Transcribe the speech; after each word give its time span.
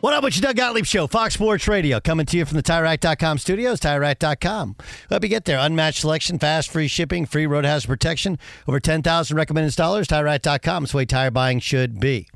What 0.00 0.14
up 0.14 0.22
with 0.22 0.36
you, 0.36 0.42
Doug 0.42 0.54
Gottlieb 0.54 0.84
Show, 0.84 1.08
Fox 1.08 1.34
Sports 1.34 1.66
Radio, 1.66 1.98
coming 1.98 2.24
to 2.26 2.36
you 2.36 2.44
from 2.44 2.56
the 2.56 2.62
TireRack.com 2.62 3.38
studios, 3.38 3.80
TireRack.com. 3.80 4.76
Help 5.10 5.22
you 5.24 5.28
get 5.28 5.44
there. 5.44 5.58
Unmatched 5.58 6.02
selection, 6.02 6.38
fast, 6.38 6.70
free 6.70 6.86
shipping, 6.86 7.26
free 7.26 7.48
road 7.48 7.64
hazard 7.64 7.88
protection, 7.88 8.38
over 8.68 8.78
10,000 8.78 9.36
recommended 9.36 9.72
installers, 9.72 10.06
TireRack.com. 10.06 10.84
It's 10.84 10.92
the 10.92 10.98
way 10.98 11.04
tire 11.04 11.32
buying 11.32 11.58
should 11.58 11.98
be. 11.98 12.28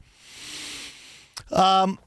Um, 1.52 2.00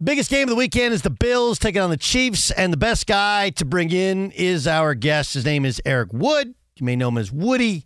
biggest 0.00 0.30
game 0.30 0.44
of 0.44 0.50
the 0.50 0.54
weekend 0.54 0.94
is 0.94 1.02
the 1.02 1.10
Bills 1.10 1.58
taking 1.58 1.82
on 1.82 1.90
the 1.90 1.96
Chiefs, 1.96 2.52
and 2.52 2.72
the 2.72 2.76
best 2.76 3.08
guy 3.08 3.50
to 3.50 3.64
bring 3.64 3.90
in 3.90 4.30
is 4.30 4.68
our 4.68 4.94
guest. 4.94 5.34
His 5.34 5.44
name 5.44 5.64
is 5.64 5.82
Eric 5.84 6.12
Wood. 6.12 6.54
You 6.76 6.86
may 6.86 6.94
know 6.94 7.08
him 7.08 7.18
as 7.18 7.32
Woody. 7.32 7.84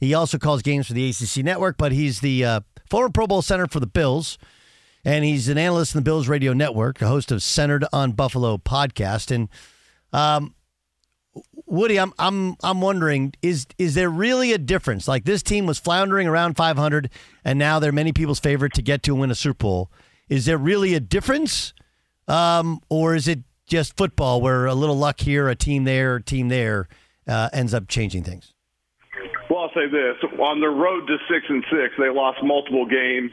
He 0.00 0.12
also 0.12 0.36
calls 0.36 0.60
games 0.60 0.86
for 0.86 0.92
the 0.92 1.08
ACC 1.08 1.42
network, 1.42 1.78
but 1.78 1.92
he's 1.92 2.20
the 2.20 2.44
uh, 2.44 2.60
former 2.90 3.08
Pro 3.08 3.26
Bowl 3.26 3.40
center 3.40 3.66
for 3.66 3.80
the 3.80 3.86
Bills, 3.86 4.36
and 5.08 5.24
he's 5.24 5.48
an 5.48 5.56
analyst 5.56 5.94
in 5.94 6.00
the 6.00 6.04
Bills 6.04 6.28
radio 6.28 6.52
network, 6.52 7.00
a 7.00 7.06
host 7.06 7.32
of 7.32 7.42
Centered 7.42 7.82
on 7.94 8.12
Buffalo 8.12 8.58
podcast. 8.58 9.34
And 9.34 9.48
um, 10.12 10.54
Woody, 11.64 11.98
I'm 11.98 12.12
I'm 12.18 12.56
I'm 12.62 12.82
wondering 12.82 13.32
is 13.40 13.66
is 13.78 13.94
there 13.94 14.10
really 14.10 14.52
a 14.52 14.58
difference? 14.58 15.08
Like 15.08 15.24
this 15.24 15.42
team 15.42 15.64
was 15.64 15.78
floundering 15.78 16.28
around 16.28 16.58
500, 16.58 17.08
and 17.42 17.58
now 17.58 17.78
they're 17.78 17.90
many 17.90 18.12
people's 18.12 18.38
favorite 18.38 18.74
to 18.74 18.82
get 18.82 19.02
to 19.04 19.12
and 19.12 19.20
win 19.22 19.30
a 19.30 19.34
Super 19.34 19.56
Bowl. 19.56 19.90
Is 20.28 20.44
there 20.44 20.58
really 20.58 20.92
a 20.92 21.00
difference, 21.00 21.72
um, 22.26 22.82
or 22.90 23.14
is 23.14 23.28
it 23.28 23.38
just 23.66 23.96
football 23.96 24.42
where 24.42 24.66
a 24.66 24.74
little 24.74 24.98
luck 24.98 25.20
here, 25.20 25.48
a 25.48 25.56
team 25.56 25.84
there, 25.84 26.16
a 26.16 26.22
team 26.22 26.48
there 26.48 26.86
uh, 27.26 27.48
ends 27.54 27.72
up 27.72 27.88
changing 27.88 28.24
things? 28.24 28.52
Well, 29.48 29.60
I'll 29.60 29.70
say 29.70 29.88
this: 29.90 30.16
on 30.38 30.60
the 30.60 30.68
road 30.68 31.06
to 31.06 31.16
six 31.32 31.46
and 31.48 31.64
six, 31.70 31.94
they 31.98 32.10
lost 32.10 32.40
multiple 32.42 32.84
games 32.84 33.30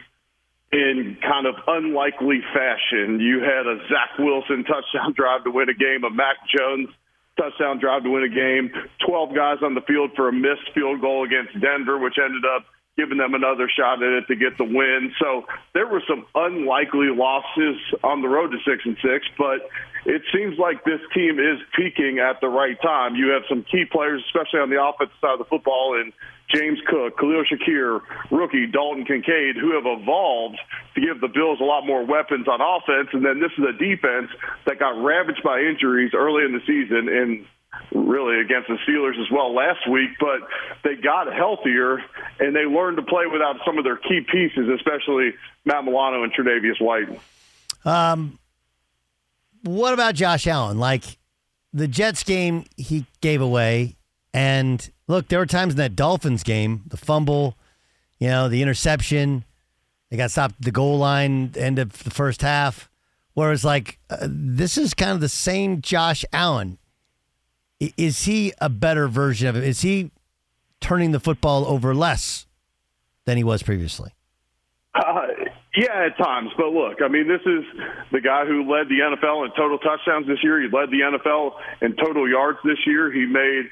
in 0.71 1.17
kind 1.21 1.45
of 1.47 1.55
unlikely 1.67 2.41
fashion. 2.53 3.19
You 3.19 3.39
had 3.39 3.67
a 3.67 3.77
Zach 3.87 4.17
Wilson 4.19 4.63
touchdown 4.63 5.13
drive 5.17 5.43
to 5.45 5.51
win 5.51 5.69
a 5.69 5.73
game, 5.73 6.03
a 6.03 6.09
Mac 6.09 6.37
Jones 6.47 6.89
touchdown 7.37 7.79
drive 7.79 8.03
to 8.03 8.09
win 8.09 8.23
a 8.23 8.29
game, 8.29 8.71
12 9.05 9.35
guys 9.35 9.57
on 9.61 9.75
the 9.75 9.81
field 9.81 10.11
for 10.15 10.29
a 10.29 10.33
missed 10.33 10.71
field 10.73 11.01
goal 11.01 11.25
against 11.25 11.53
Denver, 11.59 11.99
which 11.99 12.15
ended 12.23 12.43
up 12.45 12.65
giving 12.97 13.17
them 13.17 13.33
another 13.33 13.69
shot 13.69 14.01
at 14.01 14.23
it 14.23 14.28
to 14.28 14.35
get 14.35 14.57
the 14.57 14.63
win. 14.63 15.13
So 15.19 15.45
there 15.73 15.88
were 15.88 16.01
some 16.07 16.25
unlikely 16.33 17.11
losses 17.11 17.75
on 18.03 18.22
the 18.22 18.29
road 18.29 18.51
to 18.51 18.57
six 18.63 18.85
and 18.85 18.95
six, 19.03 19.28
but 19.38 19.67
it 20.06 20.22
seems 20.31 20.57
like 20.57 20.85
this 20.85 21.01
team 21.13 21.39
is 21.39 21.59
peaking 21.75 22.19
at 22.19 22.39
the 22.39 22.47
right 22.47 22.79
time. 22.81 23.16
You 23.16 23.35
have 23.35 23.44
some 23.50 23.63
key 23.63 23.83
players, 23.83 24.23
especially 24.28 24.61
on 24.61 24.69
the 24.69 24.81
offensive 24.81 25.17
side 25.19 25.33
of 25.33 25.39
the 25.39 25.50
football, 25.51 26.00
and 26.00 26.13
James 26.53 26.79
Cook, 26.88 27.17
Khalil 27.17 27.44
Shakir, 27.44 28.00
rookie 28.31 28.67
Dalton 28.67 29.03
Kincaid, 29.03 29.57
who 29.59 29.73
have 29.73 29.83
evolved 29.83 30.59
to 30.94 31.01
give 31.01 31.19
the 31.19 31.27
Bills 31.27 31.59
a 31.59 31.66
lot 31.66 31.85
more 31.85 32.06
weapons 32.06 32.47
on 32.47 32.62
offense. 32.62 33.09
And 33.12 33.25
then 33.25 33.41
this 33.41 33.51
is 33.57 33.66
a 33.66 33.73
defense 33.73 34.29
that 34.67 34.79
got 34.79 34.95
ravaged 35.03 35.41
by 35.44 35.59
injuries 35.59 36.13
early 36.13 36.45
in 36.45 36.53
the 36.53 36.62
season 36.63 37.09
and 37.09 37.45
really 37.94 38.41
against 38.41 38.68
the 38.68 38.78
Steelers 38.88 39.19
as 39.19 39.30
well 39.31 39.53
last 39.53 39.90
week, 39.90 40.12
but 40.19 40.40
they 40.84 40.96
got 40.96 41.34
healthier 41.34 42.00
and 42.40 42.56
they 42.56 42.66
learned 42.66 42.97
to 42.97 43.03
play 43.03 43.25
without 43.25 43.58
some 43.66 43.78
of 43.78 43.84
their 43.84 43.97
key 43.97 44.22
pieces, 44.31 44.68
especially 44.69 45.34
Matt 45.63 45.86
Milano 45.86 46.24
and 46.24 46.34
Tre'Davious 46.34 46.81
White. 46.81 47.19
Um, 47.86 48.40
what 49.63 49.94
about 49.94 50.16
Josh 50.16 50.47
Allen? 50.47 50.80
Like 50.80 51.18
the 51.74 51.88
Jets 51.88 52.24
game, 52.24 52.66
he 52.78 53.06
gave 53.22 53.41
away. 53.41 53.96
And 54.34 54.90
look, 55.07 55.30
there 55.30 55.40
were 55.40 55.46
times 55.46 55.74
in 55.74 55.78
that 55.78 55.96
Dolphins 55.96 56.44
game, 56.44 56.84
the 56.88 56.97
fumble, 56.97 57.57
you 58.19 58.28
know, 58.28 58.50
the 58.50 58.62
interception, 58.62 59.46
they 60.09 60.18
got 60.18 60.31
stopped 60.31 60.62
the 60.62 60.72
goal 60.72 60.97
line, 60.97 61.53
end 61.57 61.80
of 61.80 62.03
the 62.03 62.12
first 62.12 62.42
half. 62.42 62.90
Whereas, 63.34 63.66
like, 63.66 64.00
uh, 64.09 64.28
this 64.30 64.78
is 64.78 64.94
kind 64.94 65.12
of 65.12 65.19
the 65.19 65.28
same 65.28 65.81
Josh 65.81 66.24
Allen 66.31 66.78
is 67.80 68.25
he 68.25 68.53
a 68.59 68.69
better 68.69 69.08
version 69.08 69.47
of 69.47 69.56
it? 69.56 69.63
Is 69.63 69.81
he 69.81 70.12
turning 70.80 71.12
the 71.12 71.19
football 71.19 71.66
over 71.66 71.94
less 71.94 72.46
than 73.25 73.38
he 73.38 73.44
was 73.44 73.63
previously? 73.63 74.12
Uh, 74.94 75.28
yeah, 75.75 76.08
at 76.08 76.18
times. 76.18 76.52
But 76.58 76.68
look, 76.68 77.02
I 77.03 77.09
mean, 77.09 77.28
this 77.28 77.41
is 77.41 77.66
the 78.12 78.22
guy 78.22 78.46
who 78.46 78.72
led 78.72 78.88
the 78.88 79.00
NFL 79.03 79.46
in 79.46 79.52
total 79.58 79.78
touchdowns 79.80 80.25
this 80.28 80.40
year. 80.41 80.62
He 80.62 80.68
led 80.68 80.90
the 80.90 81.02
NFL 81.03 81.52
in 81.81 81.96
total 81.97 82.30
yards 82.30 82.59
this 82.63 82.80
year. 82.86 83.12
He 83.12 83.25
made 83.25 83.69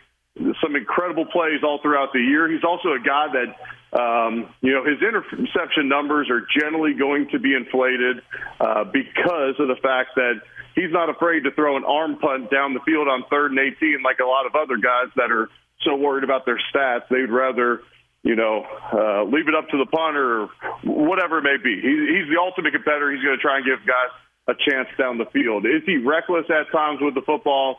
some 0.61 0.75
incredible 0.75 1.25
plays 1.25 1.63
all 1.63 1.79
throughout 1.81 2.11
the 2.11 2.19
year. 2.19 2.51
He's 2.51 2.63
also 2.63 2.89
a 2.89 2.99
guy 2.99 3.27
that, 3.31 3.97
um, 3.97 4.49
you 4.61 4.73
know, 4.73 4.83
his 4.83 5.01
interception 5.01 5.87
numbers 5.87 6.29
are 6.29 6.41
generally 6.59 6.93
going 6.93 7.29
to 7.31 7.39
be 7.39 7.55
inflated 7.55 8.21
uh, 8.59 8.83
because 8.83 9.55
of 9.59 9.67
the 9.67 9.77
fact 9.81 10.15
that 10.15 10.41
he's 10.75 10.91
not 10.91 11.09
afraid 11.09 11.43
to 11.43 11.51
throw 11.51 11.77
an 11.77 11.83
arm 11.83 12.17
punt 12.17 12.51
down 12.51 12.73
the 12.73 12.81
field 12.85 13.07
on 13.07 13.23
third 13.29 13.51
and 13.51 13.59
18 13.59 14.01
like 14.03 14.19
a 14.19 14.27
lot 14.27 14.45
of 14.45 14.55
other 14.55 14.77
guys 14.77 15.11
that 15.15 15.31
are 15.31 15.49
so 15.85 15.95
worried 15.95 16.23
about 16.23 16.45
their 16.45 16.59
stats. 16.73 17.07
They'd 17.09 17.29
rather, 17.29 17.81
you 18.23 18.35
know, 18.35 18.63
uh, 18.91 19.23
leave 19.25 19.47
it 19.47 19.55
up 19.55 19.69
to 19.69 19.77
the 19.77 19.89
punter 19.89 20.43
or 20.43 20.49
whatever 20.83 21.39
it 21.39 21.43
may 21.43 21.57
be. 21.61 21.75
He, 21.81 21.93
he's 22.17 22.27
the 22.31 22.39
ultimate 22.39 22.73
competitor. 22.73 23.11
He's 23.11 23.23
going 23.23 23.37
to 23.37 23.41
try 23.41 23.57
and 23.57 23.65
give 23.65 23.85
guys 23.85 24.11
a 24.47 24.53
chance 24.69 24.87
down 24.97 25.17
the 25.17 25.29
field. 25.31 25.65
Is 25.65 25.83
he 25.85 25.97
reckless 25.97 26.45
at 26.49 26.71
times 26.71 26.99
with 27.01 27.15
the 27.15 27.21
football? 27.21 27.77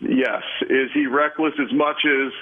Yes. 0.00 0.42
Is 0.62 0.90
he 0.92 1.06
reckless 1.06 1.54
as 1.60 1.72
much 1.72 2.00
as 2.04 2.32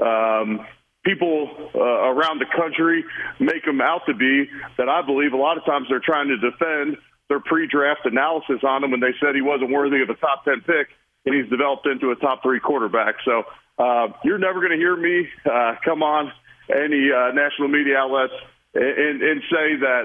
um, 0.00 0.66
people 1.04 1.50
uh, 1.74 2.12
around 2.12 2.40
the 2.40 2.48
country 2.56 3.04
make 3.40 3.66
him 3.66 3.80
out 3.80 4.02
to 4.06 4.14
be? 4.14 4.48
That 4.78 4.88
I 4.88 5.04
believe 5.04 5.32
a 5.32 5.36
lot 5.36 5.58
of 5.58 5.64
times 5.64 5.86
they're 5.90 6.04
trying 6.04 6.28
to 6.28 6.36
defend 6.38 6.96
their 7.28 7.40
pre-draft 7.40 8.00
analysis 8.04 8.60
on 8.66 8.84
him 8.84 8.90
when 8.90 9.00
they 9.00 9.14
said 9.20 9.34
he 9.34 9.42
wasn't 9.42 9.70
worthy 9.70 10.02
of 10.02 10.08
a 10.08 10.14
top 10.14 10.44
10 10.44 10.62
pick, 10.62 10.88
and 11.26 11.34
he's 11.34 11.48
developed 11.50 11.86
into 11.86 12.10
a 12.10 12.16
top 12.16 12.42
three 12.42 12.60
quarterback. 12.60 13.16
So 13.24 13.44
uh, 13.78 14.08
you're 14.24 14.38
never 14.38 14.60
going 14.60 14.72
to 14.72 14.78
hear 14.78 14.96
me 14.96 15.28
uh, 15.44 15.74
come 15.84 16.02
on 16.02 16.32
any 16.70 17.10
uh, 17.10 17.32
national 17.32 17.68
media 17.68 17.96
outlets 17.96 18.34
and, 18.74 19.22
and 19.22 19.42
say 19.50 19.76
that 19.80 20.04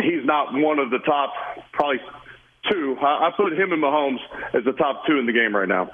he's 0.00 0.24
not 0.24 0.52
one 0.52 0.78
of 0.78 0.90
the 0.90 0.98
top 0.98 1.32
probably 1.72 2.00
two. 2.70 2.96
I, 3.00 3.28
I 3.28 3.30
put 3.36 3.52
him 3.52 3.72
and 3.72 3.82
Mahomes 3.82 4.18
as 4.54 4.64
the 4.64 4.72
top 4.72 5.06
two 5.06 5.18
in 5.18 5.26
the 5.26 5.32
game 5.32 5.54
right 5.54 5.68
now. 5.68 5.90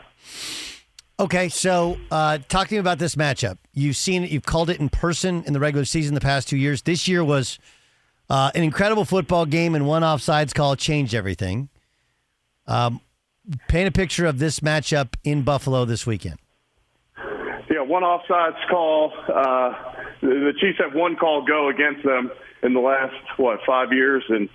Okay, 1.20 1.48
so 1.48 1.98
uh, 2.12 2.38
talk 2.48 2.69
to 2.69 2.74
me 2.74 2.78
about 2.78 2.98
this 2.98 3.16
matchup. 3.16 3.58
You've 3.72 3.96
seen 3.96 4.22
it, 4.22 4.31
you've 4.31 4.46
called 4.46 4.70
it 4.70 4.78
in 4.78 4.88
person 4.88 5.42
in 5.44 5.52
the 5.52 5.58
regular 5.58 5.84
season 5.84 6.14
the 6.14 6.20
past 6.20 6.48
two 6.48 6.56
years. 6.56 6.82
This 6.82 7.08
year 7.08 7.24
was 7.24 7.58
uh, 8.30 8.50
an 8.54 8.62
incredible 8.62 9.04
football 9.04 9.46
game, 9.46 9.75
and 9.75 9.86
one 9.86 10.02
offsides 10.02 10.54
call 10.54 10.76
changed 10.76 11.14
everything. 11.14 11.69
Um, 12.66 13.00
paint 13.69 13.88
a 13.88 13.92
picture 13.92 14.26
of 14.26 14.38
this 14.38 14.60
matchup 14.60 15.14
in 15.25 15.42
Buffalo 15.42 15.84
this 15.84 16.06
weekend. 16.06 16.38
Yeah, 17.70 17.82
one 17.82 18.02
offsides 18.02 18.69
call. 18.69 19.12
Uh, 19.28 19.75
the 20.20 20.52
Chiefs 20.60 20.78
have 20.78 20.94
one 20.94 21.16
call 21.16 21.44
go 21.46 21.69
against 21.69 22.04
them 22.04 22.30
in 22.62 22.75
the 22.75 22.80
last 22.80 23.14
what 23.36 23.60
five 23.66 23.92
years, 23.92 24.25
and 24.28 24.48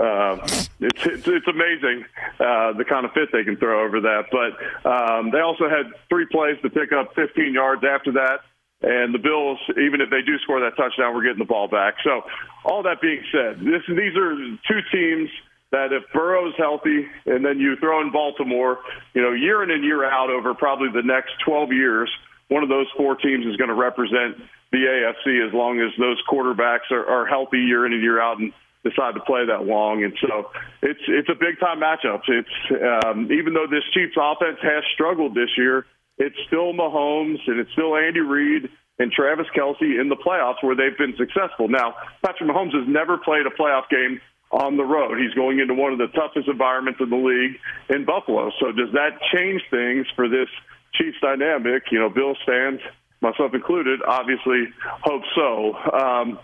uh, 0.00 0.36
it's, 0.44 1.06
it's 1.06 1.28
it's 1.28 1.46
amazing 1.46 2.04
uh, 2.40 2.72
the 2.72 2.84
kind 2.88 3.06
of 3.06 3.12
fit 3.12 3.28
they 3.32 3.44
can 3.44 3.56
throw 3.56 3.84
over 3.84 4.00
that. 4.00 4.24
But 4.30 4.90
um, 4.90 5.30
they 5.30 5.40
also 5.40 5.68
had 5.68 5.92
three 6.08 6.26
plays 6.30 6.56
to 6.62 6.70
pick 6.70 6.92
up 6.92 7.14
15 7.14 7.54
yards 7.54 7.82
after 7.84 8.12
that. 8.12 8.40
And 8.84 9.14
the 9.14 9.18
Bills, 9.18 9.58
even 9.80 10.04
if 10.04 10.10
they 10.10 10.20
do 10.20 10.36
score 10.44 10.60
that 10.60 10.76
touchdown, 10.76 11.14
we're 11.14 11.22
getting 11.24 11.38
the 11.38 11.48
ball 11.48 11.68
back. 11.68 11.94
So, 12.04 12.20
all 12.64 12.82
that 12.82 13.00
being 13.00 13.24
said, 13.32 13.60
this, 13.60 13.80
these 13.88 14.12
are 14.12 14.36
two 14.68 14.80
teams 14.92 15.30
that 15.72 15.88
if 15.92 16.04
Burrow's 16.12 16.54
healthy, 16.58 17.06
and 17.24 17.44
then 17.44 17.58
you 17.58 17.76
throw 17.80 18.02
in 18.02 18.12
Baltimore, 18.12 18.78
you 19.14 19.22
know, 19.22 19.32
year 19.32 19.62
in 19.62 19.70
and 19.70 19.82
year 19.82 20.04
out 20.04 20.28
over 20.28 20.52
probably 20.52 20.88
the 20.92 21.02
next 21.02 21.32
12 21.46 21.72
years, 21.72 22.10
one 22.48 22.62
of 22.62 22.68
those 22.68 22.86
four 22.96 23.16
teams 23.16 23.46
is 23.46 23.56
going 23.56 23.68
to 23.68 23.74
represent 23.74 24.36
the 24.70 24.84
AFC 24.84 25.46
as 25.46 25.54
long 25.54 25.80
as 25.80 25.90
those 25.98 26.20
quarterbacks 26.30 26.90
are, 26.90 27.06
are 27.06 27.26
healthy 27.26 27.60
year 27.60 27.86
in 27.86 27.92
and 27.92 28.02
year 28.02 28.20
out 28.20 28.38
and 28.38 28.52
decide 28.84 29.14
to 29.14 29.20
play 29.20 29.46
that 29.46 29.64
long. 29.64 30.04
And 30.04 30.12
so 30.20 30.50
it's 30.82 31.00
it's 31.08 31.28
a 31.30 31.34
big 31.34 31.58
time 31.58 31.80
matchup. 31.80 32.20
It's 32.28 33.06
um, 33.06 33.32
even 33.32 33.54
though 33.54 33.66
this 33.66 33.82
Chiefs 33.94 34.14
offense 34.20 34.58
has 34.62 34.84
struggled 34.92 35.34
this 35.34 35.50
year, 35.56 35.86
it's 36.18 36.36
still 36.46 36.72
Mahomes 36.72 37.38
and 37.46 37.58
it's 37.60 37.72
still 37.72 37.96
Andy 37.96 38.20
Reid 38.20 38.68
and 38.98 39.10
Travis 39.10 39.46
Kelce 39.56 40.00
in 40.00 40.08
the 40.08 40.16
playoffs 40.16 40.62
where 40.62 40.76
they've 40.76 40.96
been 40.96 41.14
successful. 41.18 41.68
Now, 41.68 41.94
Patrick 42.24 42.48
Mahomes 42.48 42.74
has 42.74 42.86
never 42.86 43.18
played 43.18 43.46
a 43.46 43.50
playoff 43.50 43.88
game 43.90 44.20
on 44.52 44.76
the 44.76 44.84
road. 44.84 45.18
He's 45.18 45.34
going 45.34 45.58
into 45.58 45.74
one 45.74 45.92
of 45.92 45.98
the 45.98 46.06
toughest 46.14 46.48
environments 46.48 47.00
in 47.02 47.10
the 47.10 47.16
league 47.16 47.58
in 47.90 48.04
Buffalo. 48.04 48.50
So 48.60 48.70
does 48.70 48.92
that 48.92 49.18
change 49.34 49.62
things 49.70 50.06
for 50.14 50.28
this 50.28 50.48
Chiefs 50.94 51.18
dynamic? 51.20 51.90
You 51.90 51.98
know, 51.98 52.08
Bill 52.08 52.36
fans, 52.46 52.80
myself 53.20 53.52
included, 53.52 54.00
obviously 54.06 54.70
hope 55.02 55.22
so. 55.34 55.74
Um, 55.74 56.38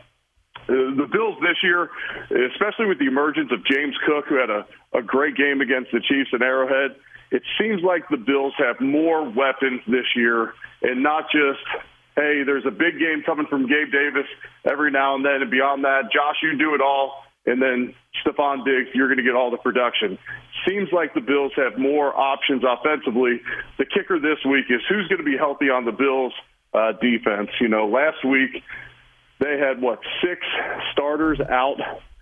the 0.66 1.08
Bills 1.10 1.38
this 1.40 1.58
year, 1.62 1.88
especially 2.52 2.86
with 2.86 2.98
the 2.98 3.06
emergence 3.06 3.50
of 3.52 3.64
James 3.64 3.94
Cook, 4.06 4.26
who 4.28 4.38
had 4.38 4.50
a, 4.50 4.66
a 4.94 5.02
great 5.02 5.36
game 5.36 5.60
against 5.60 5.90
the 5.92 6.00
Chiefs 6.00 6.30
in 6.32 6.42
Arrowhead, 6.42 6.96
it 7.30 7.42
seems 7.60 7.82
like 7.82 8.08
the 8.10 8.16
Bills 8.16 8.54
have 8.58 8.80
more 8.80 9.22
weapons 9.24 9.80
this 9.86 10.06
year 10.16 10.52
and 10.82 11.02
not 11.02 11.24
just, 11.30 11.62
hey, 12.16 12.42
there's 12.44 12.66
a 12.66 12.70
big 12.70 12.98
game 12.98 13.22
coming 13.24 13.46
from 13.46 13.68
Gabe 13.68 13.92
Davis 13.92 14.26
every 14.64 14.90
now 14.90 15.14
and 15.14 15.24
then. 15.24 15.42
And 15.42 15.50
beyond 15.50 15.84
that, 15.84 16.10
Josh, 16.12 16.36
you 16.42 16.58
do 16.58 16.74
it 16.74 16.80
all. 16.80 17.22
And 17.46 17.62
then 17.62 17.94
Stefon 18.20 18.64
Diggs, 18.64 18.90
you're 18.94 19.08
going 19.08 19.18
to 19.18 19.24
get 19.24 19.34
all 19.34 19.50
the 19.50 19.58
production. 19.58 20.18
Seems 20.68 20.88
like 20.92 21.14
the 21.14 21.20
Bills 21.20 21.52
have 21.56 21.78
more 21.78 22.14
options 22.14 22.62
offensively. 22.64 23.40
The 23.78 23.86
kicker 23.86 24.18
this 24.18 24.38
week 24.44 24.66
is 24.68 24.80
who's 24.88 25.08
going 25.08 25.18
to 25.18 25.24
be 25.24 25.38
healthy 25.38 25.70
on 25.70 25.84
the 25.84 25.92
Bills 25.92 26.32
uh, 26.74 26.92
defense. 27.00 27.50
You 27.60 27.68
know, 27.68 27.86
last 27.86 28.24
week 28.24 28.62
they 29.38 29.56
had, 29.58 29.80
what, 29.80 30.00
six 30.20 30.40
starters 30.92 31.40
out 31.40 31.80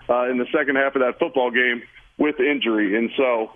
uh, 0.08 0.30
in 0.30 0.38
the 0.38 0.46
second 0.56 0.76
half 0.76 0.94
of 0.94 1.02
that 1.02 1.18
football 1.18 1.50
game 1.50 1.82
with 2.16 2.38
injury. 2.38 2.96
And 2.96 3.10
so 3.16 3.50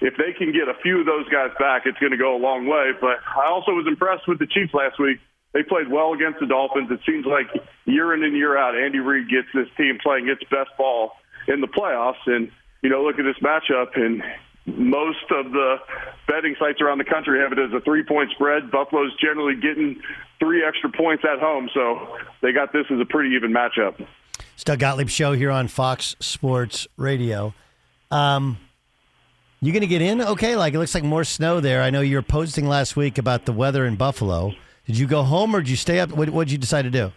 if 0.00 0.14
they 0.16 0.32
can 0.36 0.52
get 0.52 0.68
a 0.68 0.74
few 0.82 1.00
of 1.00 1.06
those 1.06 1.28
guys 1.28 1.50
back, 1.58 1.82
it's 1.86 1.98
going 1.98 2.12
to 2.12 2.18
go 2.18 2.36
a 2.36 2.40
long 2.40 2.66
way. 2.66 2.90
But 3.00 3.18
I 3.26 3.48
also 3.48 3.72
was 3.72 3.86
impressed 3.86 4.28
with 4.28 4.38
the 4.38 4.46
Chiefs 4.46 4.74
last 4.74 4.98
week. 4.98 5.18
They 5.52 5.62
played 5.62 5.88
well 5.90 6.12
against 6.12 6.40
the 6.40 6.46
Dolphins. 6.46 6.90
It 6.90 7.00
seems 7.06 7.24
like 7.24 7.46
year 7.86 8.12
in 8.12 8.22
and 8.22 8.36
year 8.36 8.58
out, 8.58 8.76
Andy 8.76 8.98
Reid 8.98 9.28
gets 9.30 9.48
this 9.54 9.68
team 9.76 9.98
playing 10.02 10.28
its 10.28 10.42
best 10.50 10.70
ball 10.76 11.12
in 11.48 11.60
the 11.60 11.68
playoffs. 11.68 12.20
And, 12.26 12.50
you 12.82 12.90
know, 12.90 13.02
look 13.02 13.18
at 13.18 13.24
this 13.24 13.38
matchup, 13.42 13.96
and 13.96 14.22
most 14.66 15.24
of 15.30 15.52
the 15.52 15.76
betting 16.26 16.56
sites 16.58 16.80
around 16.80 16.98
the 16.98 17.04
country 17.04 17.40
have 17.40 17.52
it 17.52 17.58
as 17.58 17.72
a 17.72 17.80
three 17.80 18.02
point 18.02 18.30
spread. 18.32 18.70
Buffalo's 18.70 19.14
generally 19.18 19.54
getting 19.54 20.02
three 20.38 20.64
extra 20.64 20.90
points 20.90 21.24
at 21.24 21.38
home, 21.38 21.70
so 21.72 22.18
they 22.42 22.52
got 22.52 22.72
this 22.72 22.84
as 22.90 23.00
a 23.00 23.04
pretty 23.04 23.34
even 23.34 23.52
matchup. 23.52 24.04
It's 24.54 24.64
Doug 24.64 24.80
Gottlieb 24.80 25.08
show 25.08 25.32
here 25.32 25.50
on 25.50 25.68
Fox 25.68 26.16
Sports 26.20 26.86
Radio. 26.96 27.54
Um, 28.10 28.58
you 29.66 29.72
going 29.72 29.80
to 29.80 29.88
get 29.88 30.00
in? 30.00 30.20
Okay, 30.20 30.54
like 30.54 30.74
it 30.74 30.78
looks 30.78 30.94
like 30.94 31.02
more 31.02 31.24
snow 31.24 31.58
there. 31.58 31.82
I 31.82 31.90
know 31.90 32.00
you 32.00 32.16
were 32.16 32.22
posting 32.22 32.68
last 32.68 32.94
week 32.94 33.18
about 33.18 33.46
the 33.46 33.52
weather 33.52 33.84
in 33.84 33.96
Buffalo. 33.96 34.52
Did 34.86 34.96
you 34.96 35.08
go 35.08 35.24
home 35.24 35.56
or 35.56 35.60
did 35.60 35.68
you 35.68 35.76
stay 35.76 35.98
up? 35.98 36.12
What 36.12 36.32
did 36.32 36.52
you 36.52 36.58
decide 36.58 36.82
to 36.82 36.90
do? 36.90 37.10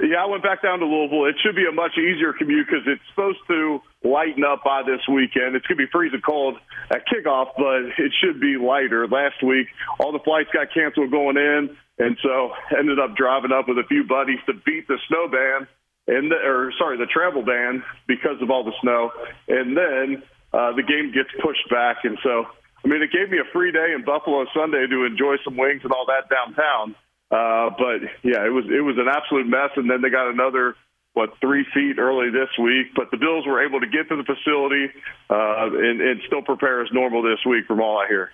Yeah, 0.00 0.24
I 0.24 0.26
went 0.26 0.42
back 0.42 0.62
down 0.62 0.80
to 0.80 0.86
Louisville. 0.86 1.26
It 1.26 1.36
should 1.44 1.54
be 1.54 1.66
a 1.68 1.72
much 1.72 1.92
easier 1.96 2.32
commute 2.32 2.66
because 2.66 2.82
it's 2.86 3.02
supposed 3.10 3.38
to 3.48 3.80
lighten 4.02 4.42
up 4.42 4.64
by 4.64 4.82
this 4.82 5.00
weekend. 5.06 5.54
It's 5.54 5.66
going 5.66 5.78
to 5.78 5.86
be 5.86 5.90
freezing 5.92 6.22
cold 6.26 6.56
at 6.90 7.06
kickoff, 7.06 7.50
but 7.56 7.94
it 8.02 8.12
should 8.20 8.40
be 8.40 8.56
lighter. 8.56 9.06
Last 9.06 9.42
week, 9.44 9.68
all 10.00 10.10
the 10.10 10.18
flights 10.24 10.48
got 10.52 10.74
canceled 10.74 11.12
going 11.12 11.36
in, 11.36 11.76
and 11.98 12.16
so 12.22 12.50
ended 12.76 12.98
up 12.98 13.14
driving 13.14 13.52
up 13.52 13.68
with 13.68 13.78
a 13.78 13.86
few 13.86 14.02
buddies 14.02 14.40
to 14.46 14.54
beat 14.54 14.88
the 14.88 14.98
snow 15.06 15.28
ban 15.28 15.68
and 16.08 16.30
the, 16.30 16.36
or 16.36 16.72
sorry, 16.78 16.96
the 16.96 17.06
travel 17.06 17.42
ban 17.42 17.84
because 18.06 18.40
of 18.40 18.50
all 18.50 18.64
the 18.64 18.74
snow, 18.80 19.10
and 19.48 19.76
then 19.76 20.22
uh, 20.56 20.72
the 20.72 20.82
game 20.82 21.12
gets 21.12 21.28
pushed 21.44 21.68
back. 21.68 22.04
And 22.04 22.16
so, 22.22 22.46
I 22.82 22.88
mean, 22.88 23.02
it 23.02 23.12
gave 23.12 23.28
me 23.30 23.38
a 23.38 23.48
free 23.52 23.72
day 23.72 23.92
in 23.92 24.04
Buffalo 24.04 24.46
Sunday 24.56 24.86
to 24.88 25.04
enjoy 25.04 25.36
some 25.44 25.56
wings 25.56 25.82
and 25.84 25.92
all 25.92 26.06
that 26.08 26.32
downtown. 26.32 26.96
Uh, 27.28 27.76
but 27.76 28.00
yeah, 28.22 28.46
it 28.46 28.52
was 28.54 28.64
it 28.66 28.80
was 28.80 28.96
an 28.96 29.08
absolute 29.08 29.46
mess. 29.46 29.70
And 29.76 29.90
then 29.90 30.00
they 30.00 30.08
got 30.08 30.30
another 30.30 30.76
what 31.12 31.30
three 31.40 31.66
feet 31.74 31.98
early 31.98 32.30
this 32.30 32.48
week. 32.58 32.94
But 32.94 33.10
the 33.10 33.18
Bills 33.18 33.46
were 33.46 33.64
able 33.64 33.80
to 33.80 33.86
get 33.86 34.08
to 34.08 34.16
the 34.16 34.24
facility 34.24 34.88
uh, 35.28 35.68
and, 35.76 36.00
and 36.00 36.20
still 36.26 36.42
prepare 36.42 36.82
as 36.82 36.88
normal 36.92 37.22
this 37.22 37.44
week, 37.44 37.66
from 37.66 37.80
all 37.80 37.98
I 37.98 38.06
hear. 38.08 38.30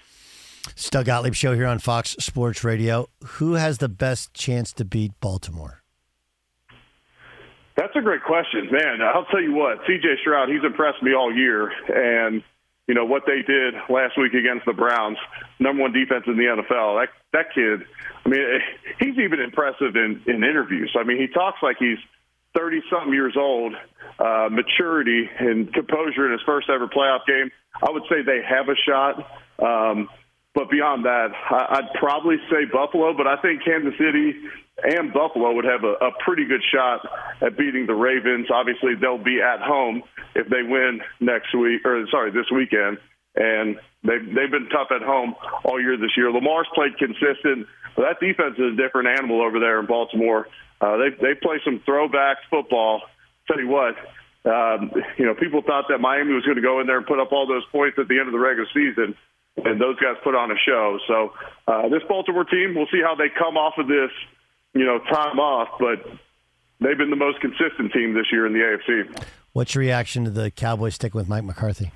Doug 0.91 1.07
Gottlieb 1.07 1.35
show 1.35 1.55
here 1.55 1.67
on 1.67 1.81
Fox 1.81 2.15
Sports 2.21 2.63
Radio. 2.63 3.09
Who 3.39 3.55
has 3.55 3.79
the 3.79 3.89
best 3.89 4.33
chance 4.33 4.73
to 4.75 4.85
beat 4.85 5.13
Baltimore? 5.21 5.82
That's 7.77 7.95
a 7.97 8.03
great 8.03 8.23
question, 8.23 8.69
man. 8.71 9.01
I'll 9.03 9.25
tell 9.27 9.41
you 9.41 9.55
what, 9.55 9.79
C.J. 9.87 10.07
Stroud, 10.21 10.49
he's 10.49 10.63
impressed 10.65 11.03
me 11.03 11.15
all 11.15 11.35
year, 11.35 11.73
and 11.89 12.43
you 12.87 12.95
know 12.95 13.07
what 13.07 13.23
they 13.27 13.41
did 13.41 13.75
last 13.89 14.19
week 14.19 14.35
against 14.35 14.67
the 14.67 14.75
Browns, 14.75 15.17
number 15.59 15.83
one 15.83 15.93
defense 15.93 16.25
in 16.27 16.37
the 16.37 16.45
NFL. 16.45 17.01
That 17.01 17.09
that 17.33 17.55
kid, 17.55 17.87
I 18.27 18.29
mean, 18.29 18.41
he's 19.01 19.19
even 19.19 19.41
impressive 19.41 19.97
in 19.97 20.23
in 20.27 20.45
interviews. 20.45 20.95
I 20.99 21.05
mean, 21.05 21.19
he 21.19 21.29
talks 21.29 21.59
like 21.63 21.77
he's 21.79 21.99
thirty 22.55 22.83
something 22.91 23.13
years 23.13 23.37
old. 23.39 23.75
Uh, 24.19 24.49
maturity 24.51 25.29
and 25.39 25.73
composure 25.73 26.27
in 26.27 26.33
his 26.33 26.43
first 26.45 26.69
ever 26.69 26.87
playoff 26.87 27.25
game. 27.27 27.51
I 27.83 27.91
would 27.91 28.03
say 28.11 28.23
they 28.23 28.43
have 28.47 28.69
a 28.69 28.77
shot. 28.77 29.17
Um, 29.59 30.09
but 30.55 30.71
beyond 30.71 31.07
that, 31.07 31.29
I'd 31.51 31.95
probably 31.95 32.37
say 32.51 32.67
Buffalo, 32.71 33.17
but 33.17 33.27
I 33.27 33.37
think 33.41 33.65
Kansas 33.65 33.95
City 33.97 34.35
and 34.83 35.13
Buffalo 35.13 35.55
would 35.55 35.65
have 35.65 35.85
a, 35.85 35.95
a 36.05 36.11
pretty 36.25 36.47
good 36.47 36.63
shot 36.73 37.07
at 37.41 37.57
beating 37.57 37.87
the 37.87 37.95
Ravens. 37.95 38.49
Obviously, 38.53 38.95
they'll 39.01 39.23
be 39.23 39.41
at 39.41 39.61
home 39.61 40.03
if 40.35 40.49
they 40.49 40.63
win 40.63 41.01
next 41.21 41.55
week, 41.55 41.85
or 41.85 42.05
sorry, 42.11 42.31
this 42.31 42.51
weekend. 42.51 42.99
And 43.35 43.77
they've 44.03 44.25
they've 44.27 44.51
been 44.51 44.69
tough 44.71 44.89
at 44.91 45.03
home 45.03 45.35
all 45.65 45.81
year 45.81 45.97
this 45.97 46.17
year. 46.17 46.31
Lamar's 46.31 46.69
played 46.75 46.97
consistent, 46.99 47.67
but 47.97 48.03
that 48.03 48.21
defense 48.21 48.57
is 48.59 48.75
a 48.75 48.77
different 48.77 49.09
animal 49.09 49.43
over 49.43 49.61
there 49.61 49.81
in 49.81 49.87
Baltimore. 49.87 50.49
Uh, 50.81 50.97
they 50.97 51.11
they 51.21 51.35
play 51.35 51.61
some 51.65 51.81
throwback 51.85 52.39
football. 52.51 53.03
Tell 53.49 53.59
you 53.59 53.69
what, 53.69 53.97
um, 54.45 54.93
you 55.19 55.27
know, 55.27 55.35
people 55.35 55.63
thought 55.63 55.87
that 55.89 55.99
Miami 55.99 56.35
was 56.35 56.45
going 56.45 56.57
to 56.57 56.63
go 56.63 56.81
in 56.81 56.87
there 56.87 56.99
and 56.99 57.07
put 57.07 57.21
up 57.21 57.33
all 57.33 57.47
those 57.47 57.65
points 57.73 57.99
at 57.99 58.09
the 58.09 58.19
end 58.19 58.29
of 58.29 58.33
the 58.33 58.39
regular 58.39 58.69
season 58.75 59.17
and 59.57 59.81
those 59.81 59.99
guys 60.01 60.17
put 60.25 60.35
on 60.35 60.51
a 60.51 60.57
show. 60.67 60.99
So 61.07 61.33
uh, 61.69 61.89
this 61.89 62.03
Baltimore 62.09 62.45
team, 62.45 62.75
we'll 62.75 62.91
see 62.91 63.03
how 63.03 63.15
they 63.15 63.29
come 63.29 63.57
off 63.57 63.75
of 63.79 63.87
this, 63.87 64.11
you 64.75 64.85
know, 64.85 64.99
time 64.99 65.39
off, 65.39 65.69
but 65.79 66.05
they've 66.81 66.99
been 66.99 67.11
the 67.11 67.17
most 67.17 67.41
consistent 67.41 67.93
team 67.93 68.15
this 68.15 68.27
year 68.33 68.47
in 68.47 68.53
the 68.53 68.59
AFC. 68.59 69.25
What's 69.53 69.75
your 69.75 69.81
reaction 69.81 70.25
to 70.25 70.31
the 70.31 70.51
Cowboys 70.51 70.95
sticking 70.95 71.19
with 71.19 71.29
Mike 71.29 71.45
McCarthy? 71.45 71.93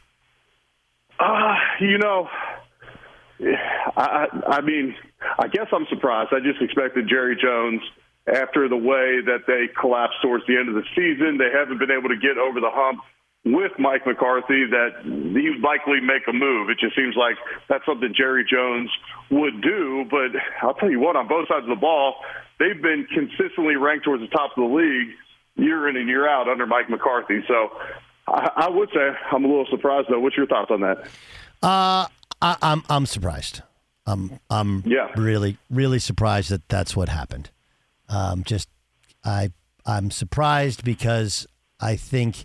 Uh, 1.18 1.54
you 1.80 1.96
know, 1.98 2.28
I, 3.96 4.26
I 4.46 4.60
mean, 4.60 4.94
I 5.38 5.48
guess 5.48 5.66
I'm 5.72 5.86
surprised. 5.88 6.30
I 6.32 6.40
just 6.40 6.60
expected 6.60 7.08
Jerry 7.08 7.36
Jones 7.40 7.80
after 8.26 8.68
the 8.68 8.76
way 8.76 9.22
that 9.24 9.46
they 9.46 9.68
collapsed 9.80 10.16
towards 10.22 10.44
the 10.46 10.56
end 10.56 10.68
of 10.68 10.74
the 10.74 10.84
season. 10.94 11.38
They 11.38 11.50
haven't 11.56 11.78
been 11.78 11.90
able 11.90 12.08
to 12.08 12.16
get 12.16 12.36
over 12.36 12.60
the 12.60 12.70
hump 12.70 13.00
with 13.46 13.72
Mike 13.78 14.04
McCarthy 14.04 14.66
that 14.66 15.00
he 15.04 15.50
would 15.50 15.62
likely 15.62 16.00
make 16.00 16.26
a 16.28 16.32
move. 16.32 16.68
It 16.68 16.78
just 16.80 16.96
seems 16.96 17.14
like 17.14 17.36
that's 17.68 17.86
something 17.86 18.12
Jerry 18.16 18.44
Jones 18.44 18.90
would 19.30 19.62
do. 19.62 20.04
But 20.10 20.34
I'll 20.60 20.74
tell 20.74 20.90
you 20.90 20.98
what, 20.98 21.14
on 21.14 21.28
both 21.28 21.46
sides 21.48 21.62
of 21.62 21.70
the 21.70 21.80
ball, 21.80 22.16
they've 22.58 22.80
been 22.80 23.06
consistently 23.12 23.76
ranked 23.76 24.04
towards 24.04 24.22
the 24.22 24.28
top 24.28 24.50
of 24.56 24.68
the 24.68 24.74
league 24.74 25.08
year 25.56 25.88
in 25.88 25.96
and 25.96 26.08
year 26.08 26.28
out 26.28 26.48
under 26.48 26.66
Mike 26.66 26.88
McCarthy. 26.90 27.40
So 27.48 27.70
I, 28.28 28.50
I 28.56 28.68
would 28.68 28.88
say 28.94 29.10
I'm 29.32 29.44
a 29.44 29.48
little 29.48 29.66
surprised 29.70 30.08
though. 30.10 30.20
What's 30.20 30.36
your 30.36 30.46
thoughts 30.46 30.70
on 30.70 30.80
that? 30.80 30.98
Uh, 31.62 32.06
I, 32.42 32.56
I'm 32.62 32.82
I'm 32.90 33.06
surprised. 33.06 33.62
I'm 34.06 34.38
I'm 34.50 34.82
Yeah. 34.86 35.08
really 35.16 35.58
really 35.70 35.98
surprised 35.98 36.50
that 36.50 36.68
that's 36.68 36.94
what 36.96 37.08
happened. 37.08 37.50
Um, 38.08 38.44
just 38.44 38.68
I 39.24 39.50
I'm 39.84 40.10
surprised 40.10 40.84
because 40.84 41.46
I 41.80 41.96
think 41.96 42.44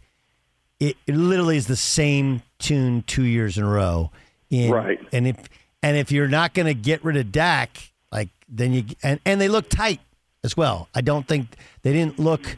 it, 0.79 0.97
it 1.05 1.15
literally 1.15 1.57
is 1.57 1.67
the 1.67 1.75
same 1.75 2.41
tune 2.59 3.03
two 3.05 3.23
years 3.23 3.57
in 3.57 3.63
a 3.63 3.69
row. 3.69 4.11
In, 4.49 4.71
Right. 4.71 4.99
And 5.13 5.27
if 5.27 5.37
and 5.83 5.97
if 5.97 6.11
you're 6.11 6.27
not 6.27 6.53
going 6.53 6.67
to 6.67 6.73
get 6.73 7.03
rid 7.03 7.17
of 7.17 7.31
Dak, 7.31 7.90
like 8.11 8.29
then 8.49 8.73
you 8.73 8.83
and 9.03 9.19
and 9.25 9.39
they 9.39 9.47
look 9.47 9.69
tight 9.69 10.01
as 10.43 10.57
well. 10.57 10.89
I 10.93 11.01
don't 11.01 11.27
think 11.27 11.55
they 11.83 11.93
didn't 11.93 12.19
look. 12.19 12.57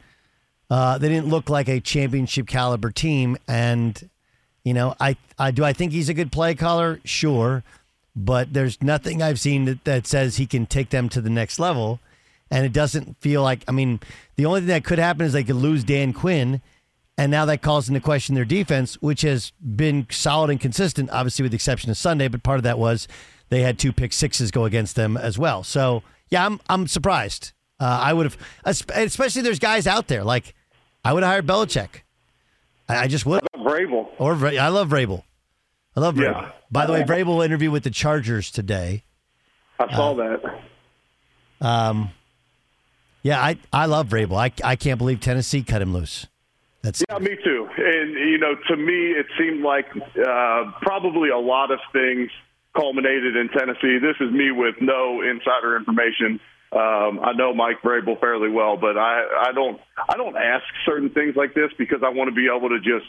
Uh, 0.69 0.97
they 0.97 1.09
didn't 1.09 1.27
look 1.27 1.49
like 1.49 1.67
a 1.67 1.79
championship 1.79 2.47
caliber 2.47 2.89
team, 2.89 3.37
and 3.47 4.09
you 4.63 4.73
know, 4.73 4.95
I, 4.99 5.17
I 5.37 5.51
do. 5.51 5.63
I 5.63 5.73
think 5.73 5.91
he's 5.91 6.09
a 6.09 6.13
good 6.13 6.31
play 6.31 6.55
caller, 6.55 6.99
sure, 7.03 7.63
but 8.15 8.53
there's 8.53 8.81
nothing 8.81 9.21
I've 9.21 9.39
seen 9.39 9.65
that, 9.65 9.83
that 9.83 10.07
says 10.07 10.37
he 10.37 10.45
can 10.45 10.65
take 10.65 10.89
them 10.89 11.09
to 11.09 11.21
the 11.21 11.29
next 11.29 11.59
level, 11.59 11.99
and 12.49 12.65
it 12.65 12.73
doesn't 12.73 13.17
feel 13.19 13.43
like. 13.43 13.63
I 13.67 13.71
mean, 13.71 13.99
the 14.35 14.45
only 14.45 14.61
thing 14.61 14.69
that 14.69 14.85
could 14.85 14.99
happen 14.99 15.25
is 15.25 15.33
they 15.33 15.43
could 15.43 15.57
lose 15.57 15.83
Dan 15.83 16.13
Quinn, 16.13 16.61
and 17.17 17.29
now 17.29 17.45
that 17.45 17.61
calls 17.61 17.89
into 17.89 17.99
question 17.99 18.35
their 18.35 18.45
defense, 18.45 18.95
which 19.01 19.21
has 19.21 19.51
been 19.61 20.07
solid 20.09 20.49
and 20.49 20.61
consistent, 20.61 21.09
obviously 21.11 21.43
with 21.43 21.51
the 21.51 21.57
exception 21.57 21.91
of 21.91 21.97
Sunday. 21.97 22.29
But 22.29 22.41
part 22.41 22.57
of 22.57 22.63
that 22.63 22.79
was 22.79 23.07
they 23.49 23.61
had 23.61 23.77
two 23.79 23.91
pick 23.91 24.13
sixes 24.13 24.51
go 24.51 24.65
against 24.65 24.95
them 24.95 25.17
as 25.17 25.37
well. 25.37 25.63
So 25.63 26.03
yeah, 26.29 26.45
I'm 26.45 26.59
I'm 26.69 26.87
surprised. 26.87 27.51
Uh, 27.79 27.99
I 28.01 28.13
would 28.13 28.25
have, 28.25 28.37
especially 28.65 29.41
there's 29.41 29.59
guys 29.59 29.87
out 29.87 30.07
there 30.07 30.23
like 30.23 30.53
I 31.03 31.13
would 31.13 31.23
have 31.23 31.31
hired 31.31 31.47
Belichick. 31.47 32.03
I, 32.87 33.03
I 33.03 33.07
just 33.07 33.25
would. 33.25 33.41
Vrabel. 33.55 34.07
Or 34.19 34.33
I 34.47 34.67
love 34.69 34.89
Vrabel. 34.89 35.23
I 35.95 35.99
love 35.99 36.15
Vrabel. 36.15 36.41
Yeah. 36.41 36.51
By 36.71 36.85
the 36.85 36.93
way, 36.93 37.03
Vrabel 37.03 37.43
interview 37.45 37.71
with 37.71 37.83
the 37.83 37.89
Chargers 37.89 38.51
today. 38.51 39.03
I 39.79 39.93
saw 39.93 40.13
that. 40.15 40.61
Um, 41.61 42.11
Yeah, 43.21 43.41
I, 43.41 43.57
I 43.71 43.85
love 43.85 44.09
Vrabel. 44.09 44.35
I, 44.37 44.51
I 44.67 44.75
can't 44.75 44.97
believe 44.97 45.19
Tennessee 45.19 45.63
cut 45.63 45.81
him 45.81 45.93
loose. 45.93 46.27
That's 46.81 47.03
Yeah, 47.09 47.19
me 47.19 47.37
too. 47.43 47.67
And 47.77 48.13
you 48.13 48.37
know, 48.37 48.55
to 48.67 48.75
me, 48.75 49.11
it 49.11 49.25
seemed 49.37 49.63
like 49.63 49.85
uh, 49.95 50.71
probably 50.81 51.29
a 51.29 51.37
lot 51.37 51.71
of 51.71 51.79
things 51.93 52.29
culminated 52.75 53.35
in 53.35 53.49
Tennessee. 53.49 53.99
This 54.01 54.17
is 54.19 54.31
me 54.31 54.51
with 54.51 54.75
no 54.81 55.21
insider 55.21 55.77
information. 55.77 56.39
Um, 56.71 57.19
I 57.21 57.33
know 57.33 57.53
Mike 57.53 57.81
Vrabel 57.83 58.19
fairly 58.19 58.49
well, 58.49 58.77
but 58.77 58.97
I, 58.97 59.49
I 59.49 59.51
don't 59.53 59.79
I 60.09 60.17
don't 60.17 60.35
ask 60.35 60.63
certain 60.85 61.11
things 61.11 61.35
like 61.35 61.53
this 61.53 61.69
because 61.77 61.99
I 62.03 62.09
want 62.09 62.29
to 62.29 62.35
be 62.35 62.49
able 62.49 62.69
to 62.69 62.79
just 62.79 63.05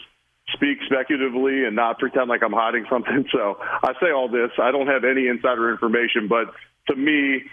speak 0.53 0.77
speculatively 0.85 1.65
and 1.65 1.75
not 1.75 1.97
pretend 1.97 2.29
like 2.29 2.43
I'm 2.43 2.53
hiding 2.53 2.85
something. 2.91 3.25
So 3.31 3.57
I 3.59 3.93
say 3.99 4.11
all 4.15 4.29
this. 4.29 4.51
I 4.61 4.71
don't 4.71 4.87
have 4.87 5.03
any 5.03 5.27
insider 5.27 5.71
information, 5.71 6.27
but 6.29 6.53
to 6.89 6.95
me, 6.95 7.43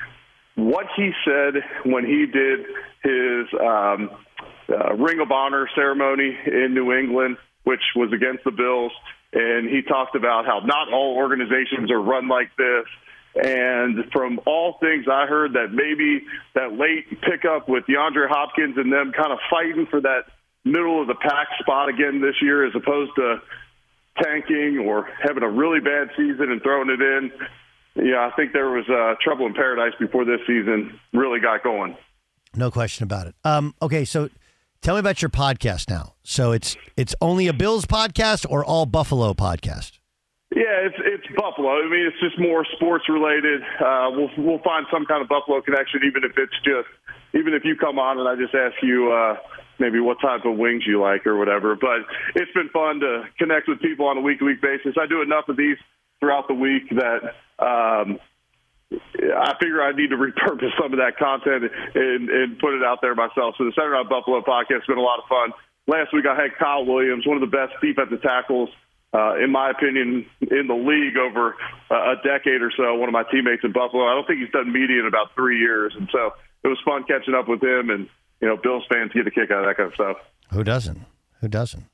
what 0.55 0.85
he 0.97 1.13
said 1.25 1.55
when 1.85 2.05
he 2.05 2.27
did 2.27 2.61
his 3.03 3.47
um, 3.59 4.11
uh, 4.69 4.95
Ring 4.95 5.21
of 5.21 5.33
Honor 5.33 5.69
ceremony 5.75 6.37
in 6.47 6.75
New 6.75 6.93
England, 6.93 7.39
which 7.65 7.81
was 7.97 8.13
against 8.13 8.45
the 8.45 8.51
Bills, 8.51 8.93
and 9.33 9.69
he 9.69 9.83
talked 9.83 10.15
about 10.15 10.45
how 10.47 10.61
not 10.65 10.93
all 10.93 11.17
organizations 11.17 11.91
are 11.91 12.01
run 12.01 12.29
like 12.29 12.51
this. 12.57 12.85
And 13.35 14.05
from 14.13 14.41
all 14.47 14.77
things 14.79 15.07
I 15.11 15.27
heard, 15.27 15.55
that 15.55 15.73
maybe 15.73 16.27
that 16.55 16.73
late 16.73 17.09
pickup 17.23 17.67
with 17.67 17.85
DeAndre 17.87 18.29
Hopkins 18.29 18.77
and 18.77 18.93
them 18.93 19.13
kind 19.13 19.33
of 19.33 19.39
fighting 19.49 19.87
for 19.91 20.03
that 20.03 20.25
middle 20.65 21.01
of 21.01 21.09
the 21.09 21.15
pack 21.15 21.49
spot 21.61 21.89
again 21.89 22.21
this 22.21 22.35
year, 22.43 22.67
as 22.67 22.75
opposed 22.75 23.13
to 23.17 23.41
tanking 24.23 24.85
or 24.87 25.09
having 25.23 25.43
a 25.43 25.49
really 25.49 25.81
bad 25.81 26.11
season 26.15 26.53
and 26.53 26.63
throwing 26.63 26.91
it 26.91 27.01
in. 27.01 27.33
Yeah, 27.95 28.29
I 28.31 28.37
think 28.37 28.53
there 28.53 28.69
was 28.71 28.85
uh, 28.89 29.15
trouble 29.23 29.47
in 29.47 29.55
paradise 29.55 29.95
before 29.99 30.27
this 30.27 30.41
season 30.47 30.99
really 31.15 31.41
got 31.41 31.63
going. 31.63 31.97
no 32.55 32.71
question 32.71 33.05
about 33.05 33.29
it. 33.29 33.35
Um, 33.45 33.75
okay, 33.81 34.05
so 34.05 34.29
tell 34.83 34.97
me 34.97 35.01
about 35.01 35.23
your 35.23 35.31
podcast 35.31 35.89
now. 35.89 36.15
So 36.23 36.53
it's 36.53 36.77
it's 36.97 37.15
only 37.21 37.47
a 37.47 37.53
Bills 37.53 37.87
podcast 37.87 38.45
or 38.49 38.65
all 38.65 38.85
Buffalo 38.85 39.33
podcast? 39.33 39.99
Yeah, 40.55 40.85
it's 40.85 40.97
it's 40.99 41.27
Buffalo. 41.35 41.71
I 41.71 41.89
mean, 41.89 42.07
it's 42.07 42.21
just 42.21 42.39
more 42.39 42.67
sports 42.77 43.09
related. 43.09 43.63
Uh, 43.81 44.11
we'll 44.11 44.31
we'll 44.37 44.63
find 44.63 44.85
some 44.93 45.07
kind 45.07 45.23
of 45.23 45.29
Buffalo 45.29 45.63
connection, 45.63 46.01
even 46.05 46.25
if 46.25 46.37
it's 46.37 46.59
just 46.65 46.89
even 47.33 47.55
if 47.55 47.65
you 47.65 47.77
come 47.77 47.99
on 47.99 48.19
and 48.19 48.29
I 48.29 48.37
just 48.37 48.55
ask 48.55 48.75
you 48.83 49.11
uh, 49.11 49.37
maybe 49.79 49.99
what 50.01 50.19
type 50.21 50.45
of 50.45 50.59
wings 50.59 50.83
you 50.87 51.01
like 51.01 51.27
or 51.27 51.39
whatever. 51.39 51.75
But 51.75 52.05
it's 52.35 52.53
been 52.53 52.69
fun 52.69 53.01
to 53.01 53.25
connect 53.39 53.69
with 53.69 53.81
people 53.81 54.07
on 54.07 54.19
a 54.19 54.21
week 54.21 54.41
to 54.41 54.45
week 54.45 54.61
basis. 54.61 54.95
I 55.01 55.07
do 55.07 55.23
enough 55.23 55.49
of 55.49 55.57
these 55.57 55.79
throughout 56.21 56.49
the 56.49 56.55
week 56.55 56.91
that. 56.91 57.33
Um, 57.59 58.19
I 58.93 59.55
figure 59.59 59.83
I 59.83 59.93
need 59.93 60.11
to 60.11 60.17
repurpose 60.17 60.73
some 60.81 60.93
of 60.93 60.99
that 60.99 61.17
content 61.19 61.71
and, 61.95 62.29
and 62.29 62.59
put 62.59 62.75
it 62.75 62.83
out 62.85 62.99
there 63.01 63.15
myself. 63.15 63.55
So 63.59 63.65
the 63.65 63.73
Center 63.75 63.97
Out 63.97 64.09
Buffalo 64.09 64.41
podcast 64.41 64.85
has 64.85 64.89
been 64.89 64.99
a 64.99 65.03
lot 65.03 65.19
of 65.19 65.27
fun. 65.29 65.53
Last 65.87 66.13
week 66.13 66.25
I 66.27 66.35
had 66.35 66.57
Kyle 66.59 66.85
Williams, 66.85 67.27
one 67.27 67.37
of 67.37 67.41
the 67.41 67.51
best 67.51 67.73
defensive 67.81 68.23
tackles, 68.23 68.69
uh, 69.13 69.37
in 69.43 69.51
my 69.51 69.71
opinion, 69.71 70.27
in 70.41 70.67
the 70.69 70.75
league 70.75 71.17
over 71.17 71.57
uh, 71.91 72.13
a 72.13 72.17
decade 72.23 72.63
or 72.63 72.73
so. 72.77 72.95
One 72.95 73.09
of 73.09 73.13
my 73.13 73.25
teammates 73.31 73.65
in 73.65 73.73
Buffalo. 73.73 74.07
I 74.07 74.15
don't 74.15 74.27
think 74.27 74.41
he's 74.41 74.53
done 74.53 74.73
media 74.73 75.01
in 75.01 75.07
about 75.07 75.35
three 75.35 75.59
years, 75.59 75.93
and 75.97 76.09
so 76.13 76.33
it 76.65 76.69
was 76.69 76.79
fun 76.85 77.05
catching 77.05 77.35
up 77.35 77.49
with 77.49 77.63
him. 77.63 77.91
And 77.91 78.09
you 78.41 78.49
know, 78.49 78.57
Bills 78.57 78.85
fans 78.89 79.13
get 79.13 79.27
a 79.27 79.31
kick 79.31 79.51
out 79.51 79.65
of 79.65 79.67
that 79.67 79.77
kind 79.77 79.89
of 79.89 79.95
stuff. 79.95 80.17
Who 80.53 80.65
doesn't? 80.65 81.03
Who 81.41 81.49
doesn't? 81.49 81.85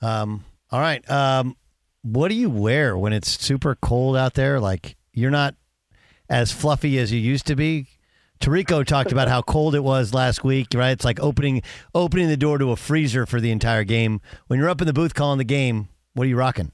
Um, 0.00 0.44
all 0.70 0.80
right. 0.80 1.08
Um, 1.10 1.56
what 2.02 2.28
do 2.28 2.34
you 2.34 2.50
wear 2.50 2.96
when 2.96 3.12
it's 3.12 3.28
super 3.28 3.74
cold 3.74 4.16
out 4.16 4.34
there? 4.34 4.60
Like 4.60 4.96
you're 5.12 5.30
not 5.30 5.54
as 6.28 6.52
fluffy 6.52 6.98
as 6.98 7.12
you 7.12 7.20
used 7.20 7.46
to 7.46 7.56
be. 7.56 7.86
Tarico 8.40 8.86
talked 8.86 9.10
about 9.10 9.28
how 9.28 9.42
cold 9.42 9.74
it 9.74 9.82
was 9.82 10.14
last 10.14 10.44
week, 10.44 10.68
right? 10.74 10.92
It's 10.92 11.04
like 11.04 11.18
opening 11.20 11.62
opening 11.94 12.28
the 12.28 12.36
door 12.36 12.58
to 12.58 12.70
a 12.70 12.76
freezer 12.76 13.26
for 13.26 13.40
the 13.40 13.50
entire 13.50 13.84
game. 13.84 14.20
When 14.46 14.58
you're 14.60 14.68
up 14.68 14.80
in 14.80 14.86
the 14.86 14.92
booth 14.92 15.14
calling 15.14 15.38
the 15.38 15.44
game, 15.44 15.88
what 16.14 16.24
are 16.24 16.28
you 16.28 16.36
rocking? 16.36 16.70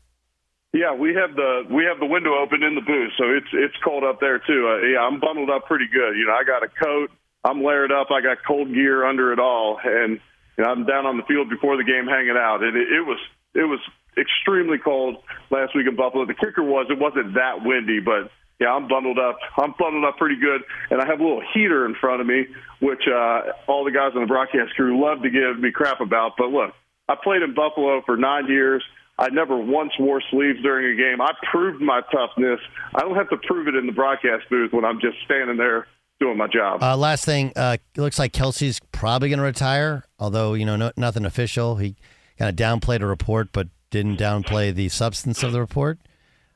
Yeah, 0.74 0.92
we 0.92 1.14
have 1.14 1.36
the 1.36 1.62
we 1.70 1.84
have 1.84 2.00
the 2.00 2.06
window 2.06 2.34
open 2.34 2.62
in 2.62 2.74
the 2.74 2.82
booth, 2.82 3.12
so 3.16 3.24
it's 3.30 3.46
it's 3.52 3.74
cold 3.82 4.04
up 4.04 4.20
there 4.20 4.40
too. 4.40 4.68
Uh, 4.68 4.86
yeah, 4.86 5.00
I'm 5.00 5.20
bundled 5.20 5.48
up 5.48 5.66
pretty 5.66 5.86
good. 5.86 6.16
You 6.18 6.26
know, 6.26 6.34
I 6.34 6.44
got 6.44 6.62
a 6.62 6.68
coat, 6.68 7.10
I'm 7.44 7.62
layered 7.62 7.92
up, 7.92 8.08
I 8.10 8.20
got 8.20 8.38
cold 8.46 8.74
gear 8.74 9.06
under 9.06 9.32
it 9.32 9.38
all, 9.38 9.78
and 9.82 10.20
you 10.58 10.64
know, 10.64 10.70
I'm 10.70 10.84
down 10.84 11.06
on 11.06 11.16
the 11.16 11.22
field 11.24 11.48
before 11.48 11.76
the 11.76 11.84
game 11.84 12.06
hanging 12.06 12.36
out. 12.36 12.62
And 12.62 12.76
it, 12.76 12.88
it 12.92 13.06
was 13.06 13.18
it 13.54 13.64
was 13.64 13.80
extremely 14.18 14.78
cold 14.78 15.22
last 15.50 15.74
week 15.74 15.86
in 15.86 15.96
Buffalo. 15.96 16.26
The 16.26 16.34
kicker 16.34 16.62
was 16.62 16.86
it 16.90 16.98
wasn't 16.98 17.34
that 17.34 17.64
windy, 17.64 18.00
but 18.00 18.30
yeah, 18.60 18.68
I'm 18.68 18.88
bundled 18.88 19.18
up. 19.18 19.38
I'm 19.56 19.74
bundled 19.78 20.04
up 20.04 20.16
pretty 20.16 20.36
good, 20.40 20.62
and 20.90 21.00
I 21.00 21.06
have 21.06 21.20
a 21.20 21.22
little 21.22 21.42
heater 21.52 21.86
in 21.86 21.94
front 22.00 22.20
of 22.20 22.26
me, 22.26 22.46
which 22.80 23.02
uh, 23.08 23.40
all 23.66 23.84
the 23.84 23.90
guys 23.90 24.12
on 24.14 24.22
the 24.22 24.26
broadcast 24.26 24.74
crew 24.74 25.02
love 25.02 25.22
to 25.22 25.30
give 25.30 25.58
me 25.58 25.72
crap 25.72 26.00
about. 26.00 26.32
But 26.38 26.50
look, 26.50 26.72
I 27.08 27.16
played 27.22 27.42
in 27.42 27.54
Buffalo 27.54 28.02
for 28.06 28.16
nine 28.16 28.46
years. 28.46 28.82
I 29.18 29.28
never 29.30 29.56
once 29.56 29.92
wore 29.98 30.20
sleeves 30.30 30.60
during 30.62 30.92
a 30.92 30.96
game. 30.96 31.20
I 31.20 31.32
proved 31.50 31.80
my 31.80 32.00
toughness. 32.12 32.60
I 32.94 33.00
don't 33.00 33.14
have 33.14 33.30
to 33.30 33.36
prove 33.46 33.68
it 33.68 33.76
in 33.76 33.86
the 33.86 33.92
broadcast 33.92 34.48
booth 34.50 34.72
when 34.72 34.84
I'm 34.84 35.00
just 35.00 35.16
standing 35.24 35.56
there 35.56 35.86
doing 36.20 36.36
my 36.36 36.48
job. 36.48 36.82
Uh, 36.82 36.96
last 36.96 37.24
thing, 37.24 37.52
uh, 37.54 37.76
it 37.94 38.00
looks 38.00 38.18
like 38.18 38.32
Kelce's 38.32 38.80
probably 38.92 39.28
going 39.28 39.38
to 39.38 39.44
retire, 39.44 40.04
although 40.18 40.54
you 40.54 40.64
know 40.64 40.76
no, 40.76 40.92
nothing 40.96 41.24
official. 41.24 41.76
He 41.76 41.96
kind 42.38 42.48
of 42.48 42.56
downplayed 42.56 43.02
a 43.02 43.06
report, 43.06 43.50
but 43.52 43.68
didn't 43.90 44.18
downplay 44.18 44.74
the 44.74 44.88
substance 44.88 45.42
of 45.42 45.52
the 45.52 45.60
report. 45.60 45.98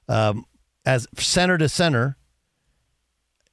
Um, 0.09 0.45
as 0.89 1.07
center 1.19 1.59
to 1.59 1.69
center, 1.69 2.17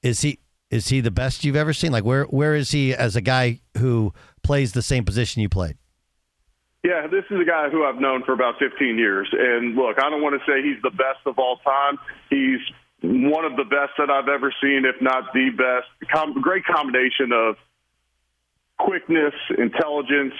is 0.02 0.22
he 0.22 0.40
is 0.72 0.88
he 0.88 1.02
the 1.02 1.12
best 1.12 1.44
you've 1.44 1.58
ever 1.58 1.74
seen? 1.74 1.92
Like 1.92 2.06
where 2.06 2.24
where 2.24 2.56
is 2.56 2.72
he 2.72 2.96
as 2.96 3.18
a 3.18 3.22
guy 3.22 3.60
who 3.78 4.14
plays 4.42 4.72
the 4.72 4.82
same 4.82 5.04
position 5.04 5.42
you 5.42 5.50
played? 5.50 5.78
Yeah, 6.84 7.08
this 7.08 7.26
is 7.30 7.42
a 7.42 7.46
guy 7.46 7.70
who 7.70 7.84
I've 7.84 8.00
known 8.00 8.24
for 8.24 8.32
about 8.32 8.56
15 8.60 8.98
years. 8.98 9.28
And 9.34 9.76
look, 9.76 9.98
I 9.98 10.10
don't 10.10 10.22
want 10.22 10.40
to 10.40 10.46
say 10.46 10.64
he's 10.64 10.82
the 10.82 10.92
best 10.92 11.26
of 11.26 11.38
all 11.38 11.58
time. 11.58 11.98
He's 12.30 12.60
one 13.02 13.44
of 13.44 13.58
the 13.58 13.64
best 13.64 13.94
that 13.98 14.10
I've 14.10 14.30
ever 14.30 14.54
seen, 14.62 14.84
if 14.86 15.02
not 15.02 15.34
the 15.34 15.50
best. 15.50 16.12
Com- 16.12 16.40
great 16.42 16.64
combination 16.64 17.34
of 17.34 17.56
quickness, 18.78 19.34
intelligence, 19.58 20.36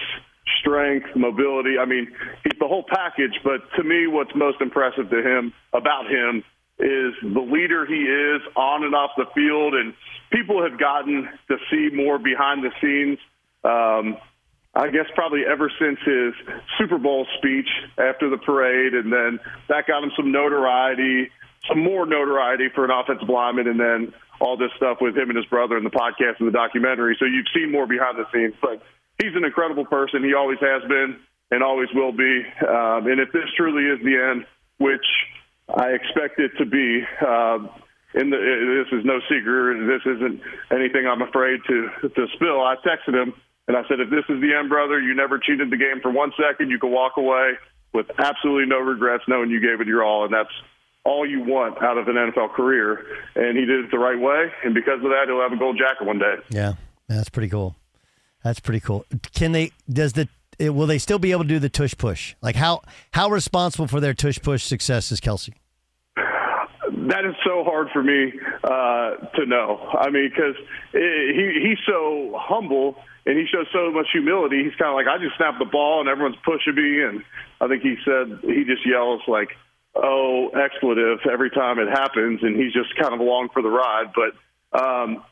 strength, 0.60 1.08
mobility. 1.16 1.78
I 1.80 1.84
mean, 1.84 2.06
he's 2.44 2.58
the 2.60 2.68
whole 2.68 2.84
package. 2.88 3.40
But 3.42 3.66
to 3.76 3.82
me, 3.82 4.06
what's 4.06 4.34
most 4.36 4.60
impressive 4.60 5.10
to 5.10 5.18
him 5.18 5.52
about 5.74 6.06
him 6.06 6.44
is 6.78 7.14
the 7.22 7.40
leader 7.40 7.86
he 7.86 8.02
is 8.04 8.42
on 8.54 8.84
and 8.84 8.94
off 8.94 9.10
the 9.16 9.26
field. 9.34 9.74
And 9.74 9.94
people 10.30 10.62
have 10.62 10.78
gotten 10.78 11.28
to 11.48 11.56
see 11.70 11.94
more 11.94 12.18
behind 12.18 12.62
the 12.64 12.70
scenes. 12.80 13.18
Um, 13.64 14.18
I 14.74 14.90
guess 14.90 15.06
probably 15.14 15.42
ever 15.50 15.72
since 15.80 15.98
his 16.04 16.34
Super 16.78 16.98
Bowl 16.98 17.26
speech 17.38 17.68
after 17.96 18.28
the 18.28 18.36
parade, 18.36 18.92
and 18.92 19.10
then 19.10 19.40
that 19.68 19.86
got 19.86 20.04
him 20.04 20.12
some 20.14 20.30
notoriety, 20.32 21.30
some 21.66 21.82
more 21.82 22.04
notoriety 22.04 22.68
for 22.74 22.84
an 22.84 22.90
offensive 22.90 23.28
lineman, 23.28 23.68
and 23.68 23.80
then 23.80 24.12
all 24.38 24.58
this 24.58 24.70
stuff 24.76 24.98
with 25.00 25.16
him 25.16 25.30
and 25.30 25.36
his 25.36 25.46
brother 25.46 25.78
and 25.78 25.86
the 25.86 25.90
podcast 25.90 26.40
and 26.40 26.48
the 26.48 26.52
documentary. 26.52 27.16
So 27.18 27.24
you've 27.24 27.48
seen 27.54 27.72
more 27.72 27.86
behind 27.86 28.18
the 28.18 28.26
scenes, 28.30 28.52
but 28.60 28.82
he's 29.16 29.34
an 29.34 29.44
incredible 29.44 29.86
person. 29.86 30.22
He 30.22 30.34
always 30.34 30.58
has 30.60 30.86
been. 30.86 31.16
and 31.50 31.62
always 31.62 31.88
will 31.94 32.12
be. 32.12 32.42
Um, 32.66 33.06
and 33.06 33.20
if 33.20 33.32
this 33.32 33.44
truly 33.56 33.84
is 33.84 34.00
the 34.04 34.16
end, 34.30 34.46
which 34.78 35.06
I 35.68 35.90
expect 35.90 36.38
it 36.38 36.52
to 36.58 36.64
be, 36.64 37.02
uh, 37.20 37.58
in 38.14 38.30
the, 38.30 38.38
this 38.84 38.98
is 38.98 39.04
no 39.04 39.20
secret. 39.28 39.86
This 39.86 40.02
isn't 40.06 40.40
anything 40.70 41.06
I'm 41.06 41.22
afraid 41.22 41.60
to 41.66 42.08
to 42.08 42.26
spill. 42.34 42.62
I 42.62 42.76
texted 42.84 43.14
him 43.14 43.34
and 43.68 43.76
I 43.76 43.82
said, 43.88 43.98
if 44.00 44.10
this 44.10 44.24
is 44.28 44.40
the 44.40 44.54
end, 44.54 44.68
brother, 44.68 45.00
you 45.00 45.14
never 45.14 45.38
cheated 45.38 45.70
the 45.70 45.76
game 45.76 46.00
for 46.00 46.10
one 46.10 46.32
second. 46.38 46.70
You 46.70 46.78
can 46.78 46.92
walk 46.92 47.16
away 47.16 47.52
with 47.92 48.06
absolutely 48.18 48.66
no 48.66 48.78
regrets, 48.78 49.24
knowing 49.26 49.50
you 49.50 49.60
gave 49.60 49.80
it 49.80 49.88
your 49.88 50.04
all, 50.04 50.24
and 50.24 50.32
that's 50.32 50.52
all 51.04 51.28
you 51.28 51.42
want 51.42 51.82
out 51.82 51.98
of 51.98 52.06
an 52.08 52.14
NFL 52.14 52.54
career. 52.54 53.04
And 53.34 53.58
he 53.58 53.64
did 53.64 53.86
it 53.86 53.90
the 53.90 53.98
right 53.98 54.18
way, 54.18 54.52
and 54.64 54.74
because 54.74 54.98
of 55.02 55.10
that, 55.10 55.24
he'll 55.26 55.40
have 55.40 55.52
a 55.52 55.56
gold 55.56 55.78
jacket 55.78 56.06
one 56.06 56.18
day. 56.18 56.36
Yeah, 56.48 56.74
that's 57.08 57.28
pretty 57.28 57.48
cool. 57.48 57.74
That's 58.44 58.60
pretty 58.60 58.80
cool. 58.80 59.04
Can 59.34 59.50
they? 59.50 59.72
Does 59.90 60.12
the 60.12 60.28
will 60.58 60.86
they 60.86 60.98
still 60.98 61.18
be 61.18 61.32
able 61.32 61.42
to 61.42 61.48
do 61.48 61.58
the 61.58 61.68
tush 61.68 61.94
push? 61.96 62.34
Like 62.42 62.56
how 62.56 62.82
how 63.12 63.30
responsible 63.30 63.86
for 63.86 64.00
their 64.00 64.14
tush 64.14 64.40
push 64.40 64.62
success 64.62 65.12
is 65.12 65.20
Kelce? 65.20 65.52
that 67.08 67.24
is 67.24 67.34
so 67.44 67.62
hard 67.64 67.88
for 67.92 68.02
me 68.02 68.32
uh, 68.64 69.16
to 69.36 69.46
know. 69.46 69.78
I 69.92 70.10
mean, 70.10 70.28
because 70.28 70.56
he 70.92 71.60
he's 71.62 71.78
so 71.86 72.34
humble 72.36 72.96
and 73.24 73.38
he 73.38 73.46
shows 73.46 73.66
so 73.72 73.90
much 73.90 74.06
humility. 74.12 74.62
He's 74.64 74.74
kind 74.76 74.90
of 74.90 74.94
like, 74.94 75.06
I 75.06 75.18
just 75.22 75.36
snap 75.36 75.58
the 75.58 75.66
ball 75.66 76.00
and 76.00 76.08
everyone's 76.08 76.38
pushing 76.44 76.74
me, 76.74 77.02
and 77.02 77.22
I 77.60 77.68
think 77.68 77.82
he 77.82 77.96
said 78.04 78.40
he 78.42 78.64
just 78.64 78.86
yells 78.86 79.22
like, 79.28 79.50
"Oh, 79.94 80.50
expletive!" 80.54 81.20
every 81.30 81.50
time 81.50 81.78
it 81.78 81.88
happens, 81.88 82.40
and 82.42 82.56
he's 82.56 82.72
just 82.72 82.94
kind 82.96 83.14
of 83.14 83.20
along 83.20 83.50
for 83.52 83.62
the 83.62 83.70
ride. 83.70 84.12
But 84.14 84.78
um, 84.78 85.24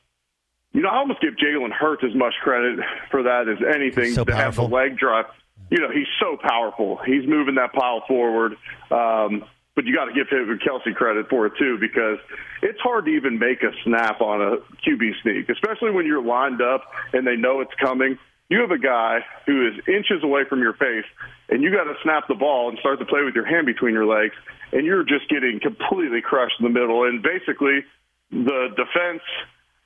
you 0.75 0.83
know, 0.83 0.89
I 0.89 0.97
almost 0.99 1.21
give 1.21 1.35
Jalen 1.35 1.73
Hurts 1.73 2.03
as 2.05 2.15
much 2.15 2.35
credit 2.43 2.81
for 3.11 3.23
that 3.23 3.49
as 3.49 3.59
anything 3.75 4.13
so 4.13 4.25
to 4.25 4.33
powerful. 4.33 4.65
have 4.65 4.71
the 4.71 4.75
leg 4.75 4.99
drive. 4.99 5.27
You 5.71 5.81
know, 5.81 5.89
he's 5.91 6.09
so 6.21 6.37
powerful. 6.37 6.99
He's 7.07 7.27
moving 7.27 7.55
that 7.55 7.73
pile 7.73 8.03
forward. 8.07 8.57
Um, 8.91 9.45
but 9.75 9.87
you 9.87 9.95
got 9.95 10.07
to 10.07 10.13
give 10.13 10.29
him 10.29 10.59
Kelce 10.59 10.95
credit 10.95 11.29
for 11.29 11.47
it 11.47 11.53
too, 11.59 11.79
because 11.81 12.19
it's 12.63 12.79
hard 12.81 13.07
to 13.07 13.11
even 13.13 13.39
make 13.39 13.63
a 13.63 13.71
snap 13.85 14.21
on 14.21 14.41
a 14.41 14.57
QB 14.87 15.23
sneak, 15.23 15.49
especially 15.49 15.91
when 15.91 16.07
you're 16.07 16.23
lined 16.23 16.61
up 16.61 16.83
and 17.13 17.27
they 17.27 17.37
know 17.37 17.61
it's 17.61 17.75
coming. 17.81 18.19
You 18.51 18.61
have 18.61 18.71
a 18.71 18.79
guy 18.79 19.21
who 19.47 19.67
is 19.67 19.75
inches 19.89 20.23
away 20.23 20.43
from 20.49 20.61
your 20.61 20.75
face, 20.75 21.07
and 21.49 21.63
you 21.63 21.71
got 21.73 21.85
to 21.85 21.95
snap 22.03 22.25
the 22.29 22.35
ball 22.35 22.69
and 22.69 22.79
start 22.79 22.99
to 22.99 23.07
play 23.07 23.23
with 23.23 23.35
your 23.35 23.47
hand 23.47 23.67
between 23.67 23.95
your 23.95 24.07
legs, 24.07 24.35
and 24.73 24.85
you're 24.85 25.03
just 25.03 25.29
getting 25.31 25.61
completely 25.61 26.21
crushed 26.21 26.55
in 26.61 26.65
the 26.65 26.71
middle. 26.71 27.05
And 27.05 27.23
basically, 27.23 27.85
the 28.31 28.69
defense, 28.77 29.23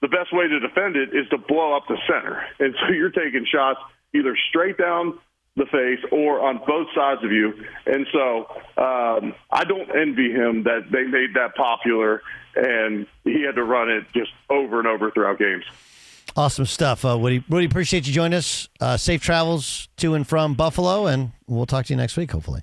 the 0.01 0.09
best 0.09 0.33
way 0.33 0.49
to 0.49 0.61
defend 0.61 0.97
it 0.97 1.11
is 1.11 1.29
to 1.31 1.39
blow 1.39 1.77
up 1.77 1.85
the 1.89 1.99
center, 2.07 2.43
and 2.59 2.75
so 2.81 2.93
you're 2.93 3.11
taking 3.11 3.47
shots 3.51 3.81
either 4.15 4.37
straight 4.49 4.79
down 4.79 5.19
the 5.57 5.67
face 5.67 5.99
or 6.13 6.41
on 6.41 6.61
both 6.67 6.87
sides 6.95 7.23
of 7.25 7.33
you. 7.33 7.53
And 7.85 8.07
so 8.13 8.47
um, 8.81 9.35
I 9.51 9.65
don't 9.65 9.91
envy 9.95 10.31
him 10.31 10.63
that 10.63 10.87
they 10.91 11.03
made 11.03 11.35
that 11.35 11.57
popular 11.57 12.23
and 12.55 13.07
he 13.25 13.43
had 13.43 13.55
to 13.57 13.65
run 13.65 13.91
it 13.91 14.05
just 14.15 14.31
over 14.49 14.79
and 14.79 14.89
over 14.89 15.11
throughout 15.11 15.39
games. 15.39 15.65
Awesome 16.37 16.67
stuff. 16.67 17.05
Uh, 17.05 17.19
Woody, 17.19 17.45
Woody, 17.49 17.67
appreciate 17.67 18.07
you 18.07 18.13
joining 18.13 18.37
us. 18.37 18.69
Uh, 18.81 18.97
safe 18.97 19.23
travels 19.23 19.89
to 19.97 20.15
and 20.15 20.27
from 20.27 20.55
Buffalo, 20.55 21.07
and 21.07 21.33
we'll 21.47 21.67
talk 21.67 21.87
to 21.87 21.93
you 21.93 21.97
next 21.97 22.17
week, 22.17 22.31
hopefully. 22.31 22.63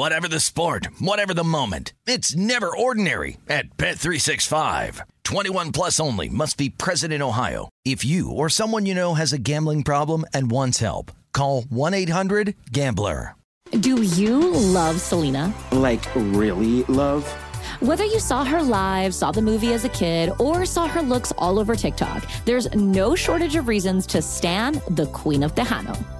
Whatever 0.00 0.28
the 0.28 0.40
sport, 0.40 0.88
whatever 0.98 1.34
the 1.34 1.44
moment. 1.44 1.92
It's 2.06 2.34
never 2.34 2.74
ordinary 2.74 3.36
at 3.50 3.76
Bet365. 3.76 5.02
21 5.24 5.72
plus 5.72 6.00
only 6.00 6.30
must 6.30 6.56
be 6.56 6.70
present 6.70 7.12
in 7.12 7.20
Ohio. 7.20 7.68
If 7.84 8.02
you 8.02 8.30
or 8.30 8.48
someone 8.48 8.86
you 8.86 8.94
know 8.94 9.12
has 9.12 9.34
a 9.34 9.38
gambling 9.38 9.82
problem 9.82 10.24
and 10.32 10.50
wants 10.50 10.78
help, 10.78 11.12
call 11.34 11.64
1-800-GAMBLER. 11.64 13.34
Do 13.78 14.02
you 14.02 14.40
love 14.48 15.02
Selena? 15.02 15.52
Like, 15.70 16.06
really 16.14 16.84
love? 16.84 17.30
Whether 17.80 18.06
you 18.06 18.20
saw 18.20 18.42
her 18.42 18.62
live, 18.62 19.14
saw 19.14 19.32
the 19.32 19.42
movie 19.42 19.74
as 19.74 19.84
a 19.84 19.90
kid, 19.90 20.32
or 20.38 20.64
saw 20.64 20.88
her 20.88 21.02
looks 21.02 21.30
all 21.36 21.58
over 21.58 21.76
TikTok, 21.76 22.26
there's 22.46 22.74
no 22.74 23.14
shortage 23.14 23.54
of 23.54 23.68
reasons 23.68 24.06
to 24.06 24.22
stan 24.22 24.80
the 24.88 25.08
Queen 25.08 25.42
of 25.42 25.54
Tejano. 25.54 26.19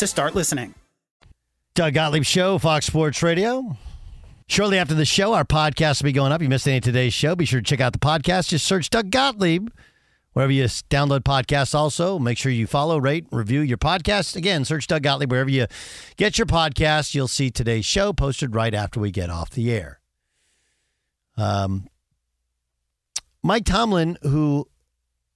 to 0.00 0.06
start 0.06 0.34
listening. 0.34 0.74
Doug 1.74 1.94
Gottlieb 1.94 2.24
Show, 2.24 2.58
Fox 2.58 2.86
Sports 2.86 3.22
Radio. 3.22 3.76
Shortly 4.48 4.78
after 4.78 4.94
the 4.94 5.04
show, 5.04 5.34
our 5.34 5.44
podcast 5.44 6.02
will 6.02 6.08
be 6.08 6.12
going 6.12 6.32
up. 6.32 6.40
If 6.40 6.44
You 6.44 6.48
missed 6.48 6.66
any 6.66 6.78
of 6.78 6.82
today's 6.82 7.14
show, 7.14 7.36
be 7.36 7.44
sure 7.44 7.60
to 7.60 7.64
check 7.64 7.80
out 7.80 7.92
the 7.92 7.98
podcast. 7.98 8.48
Just 8.48 8.66
search 8.66 8.88
Doug 8.90 9.10
Gottlieb 9.10 9.68
wherever 10.32 10.50
you 10.50 10.64
download 10.64 11.20
podcasts. 11.20 11.74
Also, 11.74 12.18
make 12.18 12.38
sure 12.38 12.50
you 12.50 12.66
follow, 12.66 12.98
rate, 12.98 13.26
review 13.30 13.60
your 13.60 13.76
podcast. 13.76 14.36
Again, 14.36 14.64
search 14.64 14.86
Doug 14.86 15.02
Gottlieb 15.02 15.30
wherever 15.30 15.50
you 15.50 15.66
get 16.16 16.38
your 16.38 16.46
podcast. 16.46 17.14
You'll 17.14 17.28
see 17.28 17.50
today's 17.50 17.84
show 17.84 18.14
posted 18.14 18.54
right 18.54 18.74
after 18.74 19.00
we 19.00 19.10
get 19.10 19.28
off 19.28 19.50
the 19.50 19.70
air. 19.70 20.00
Um, 21.36 21.88
Mike 23.42 23.66
Tomlin, 23.66 24.16
who 24.22 24.66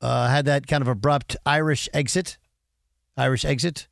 uh, 0.00 0.28
had 0.28 0.46
that 0.46 0.66
kind 0.66 0.80
of 0.80 0.88
abrupt 0.88 1.36
Irish 1.44 1.88
exit, 1.92 2.38
Irish 3.16 3.44
exit 3.44 3.88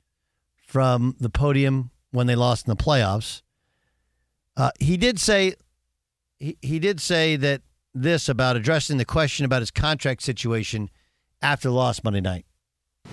from 0.72 1.14
the 1.20 1.28
podium 1.28 1.90
when 2.12 2.26
they 2.26 2.34
lost 2.34 2.66
in 2.66 2.70
the 2.70 2.82
playoffs. 2.82 3.42
Uh, 4.56 4.70
he 4.80 4.96
did 4.96 5.20
say 5.20 5.52
he, 6.38 6.56
he 6.62 6.78
did 6.78 6.98
say 6.98 7.36
that 7.36 7.60
this 7.94 8.26
about 8.26 8.56
addressing 8.56 8.96
the 8.96 9.04
question 9.04 9.44
about 9.44 9.60
his 9.60 9.70
contract 9.70 10.22
situation 10.22 10.88
after 11.42 11.68
the 11.68 11.74
loss 11.74 12.02
Monday 12.02 12.22
night. 12.22 12.46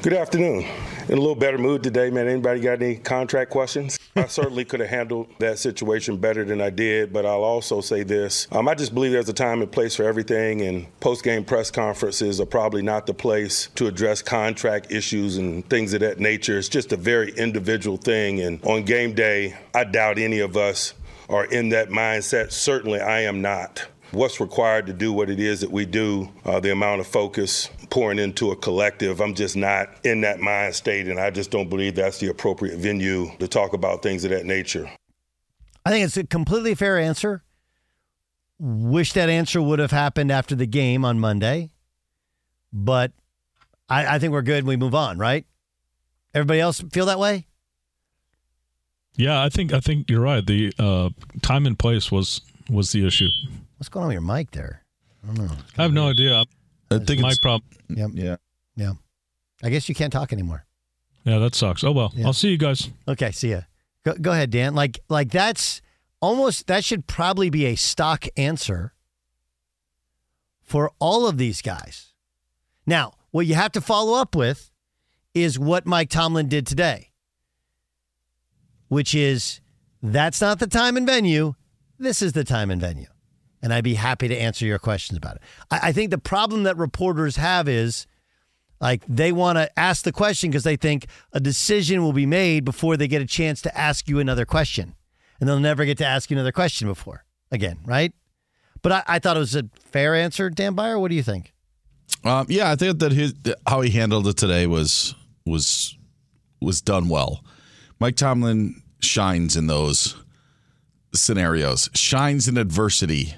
Good 0.02 0.13
afternoon. 0.13 0.65
In 1.10 1.17
a 1.17 1.22
little 1.22 1.34
better 1.34 1.58
mood 1.58 1.82
today, 1.82 2.12
man. 2.12 2.28
Anybody 2.28 2.60
got 2.60 2.84
any 2.84 2.95
contract 2.95 3.50
questions? 3.50 3.98
I 4.15 4.28
certainly 4.28 4.63
could 4.63 4.80
have 4.80 4.89
handled 4.89 5.28
that 5.39 5.58
situation 5.58 6.17
better 6.17 6.45
than 6.45 6.62
I 6.62 6.69
did, 6.69 7.12
but 7.12 7.26
I'll 7.26 7.43
also 7.43 7.82
say 7.82 8.04
this. 8.04 8.48
Um, 8.52 8.67
I 8.67 8.76
just 8.76 8.93
believe 8.93 9.12
there's 9.12 9.28
a 9.28 9.34
time 9.34 9.63
and 9.63 9.72
place 9.72 9.95
for 9.95 10.04
everything, 10.04 10.62
and 10.62 10.86
post 11.00 11.24
game 11.24 11.43
press 11.43 11.72
conferences 11.72 12.39
are 12.39 12.45
probably 12.45 12.84
not 12.84 13.08
the 13.08 13.15
place 13.15 13.69
to 13.74 13.88
address 13.88 14.22
contract 14.22 14.91
issues 14.91 15.38
and 15.38 15.67
things 15.67 15.95
of 15.95 16.02
that 16.02 16.19
nature. 16.19 16.60
It's 16.60 16.69
just 16.69 16.93
a 16.93 16.98
very 16.98 17.32
individual 17.32 17.98
thing, 17.98 18.41
and 18.41 18.63
on 18.63 18.84
game 18.84 19.15
day, 19.15 19.58
I 19.74 19.86
doubt 19.86 20.19
any 20.19 20.41
of 20.41 20.58
us 20.58 20.93
are 21.28 21.45
in 21.45 21.69
that 21.69 21.89
mindset. 21.89 22.52
Certainly, 22.52 23.00
I 23.00 23.22
am 23.22 23.41
not 23.41 23.88
what's 24.12 24.39
required 24.39 24.88
to 24.88 24.93
do 24.93 25.13
what 25.13 25.30
it 25.30 25.39
is 25.39 25.62
that 25.62 25.72
we 25.72 25.86
do, 25.86 26.30
uh, 26.45 26.60
the 26.60 26.72
amount 26.72 27.02
of 27.02 27.08
focus 27.08 27.69
pouring 27.89 28.19
into 28.19 28.52
a 28.52 28.56
collective. 28.56 29.19
I'm 29.19 29.34
just 29.34 29.56
not 29.56 29.89
in 30.04 30.22
that 30.22 30.39
mind 30.39 30.76
state, 30.76 31.08
and 31.08 31.19
I 31.19 31.30
just 31.30 31.52
don't 31.52 31.69
believe 31.69 31.95
that's 31.95 32.19
the 32.19 32.28
appropriate 32.28 32.78
venue 32.78 33.30
to 33.39 33.48
talk 33.48 33.74
about 33.74 34.02
things 34.02 34.24
of 34.24 34.32
that 34.32 34.45
nature. 34.45 34.89
I 35.86 35.91
think 35.91 36.06
it's 36.06 36.17
a 36.17 36.26
completely 36.26 36.76
fair 36.76 36.98
answer. 37.00 37.43
Wish 38.60 39.13
that 39.13 39.30
answer 39.30 39.62
would 39.62 39.80
have 39.80 39.91
happened 39.91 40.32
after 40.32 40.54
the 40.54 40.65
game 40.65 41.06
on 41.06 41.19
Monday, 41.19 41.72
but 42.74 43.12
I, 43.88 44.15
I 44.15 44.19
think 44.19 44.34
we're 44.34 44.41
good. 44.41 44.65
We 44.65 44.76
move 44.76 44.93
on, 44.93 45.17
right? 45.17 45.45
Everybody 46.34 46.60
else 46.60 46.84
feel 46.91 47.06
that 47.08 47.19
way? 47.19 47.48
Yeah, 49.15 49.41
I 49.41 49.50
think 49.50 49.74
I 49.74 49.80
think 49.80 50.10
you're 50.10 50.22
right. 50.22 50.45
The 50.45 50.72
uh, 50.78 51.10
time 51.41 51.65
and 51.65 51.78
place 51.78 52.12
was 52.12 52.41
was 52.69 52.91
the 52.91 53.06
issue. 53.06 53.30
What's 53.80 53.88
going 53.88 54.04
on 54.04 54.08
with 54.10 54.15
your 54.15 54.22
mic 54.22 54.52
there? 54.52 54.84
I 55.24 55.28
don't 55.28 55.48
know. 55.48 55.56
I 55.78 55.84
have 55.84 55.94
no 55.94 56.10
idea. 56.10 56.44
I 56.92 57.00
think 57.00 57.22
my 57.22 57.30
it's 57.30 57.39
problem. 57.39 57.70
Yep. 57.88 58.10
yeah. 58.13 58.36
Yeah. 58.76 58.94
I 59.63 59.70
guess 59.70 59.88
you 59.88 59.96
can't 59.96 60.12
talk 60.12 60.34
anymore. 60.34 60.65
Yeah, 61.24 61.39
that 61.39 61.56
sucks. 61.56 61.82
Oh 61.86 61.94
well. 61.94 62.12
Yeah. 62.13 62.26
I'll 62.26 62.34
see 62.34 62.50
you 62.50 62.58
guys. 62.58 62.89
Okay, 63.08 63.32
see 63.32 63.52
ya. 63.52 63.62
Go, 64.04 64.15
go 64.15 64.32
ahead, 64.34 64.50
Dan. 64.50 64.76
Like 64.76 65.00
like 65.08 65.32
that's 65.32 65.82
almost 66.20 66.68
that 66.68 66.84
should 66.84 67.08
probably 67.08 67.50
be 67.50 67.68
a 67.68 67.76
stock 67.76 68.26
answer 68.36 68.94
for 70.62 70.92
all 71.00 71.26
of 71.26 71.38
these 71.38 71.62
guys. 71.62 72.13
Now, 72.86 73.13
what 73.32 73.46
you 73.46 73.56
have 73.56 73.72
to 73.74 73.82
follow 73.82 74.20
up 74.20 74.36
with 74.36 74.72
is 75.34 75.58
what 75.58 75.86
Mike 75.86 76.10
Tomlin 76.10 76.50
did 76.50 76.68
today, 76.68 77.12
which 78.89 79.15
is 79.15 79.62
that's 80.04 80.42
not 80.42 80.60
the 80.60 80.68
time 80.68 80.98
and 80.98 81.08
venue. 81.08 81.54
This 81.98 82.22
is 82.22 82.34
the 82.34 82.44
time 82.44 82.72
and 82.72 82.82
venue. 82.82 83.08
And 83.62 83.74
I'd 83.74 83.84
be 83.84 83.95
happy 83.95 84.28
to 84.28 84.36
answer 84.36 84.65
your 84.65 84.80
questions 84.80 85.17
about 85.17 85.36
it. 85.36 85.41
I, 85.69 85.80
I 85.89 85.91
think 85.91 86.12
the 86.12 86.17
problem 86.17 86.63
that 86.63 86.78
reporters 86.78 87.36
have 87.36 87.67
is 87.67 88.08
like 88.80 89.04
they 89.08 89.32
want 89.32 89.58
to 89.58 89.80
ask 89.80 90.04
the 90.04 90.12
question 90.12 90.50
because 90.50 90.63
they 90.63 90.78
think 90.78 91.08
a 91.34 91.39
decision 91.39 92.02
will 92.02 92.13
be 92.13 92.26
made 92.26 92.63
before 92.63 92.95
they 92.95 93.08
get 93.08 93.22
a 93.22 93.26
chance 93.26 93.62
to 93.63 93.78
ask 93.78 94.08
you 94.08 94.19
another 94.19 94.45
question. 94.45 94.95
And 95.39 95.48
they'll 95.48 95.60
never 95.60 95.86
get 95.86 95.98
to 96.00 96.06
ask 96.06 96.30
you 96.30 96.36
another 96.36 96.52
question 96.52 96.88
before 96.88 97.26
again, 97.52 97.80
right? 97.86 98.13
But 98.82 98.91
I, 98.91 99.04
I 99.08 99.19
thought 99.19 99.36
it 99.36 99.41
was 99.41 99.56
a 99.56 99.69
fair 99.91 100.15
answer, 100.15 100.50
Dan 100.50 100.76
Byer. 100.76 101.00
What 101.00 101.10
do 101.10 101.15
you 101.15 101.24
think? 101.24 101.54
Um, 102.24 102.45
yeah, 102.50 102.72
I 102.72 102.76
think 102.76 103.00
that 103.00 103.12
his 103.12 103.34
how 103.67 103.82
he 103.82 103.91
handled 103.91 104.28
it 104.28 104.38
today 104.38 104.67
was 104.67 105.15
was 105.45 105.98
was 106.62 106.82
done 106.82 107.10
well. 107.10 107.43
Mike 108.00 108.15
Tomlin 108.15 108.82
shines 109.02 109.56
in 109.56 109.67
those 109.67 110.15
scenarios, 111.13 111.89
shines 111.93 112.48
in 112.48 112.58
adversity, 112.58 113.36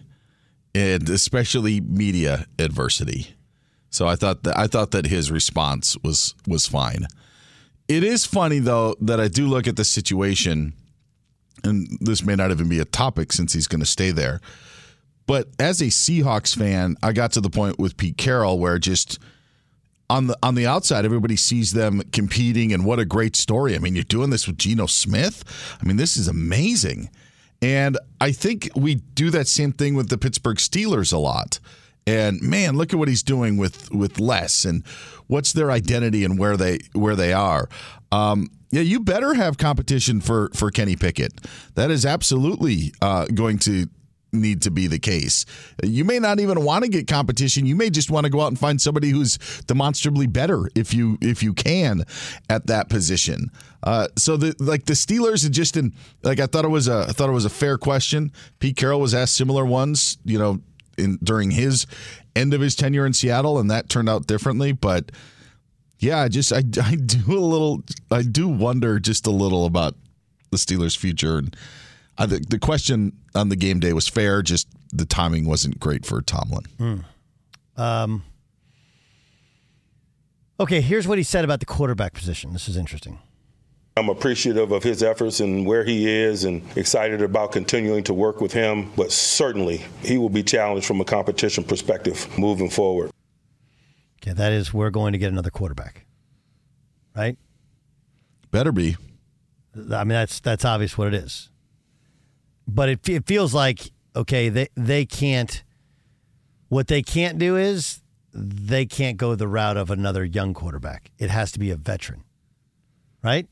and 0.74 1.10
especially 1.10 1.82
media 1.82 2.46
adversity. 2.60 3.36
So 3.90 4.08
I 4.08 4.16
thought 4.16 4.44
that 4.44 4.58
I 4.58 4.68
thought 4.68 4.92
that 4.92 5.08
his 5.08 5.32
response 5.32 5.98
was 6.04 6.34
was 6.48 6.68
fine. 6.68 7.08
It 7.88 8.04
is 8.04 8.26
funny 8.26 8.60
though 8.60 8.96
that 9.02 9.20
I 9.20 9.28
do 9.28 9.48
look 9.48 9.68
at 9.68 9.76
the 9.76 9.84
situation, 9.84 10.74
and 11.64 11.98
this 12.00 12.24
may 12.24 12.36
not 12.36 12.52
even 12.52 12.70
be 12.70 12.80
a 12.80 12.86
topic 12.86 13.34
since 13.34 13.54
he's 13.54 13.68
going 13.68 13.82
to 13.82 13.86
stay 13.86 14.12
there. 14.12 14.40
But 15.28 15.50
as 15.60 15.82
a 15.82 15.86
Seahawks 15.86 16.56
fan, 16.56 16.96
I 17.04 17.12
got 17.12 17.34
to 17.34 17.42
the 17.42 17.50
point 17.50 17.80
with 17.80 17.98
Pete 17.98 18.18
Carroll 18.18 18.60
where 18.60 18.80
just 18.80 19.20
on 20.10 20.28
the 20.28 20.38
on 20.44 20.56
the 20.56 20.68
outside, 20.68 21.06
everybody 21.06 21.36
sees 21.36 21.74
them 21.74 22.02
competing, 22.12 22.74
and 22.74 22.86
what 22.86 23.00
a 23.00 23.06
great 23.06 23.36
story! 23.36 23.76
I 23.76 23.80
mean, 23.80 23.96
you're 23.96 24.04
doing 24.04 24.30
this 24.30 24.46
with 24.46 24.58
Geno 24.58 24.86
Smith. 24.86 25.44
I 25.82 25.86
mean, 25.86 25.98
this 25.98 26.18
is 26.18 26.28
amazing. 26.28 27.10
And 27.62 27.98
I 28.20 28.32
think 28.32 28.70
we 28.76 28.96
do 28.96 29.30
that 29.30 29.48
same 29.48 29.72
thing 29.72 29.96
with 29.96 30.10
the 30.10 30.18
Pittsburgh 30.18 30.58
Steelers 30.58 31.14
a 31.14 31.18
lot. 31.18 31.60
And 32.08 32.42
man, 32.42 32.76
look 32.76 32.94
at 32.94 33.00
what 33.00 33.08
he's 33.08 33.22
doing 33.22 33.58
with 33.58 33.92
with 33.92 34.20
less 34.20 34.66
and 34.66 34.84
what's 35.28 35.54
their 35.54 35.70
identity 35.70 36.24
and 36.24 36.40
where 36.40 36.58
they 36.58 36.80
where 36.94 37.16
they 37.16 37.32
are. 37.32 37.70
Um, 38.12 38.48
yeah, 38.72 38.82
you 38.82 39.02
better 39.02 39.36
have 39.36 39.58
competition 39.58 40.20
for 40.22 40.50
for 40.56 40.72
Kenny 40.72 40.96
Pickett. 40.96 41.34
That 41.76 41.92
is 41.92 42.06
absolutely 42.06 42.94
uh, 43.02 43.26
going 43.26 43.60
to 43.60 43.88
need 44.34 44.62
to 44.64 44.72
be 44.72 44.88
the 44.88 45.00
case. 45.00 45.46
You 45.84 46.06
may 46.06 46.20
not 46.20 46.40
even 46.40 46.64
want 46.64 46.84
to 46.84 46.90
get 46.90 47.08
competition. 47.08 47.66
You 47.66 47.76
may 47.76 47.90
just 47.90 48.10
want 48.10 48.26
to 48.26 48.30
go 48.30 48.42
out 48.42 48.48
and 48.48 48.58
find 48.60 48.82
somebody 48.82 49.10
who's 49.10 49.38
demonstrably 49.68 50.28
better 50.28 50.70
if 50.76 50.94
you 50.94 51.18
if 51.22 51.44
you 51.44 51.54
can 51.54 52.04
at 52.50 52.68
that 52.68 52.90
position. 52.90 53.52
Uh, 53.84 54.08
so 54.18 54.38
the 54.38 54.56
like 54.60 54.86
the 54.86 54.94
Steelers 54.94 55.50
just 55.52 55.76
in 55.76 55.94
like 56.24 56.40
I 56.40 56.46
thought 56.46 56.66
it 56.66 56.70
was 56.70 56.88
a 56.88 57.06
I 57.10 57.12
thought 57.12 57.30
it 57.30 57.34
was 57.34 57.46
a 57.46 57.50
fair 57.50 57.78
question. 57.78 58.32
Pete 58.60 58.78
Carroll 58.78 59.02
was 59.02 59.14
asked 59.14 59.36
similar 59.36 59.66
ones, 59.66 60.18
you 60.24 60.40
know, 60.40 60.62
in 60.98 61.18
during 61.24 61.52
his 61.52 61.86
end 62.36 62.54
of 62.54 62.62
his 62.62 62.76
tenure 62.76 63.06
in 63.06 63.14
Seattle, 63.14 63.60
and 63.60 63.70
that 63.72 63.90
turned 63.90 64.10
out 64.10 64.28
differently. 64.28 64.72
But 64.72 65.12
yeah, 66.00 66.20
I 66.20 66.28
just 66.30 66.54
I, 66.54 66.58
I 66.84 66.96
do 66.96 67.38
a 67.38 67.40
little 67.40 67.84
I 68.10 68.22
do 68.22 68.48
wonder 68.48 69.00
just 69.00 69.28
a 69.28 69.32
little 69.32 69.66
about 69.66 69.96
the 70.52 70.58
Steelers' 70.58 70.98
future 70.98 71.38
and. 71.38 71.56
I 72.18 72.28
think 72.28 72.50
the 72.50 72.60
question 72.60 73.14
on 73.34 73.50
the 73.50 73.56
game 73.56 73.80
day 73.80 73.94
was 73.94 74.08
fair. 74.08 74.42
Just 74.42 74.68
the 74.92 75.06
timing 75.06 75.46
wasn't 75.46 75.80
great 75.80 76.06
for 76.06 76.22
Tomlin. 76.22 77.06
Um, 77.78 78.24
okay, 80.60 80.82
here's 80.82 81.08
what 81.08 81.18
he 81.18 81.24
said 81.24 81.44
about 81.46 81.60
the 81.60 81.66
quarterback 81.66 82.14
position. 82.14 82.54
This 82.54 82.68
is 82.68 82.78
interesting. 82.78 83.20
I'm 83.98 84.08
appreciative 84.10 84.72
of 84.72 84.84
his 84.84 85.04
efforts 85.04 85.42
and 85.42 85.66
where 85.66 85.84
he 85.84 86.10
is 86.10 86.46
and 86.46 86.64
excited 86.78 87.22
about 87.22 87.52
continuing 87.52 88.04
to 88.06 88.14
work 88.14 88.40
with 88.40 88.54
him, 88.54 88.90
but 88.96 89.12
certainly 89.12 89.84
he 90.02 90.18
will 90.18 90.30
be 90.30 90.44
challenged 90.44 90.88
from 90.88 91.02
a 91.02 91.06
competition 91.06 91.64
perspective 91.64 92.28
moving 92.38 92.70
forward. 92.70 93.12
Okay, 94.22 94.34
that 94.34 94.54
is 94.54 94.74
we're 94.74 94.92
going 94.92 95.12
to 95.12 95.20
get 95.20 95.32
another 95.32 95.50
quarterback, 95.50 96.06
right? 97.16 97.38
Better 98.50 98.72
be. 98.72 98.96
I 99.76 100.04
mean, 100.04 100.10
that's 100.10 100.40
that's 100.40 100.64
obvious 100.64 100.98
what 100.98 101.08
it 101.08 101.14
is. 101.14 101.50
But 102.68 102.90
it, 102.90 103.10
it 103.10 103.28
feels 103.28 103.54
like 103.54 103.92
okay, 104.16 104.50
they 104.50 104.68
they 104.76 105.06
can't. 105.06 105.64
What 106.70 106.88
they 106.88 107.02
can't 107.02 107.38
do 107.38 107.58
is 107.58 108.02
they 108.34 108.86
can't 108.86 109.18
go 109.18 109.36
the 109.36 109.48
route 109.48 109.76
of 109.76 109.92
another 109.92 110.24
young 110.24 110.54
quarterback. 110.54 111.12
It 111.18 111.30
has 111.30 111.52
to 111.52 111.60
be 111.60 111.70
a 111.70 111.76
veteran, 111.76 112.24
right? 113.22 113.48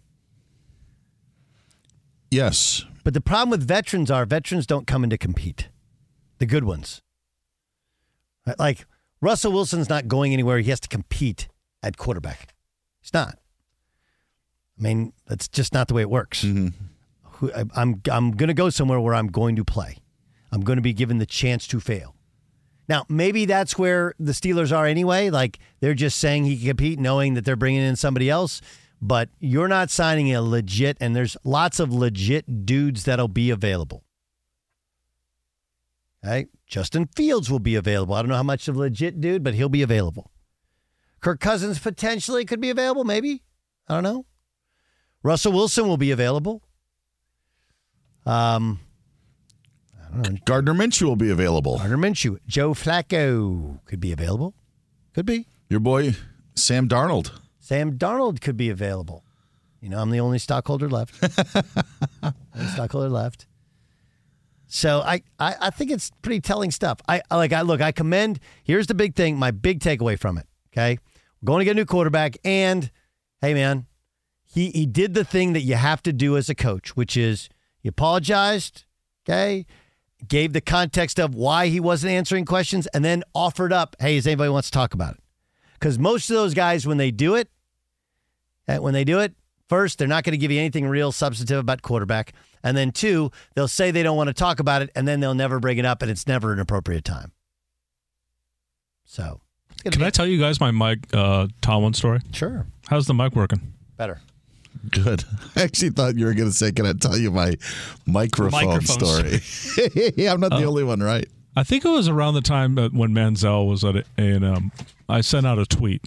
Yes. 2.31 2.85
But 3.03 3.13
the 3.13 3.21
problem 3.21 3.49
with 3.49 3.67
veterans 3.67 4.11
are 4.11 4.25
veterans 4.25 4.67
don't 4.67 4.87
come 4.87 5.03
in 5.03 5.09
to 5.09 5.17
compete. 5.17 5.69
The 6.37 6.45
good 6.45 6.63
ones. 6.63 7.01
Like 8.57 8.85
Russell 9.21 9.51
Wilson's 9.51 9.89
not 9.89 10.07
going 10.07 10.31
anywhere. 10.31 10.59
He 10.59 10.69
has 10.69 10.79
to 10.81 10.87
compete 10.87 11.47
at 11.83 11.97
quarterback. 11.97 12.53
He's 13.01 13.13
not. 13.13 13.37
I 14.77 14.81
mean, 14.81 15.13
that's 15.27 15.47
just 15.47 15.73
not 15.73 15.87
the 15.87 15.93
way 15.93 16.01
it 16.01 16.09
works. 16.09 16.43
Mm-hmm. 16.43 16.69
Who- 17.39 17.51
I- 17.53 17.65
I'm 17.75 18.01
I'm 18.11 18.31
going 18.31 18.47
to 18.47 18.53
go 18.53 18.69
somewhere 18.69 18.99
where 18.99 19.15
I'm 19.15 19.27
going 19.27 19.55
to 19.57 19.65
play. 19.65 19.97
I'm 20.51 20.61
going 20.61 20.77
to 20.77 20.81
be 20.81 20.93
given 20.93 21.17
the 21.17 21.25
chance 21.25 21.67
to 21.67 21.79
fail. 21.79 22.15
Now, 22.87 23.05
maybe 23.07 23.45
that's 23.45 23.77
where 23.77 24.13
the 24.19 24.31
Steelers 24.31 24.75
are 24.75 24.85
anyway. 24.85 25.29
Like 25.29 25.59
they're 25.79 25.93
just 25.93 26.17
saying 26.17 26.45
he 26.45 26.57
can 26.57 26.67
compete, 26.69 26.99
knowing 26.99 27.35
that 27.35 27.45
they're 27.45 27.55
bringing 27.55 27.81
in 27.81 27.95
somebody 27.95 28.29
else. 28.29 28.61
But 29.01 29.29
you're 29.39 29.67
not 29.69 29.89
signing 29.89 30.33
a 30.35 30.41
legit, 30.41 30.97
and 30.99 31.15
there's 31.15 31.37
lots 31.43 31.79
of 31.79 31.93
legit 31.93 32.65
dudes 32.65 33.05
that'll 33.05 33.29
be 33.29 33.49
available. 33.49 34.03
Okay, 36.25 36.47
Justin 36.67 37.07
Fields 37.15 37.49
will 37.49 37.59
be 37.59 37.75
available. 37.75 38.15
I 38.15 38.21
don't 38.21 38.29
know 38.29 38.35
how 38.35 38.43
much 38.43 38.67
of 38.67 38.75
a 38.75 38.79
legit 38.79 39.21
dude, 39.21 39.43
but 39.43 39.53
he'll 39.53 39.69
be 39.69 39.81
available. 39.83 40.31
Kirk 41.21 41.39
Cousins 41.39 41.79
potentially 41.79 42.43
could 42.43 42.59
be 42.59 42.69
available, 42.69 43.05
maybe. 43.05 43.43
I 43.87 43.93
don't 43.93 44.03
know. 44.03 44.25
Russell 45.23 45.53
Wilson 45.53 45.87
will 45.87 45.97
be 45.97 46.11
available. 46.11 46.61
Um, 48.25 48.79
I 50.01 50.11
don't 50.21 50.33
know. 50.33 50.39
Gardner 50.45 50.73
Minshew 50.73 51.03
will 51.03 51.15
be 51.15 51.29
available. 51.29 51.77
Gardner 51.77 51.97
Minshew, 51.97 52.37
Joe 52.47 52.73
Flacco 52.73 53.79
could 53.85 53.99
be 53.99 54.11
available. 54.11 54.53
Could 55.13 55.25
be. 55.25 55.47
Your 55.69 55.79
boy 55.79 56.15
Sam 56.55 56.87
Darnold. 56.87 57.31
Sam 57.59 57.97
Darnold 57.97 58.41
could 58.41 58.57
be 58.57 58.69
available. 58.69 59.23
You 59.81 59.89
know, 59.89 59.99
I'm 59.99 60.09
the 60.09 60.19
only 60.19 60.39
stockholder 60.39 60.89
left. 60.89 61.15
only 62.23 62.67
stockholder 62.73 63.09
left. 63.09 63.45
So 64.67 64.99
I, 65.01 65.23
I, 65.39 65.55
I 65.61 65.69
think 65.69 65.89
it's 65.89 66.11
pretty 66.21 66.41
telling 66.41 66.71
stuff. 66.71 66.99
I 67.07 67.21
I- 67.31 67.37
like 67.37 67.53
I 67.53 67.61
look, 67.61 67.81
I 67.81 67.91
commend 67.91 68.39
here's 68.63 68.87
the 68.87 68.93
big 68.95 69.15
thing, 69.15 69.37
my 69.37 69.51
big 69.51 69.79
takeaway 69.79 70.17
from 70.19 70.37
it. 70.37 70.45
Okay. 70.73 70.99
We're 71.41 71.47
going 71.47 71.59
to 71.59 71.65
get 71.65 71.71
a 71.71 71.75
new 71.75 71.85
quarterback, 71.85 72.37
and 72.43 72.91
hey 73.41 73.53
man, 73.53 73.85
he 74.43 74.71
he 74.71 74.85
did 74.85 75.13
the 75.13 75.23
thing 75.23 75.53
that 75.53 75.61
you 75.61 75.75
have 75.75 76.03
to 76.03 76.11
do 76.13 76.35
as 76.35 76.49
a 76.49 76.55
coach, 76.55 76.95
which 76.97 77.15
is 77.15 77.47
he 77.79 77.89
apologized, 77.89 78.83
okay, 79.23 79.65
gave 80.27 80.53
the 80.53 80.61
context 80.61 81.19
of 81.19 81.33
why 81.33 81.67
he 81.67 81.79
wasn't 81.79 82.11
answering 82.11 82.45
questions, 82.45 82.87
and 82.87 83.03
then 83.05 83.23
offered 83.33 83.71
up, 83.71 83.95
hey, 83.99 84.15
does 84.15 84.27
anybody 84.27 84.49
wants 84.49 84.69
to 84.69 84.73
talk 84.73 84.93
about 84.93 85.15
it? 85.15 85.19
Because 85.73 85.97
most 85.97 86.29
of 86.29 86.35
those 86.35 86.53
guys, 86.53 86.85
when 86.85 86.97
they 86.97 87.11
do 87.11 87.35
it, 87.35 87.49
uh, 88.67 88.77
when 88.77 88.93
they 88.93 89.03
do 89.03 89.19
it, 89.19 89.33
first, 89.69 89.97
they're 89.97 90.07
not 90.07 90.23
going 90.23 90.33
to 90.33 90.37
give 90.37 90.51
you 90.51 90.59
anything 90.59 90.87
real 90.87 91.11
substantive 91.11 91.59
about 91.59 91.81
quarterback. 91.81 92.33
And 92.63 92.75
then 92.75 92.91
two, 92.91 93.31
they'll 93.55 93.69
say 93.69 93.91
they 93.91 94.03
don't 94.03 94.17
want 94.17 94.27
to 94.27 94.33
talk 94.33 94.59
about 94.59 94.81
it, 94.81 94.89
and 94.93 95.07
then 95.07 95.21
they'll 95.21 95.33
never 95.33 95.59
bring 95.59 95.77
it 95.77 95.85
up, 95.85 96.01
and 96.01 96.11
it's 96.11 96.27
never 96.27 96.51
an 96.51 96.59
appropriate 96.59 97.05
time. 97.05 97.31
So, 99.05 99.39
Can 99.85 100.03
I 100.03 100.09
tell 100.09 100.27
you 100.27 100.37
guys 100.39 100.59
my 100.59 100.71
Mike 100.71 101.07
uh, 101.13 101.47
Tomlin 101.61 101.93
story? 101.93 102.19
Sure. 102.33 102.67
How's 102.89 103.07
the 103.07 103.13
mic 103.13 103.35
working? 103.35 103.73
better. 103.97 104.19
Good. 104.91 105.23
I 105.55 105.63
actually 105.63 105.89
thought 105.91 106.15
you 106.17 106.25
were 106.25 106.33
going 106.33 106.49
to 106.49 106.55
say, 106.55 106.71
"Can 106.71 106.85
I 106.85 106.93
tell 106.93 107.17
you 107.17 107.31
my 107.31 107.55
microphone, 108.05 108.65
Microphone 108.65 109.41
story?" 109.41 110.11
yeah, 110.17 110.33
I'm 110.33 110.39
not 110.39 110.51
the 110.51 110.63
Oh. 110.63 110.69
only 110.69 110.83
one, 110.83 111.01
right? 111.01 111.27
I 111.55 111.63
think 111.63 111.83
it 111.83 111.89
was 111.89 112.07
around 112.07 112.35
the 112.35 112.41
time 112.41 112.75
when 112.77 113.11
Manziel 113.13 113.67
was 113.67 113.83
at 113.83 113.95
A 113.95 114.03
and 114.17 114.45
M. 114.45 114.71
I 115.09 115.21
sent 115.21 115.45
out 115.45 115.59
a 115.59 115.65
tweet 115.65 116.05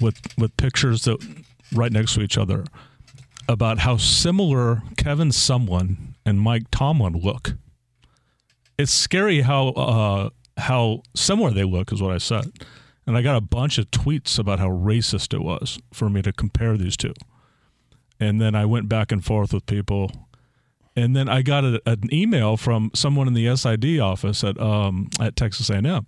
with 0.00 0.20
with 0.38 0.56
pictures 0.56 1.04
that 1.04 1.18
right 1.72 1.90
next 1.92 2.14
to 2.14 2.20
each 2.20 2.38
other 2.38 2.64
about 3.48 3.80
how 3.80 3.96
similar 3.96 4.82
Kevin 4.96 5.30
Sumlin 5.30 6.14
and 6.24 6.40
Mike 6.40 6.70
Tomlin 6.70 7.14
look. 7.14 7.54
It's 8.78 8.92
scary 8.92 9.40
how 9.42 9.68
uh, 9.70 10.30
how 10.56 11.02
similar 11.16 11.50
they 11.50 11.64
look, 11.64 11.92
is 11.92 12.00
what 12.00 12.12
I 12.12 12.18
said. 12.18 12.52
And 13.06 13.16
I 13.16 13.22
got 13.22 13.36
a 13.36 13.40
bunch 13.40 13.78
of 13.78 13.90
tweets 13.90 14.38
about 14.38 14.60
how 14.60 14.68
racist 14.68 15.34
it 15.34 15.40
was 15.42 15.80
for 15.92 16.08
me 16.08 16.22
to 16.22 16.32
compare 16.32 16.76
these 16.76 16.96
two. 16.96 17.14
And 18.20 18.40
then 18.40 18.54
I 18.54 18.66
went 18.66 18.88
back 18.88 19.10
and 19.12 19.24
forth 19.24 19.52
with 19.54 19.64
people. 19.66 20.10
And 20.94 21.16
then 21.16 21.28
I 21.28 21.40
got 21.42 21.64
a, 21.64 21.80
an 21.86 22.12
email 22.12 22.56
from 22.58 22.90
someone 22.94 23.26
in 23.26 23.32
the 23.34 23.56
SID 23.56 23.98
office 24.00 24.44
at 24.44 24.60
um, 24.60 25.08
at 25.18 25.34
Texas 25.36 25.70
A&M 25.70 26.06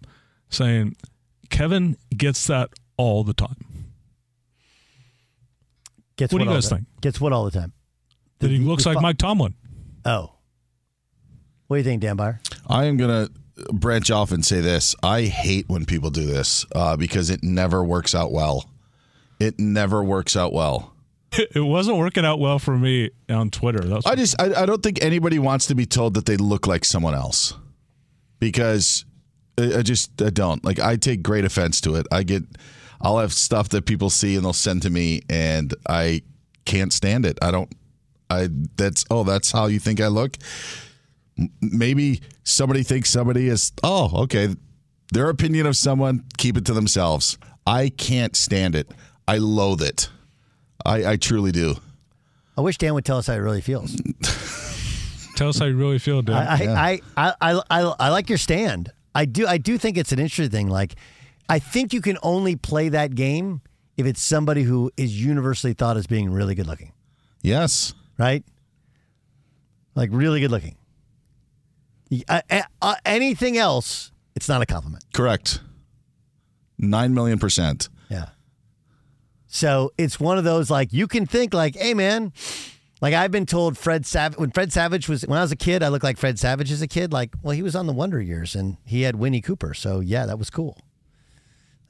saying 0.51 0.97
Kevin 1.49 1.97
gets 2.17 2.47
that 2.49 2.69
all 2.99 3.25
the 3.25 3.33
time. 3.33 3.57
Gets 6.17 6.33
What 6.33 6.41
do 6.41 6.45
you 6.45 6.51
all 6.51 6.57
guys 6.57 6.69
the- 6.69 6.77
think? 6.77 6.89
Gets 7.01 7.21
what 7.21 7.33
all 7.33 7.45
the 7.45 7.51
time? 7.51 7.73
That 8.41 8.51
he 8.51 8.59
looks 8.59 8.85
like 8.85 8.97
fu- 8.97 9.03
Mike 9.03 9.19
Tomlin. 9.19 9.55
Oh. 10.05 10.33
What 11.69 11.77
do 11.77 11.79
you 11.79 11.85
think, 11.85 12.03
Dan 12.03 12.17
Byer? 12.17 12.39
I 12.67 12.85
am 12.85 12.97
going 12.97 13.27
to 13.29 13.73
branch 13.73 14.11
off 14.11 14.33
and 14.33 14.45
say 14.45 14.61
this. 14.61 14.95
I 15.03 15.23
hate 15.23 15.69
when 15.69 15.87
people 15.87 16.11
do 16.11 16.27
this 16.27 16.67
uh, 16.75 16.97
because 16.97 17.31
it 17.31 17.43
never 17.43 17.83
works 17.85 18.15
out 18.15 18.33
well. 18.33 18.69
It 19.41 19.59
never 19.59 20.03
works 20.05 20.37
out 20.37 20.53
well. 20.53 20.92
It 21.55 21.61
wasn't 21.61 21.97
working 21.97 22.25
out 22.25 22.39
well 22.39 22.59
for 22.59 22.77
me 22.77 23.11
on 23.29 23.51
Twitter. 23.51 23.81
That's 23.81 24.07
I 24.07 24.15
just 24.15 24.41
I, 24.41 24.63
I 24.63 24.67
don't 24.67 24.83
think 24.83 25.03
anybody 25.03 25.39
wants 25.39 25.67
to 25.67 25.75
be 25.75 25.87
told 25.87 26.15
that 26.15 26.27
they 26.27 26.37
look 26.37 26.67
like 26.67 26.85
someone 26.85 27.15
else 27.15 27.55
because 28.39 29.05
I, 29.59 29.79
I 29.79 29.83
just 29.83 30.21
I 30.21 30.31
don't 30.31 30.65
like 30.65 30.79
I 30.79 30.97
take 30.97 31.23
great 31.23 31.45
offense 31.45 31.81
to 31.83 31.95
it. 31.95 32.07
I 32.13 32.23
get 32.23 32.43
I'll 33.01 33.19
have 33.19 33.33
stuff 33.33 33.71
that 33.71 33.87
people 33.87 34.11
see 34.11 34.37
and 34.37 34.45
they'll 34.45 34.53
send 34.53 34.83
to 34.83 34.91
me 34.91 35.23
and 35.31 35.75
I 35.89 36.23
can't 36.65 36.93
stand 36.93 37.25
it. 37.25 37.39
I 37.41 37.51
don't 37.51 37.73
I 38.29 38.49
that's 38.77 39.05
oh 39.11 39.25
that's 39.25 39.51
how 39.51 39.67
you 39.67 39.79
think 39.79 40.01
I 40.01 40.09
look. 40.09 40.37
Maybe 41.63 42.21
somebody 42.45 42.83
thinks 42.83 43.09
somebody 43.09 43.49
is 43.49 43.73
oh 43.83 44.23
okay 44.25 44.55
their 45.13 45.29
opinion 45.29 45.67
of 45.67 45.77
someone 45.77 46.25
keep 46.37 46.57
it 46.57 46.67
to 46.67 46.75
themselves. 46.75 47.39
I 47.67 47.89
can't 47.91 48.37
stand 48.37 48.75
it. 48.75 48.91
I 49.27 49.39
loathe 49.39 49.83
it. 49.83 50.09
I, 50.85 51.13
I 51.13 51.17
truly 51.17 51.53
do. 51.53 51.77
I 52.57 52.61
wish 52.61 52.79
Dan 52.79 52.95
would 52.95 53.05
tell 53.05 53.19
us 53.19 53.27
how 53.27 53.35
he 53.35 53.39
really 53.41 53.61
feels. 53.61 53.97
Tell 55.35 55.49
us 55.49 55.59
how 55.59 55.65
you 55.65 55.75
really 55.77 55.99
feel, 55.99 56.21
Dan. 56.21 56.37
I, 56.37 56.67
I, 56.67 57.01
I, 57.17 57.35
I, 57.41 57.61
I, 57.71 57.95
I 57.99 58.09
like 58.11 58.29
your 58.29 58.37
stand. 58.37 58.93
I 59.15 59.25
do. 59.25 59.47
I 59.47 59.57
do 59.57 59.79
think 59.79 59.97
it's 59.97 60.13
an 60.13 60.19
interesting 60.19 60.51
thing. 60.51 60.69
Like, 60.69 60.95
I 61.49 61.59
think 61.59 61.95
you 61.95 62.03
can 62.03 62.19
only 62.23 62.55
play 62.55 62.91
that 62.91 63.15
game 63.15 63.63
if 63.97 64.05
it's 64.05 64.21
somebody 64.23 64.63
who 64.63 64.91
is 64.99 65.19
universally 65.25 65.73
thought 65.73 65.97
as 65.97 66.07
being 66.07 66.31
really 66.31 66.55
good 66.55 66.67
looking. 66.67 66.93
Yes. 67.41 67.95
Right. 68.19 68.45
Like 69.95 70.11
really 70.13 70.41
good 70.41 70.51
looking. 70.51 70.77
Y- 72.11 72.23
uh, 72.29 72.95
anything 73.07 73.57
else, 73.57 74.13
it's 74.37 74.49
not 74.49 74.61
a 74.63 74.67
compliment. 74.67 75.03
Correct. 75.15 75.61
Nine 76.79 77.15
million 77.15 77.39
percent. 77.39 77.89
Yeah. 79.53 79.59
So 79.59 79.93
it's 79.99 80.19
one 80.19 80.39
of 80.39 80.45
those 80.45 80.71
like 80.71 80.93
you 80.93 81.07
can 81.07 81.27
think 81.27 81.55
like, 81.55 81.77
hey 81.77 81.95
man, 81.95 82.33
like 83.01 83.15
I've 83.15 83.31
been 83.31 83.47
told 83.47 83.77
Fred 83.77 84.07
Savage 84.07 84.39
when 84.39 84.51
Fred 84.51 84.73
Savage 84.73 85.09
was 85.09 85.27
when 85.27 85.39
I 85.39 85.43
was 85.43 85.53
a 85.53 85.57
kid, 85.57 85.83
I 85.83 85.89
looked 85.89 86.05
like 86.05 86.17
Fred 86.19 86.39
Savage 86.39 86.71
as 86.71 86.83
a 86.83 86.87
kid. 86.87 87.13
Like, 87.13 87.35
well, 87.43 87.53
he 87.53 87.63
was 87.63 87.77
on 87.77 87.87
the 87.87 87.93
Wonder 87.93 88.21
Years 88.21 88.55
and 88.55 88.77
he 88.85 89.03
had 89.03 89.17
Winnie 89.17 89.41
Cooper, 89.41 89.75
so 89.75 90.01
yeah, 90.01 90.27
that 90.27 90.39
was 90.39 90.51
cool. 90.51 90.79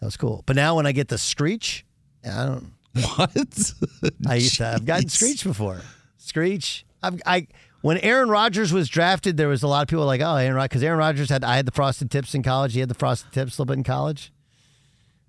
That 0.01 0.07
was 0.07 0.17
cool. 0.17 0.43
But 0.47 0.57
now 0.57 0.77
when 0.77 0.87
I 0.87 0.93
get 0.93 1.09
the 1.09 1.19
Screech, 1.19 1.85
I 2.25 2.47
don't. 2.47 2.73
What? 3.17 3.73
I 4.29 4.35
used 4.35 4.57
to. 4.57 4.69
I've 4.69 4.85
gotten 4.85 5.09
Screech 5.09 5.45
before. 5.45 5.81
Screech. 6.19 6.85
I've, 7.03 7.23
I 7.25 7.47
when 7.81 7.99
Aaron 7.99 8.29
Rodgers 8.29 8.73
was 8.73 8.89
drafted, 8.89 9.37
there 9.37 9.49
was 9.49 9.63
a 9.63 9.67
lot 9.67 9.83
of 9.83 9.89
people 9.89 10.05
like, 10.05 10.21
oh, 10.21 10.37
Aaron 10.37 10.55
Rodgers, 10.55 10.69
because 10.69 10.83
Aaron 10.83 10.99
Rodgers 10.99 11.31
had 11.31 11.45
I 11.45 11.57
had 11.57 11.67
the 11.67 11.73
frosted 11.73 12.11
tips 12.11 12.35
in 12.35 12.43
college. 12.43 12.75
He 12.75 12.81
had 12.81 12.89
the 12.89 12.95
frosted 12.95 13.33
tips 13.33 13.59
a 13.59 13.63
little 13.63 13.73
bit 13.73 13.79
in 13.79 13.85
college. 13.85 14.33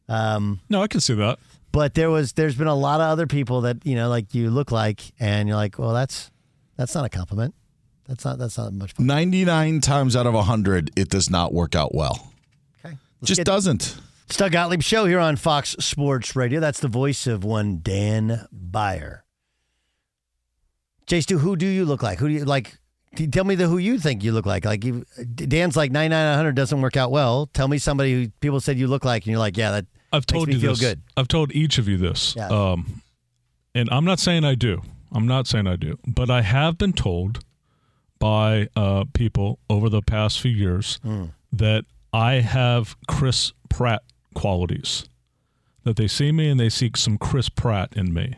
Um, 0.09 0.59
no, 0.69 0.81
I 0.81 0.87
can 0.87 0.99
see 0.99 1.13
that. 1.13 1.39
But 1.73 1.95
there 1.95 2.09
was 2.09 2.31
there's 2.33 2.55
been 2.55 2.67
a 2.67 2.75
lot 2.75 3.01
of 3.01 3.07
other 3.07 3.27
people 3.27 3.61
that 3.61 3.85
you 3.85 3.95
know 3.95 4.07
like 4.07 4.33
you 4.33 4.49
look 4.49 4.71
like 4.71 5.01
and 5.19 5.49
you're 5.49 5.57
like 5.57 5.77
well 5.77 5.91
that's 5.91 6.31
that's 6.77 6.95
not 6.95 7.03
a 7.03 7.09
compliment 7.09 7.53
that's 8.07 8.23
not 8.23 8.37
that's 8.37 8.57
not 8.57 8.71
much 8.73 8.93
fun. 8.93 9.05
Ninety 9.05 9.43
nine 9.45 9.81
times 9.81 10.15
out 10.15 10.27
of 10.27 10.33
hundred, 10.45 10.91
it 10.95 11.09
does 11.09 11.29
not 11.29 11.53
work 11.53 11.75
out 11.75 11.95
well. 11.95 12.31
Okay. 12.85 12.97
Just 13.23 13.43
doesn't. 13.43 13.97
It's 14.27 14.37
Doug 14.37 14.51
Gottlieb 14.51 14.81
show 14.81 15.05
here 15.05 15.19
on 15.19 15.35
Fox 15.35 15.75
Sports 15.79 16.35
Radio 16.35 16.59
that's 16.59 16.79
the 16.79 16.87
voice 16.87 17.27
of 17.27 17.43
one 17.43 17.79
Dan 17.81 18.47
Byer 18.53 19.19
Chase, 21.05 21.25
do 21.25 21.37
who 21.37 21.55
do 21.55 21.67
you 21.67 21.85
look 21.85 22.01
like 22.01 22.19
who 22.19 22.27
do 22.27 22.33
you 22.33 22.45
like 22.45 22.77
tell 23.31 23.43
me 23.43 23.55
the 23.55 23.67
who 23.67 23.77
you 23.77 23.99
think 23.99 24.23
you 24.23 24.31
look 24.31 24.45
like 24.45 24.65
like 24.65 24.83
you, 24.83 25.05
Dan's 25.35 25.75
like 25.75 25.91
99 25.91 26.29
100 26.31 26.55
doesn't 26.55 26.81
work 26.81 26.97
out 26.97 27.11
well 27.11 27.47
tell 27.47 27.67
me 27.67 27.77
somebody 27.77 28.13
who 28.13 28.29
people 28.39 28.59
said 28.59 28.79
you 28.79 28.87
look 28.87 29.05
like 29.05 29.23
and 29.23 29.31
you're 29.31 29.39
like 29.39 29.57
yeah 29.57 29.71
that 29.71 29.85
I've 30.13 30.25
told 30.25 30.47
you 30.53 30.57
this. 30.59 30.79
good 30.79 31.01
I've 31.17 31.27
told 31.27 31.51
each 31.53 31.77
of 31.77 31.87
you 31.87 31.97
this. 31.97 32.35
Yeah. 32.37 32.47
Um, 32.47 33.01
and 33.75 33.89
I'm 33.91 34.05
not 34.05 34.19
saying 34.19 34.45
I 34.45 34.55
do. 34.55 34.81
I'm 35.11 35.27
not 35.27 35.47
saying 35.47 35.67
I 35.67 35.75
do. 35.75 35.97
But 36.07 36.29
I 36.29 36.41
have 36.41 36.77
been 36.77 36.93
told 36.93 37.43
by 38.19 38.67
uh, 38.75 39.05
people 39.13 39.59
over 39.69 39.89
the 39.89 40.01
past 40.01 40.39
few 40.39 40.51
years 40.51 40.99
Hmm. 41.03 41.25
that 41.51 41.85
I 42.13 42.35
have 42.35 42.95
Chris 43.07 43.51
Pratt 43.69 44.03
qualities. 44.35 45.09
That 45.83 45.97
they 45.97 46.07
see 46.07 46.31
me 46.31 46.47
and 46.49 46.59
they 46.59 46.69
see 46.69 46.91
some 46.95 47.17
Chris 47.17 47.49
Pratt 47.49 47.93
in 47.97 48.13
me. 48.13 48.35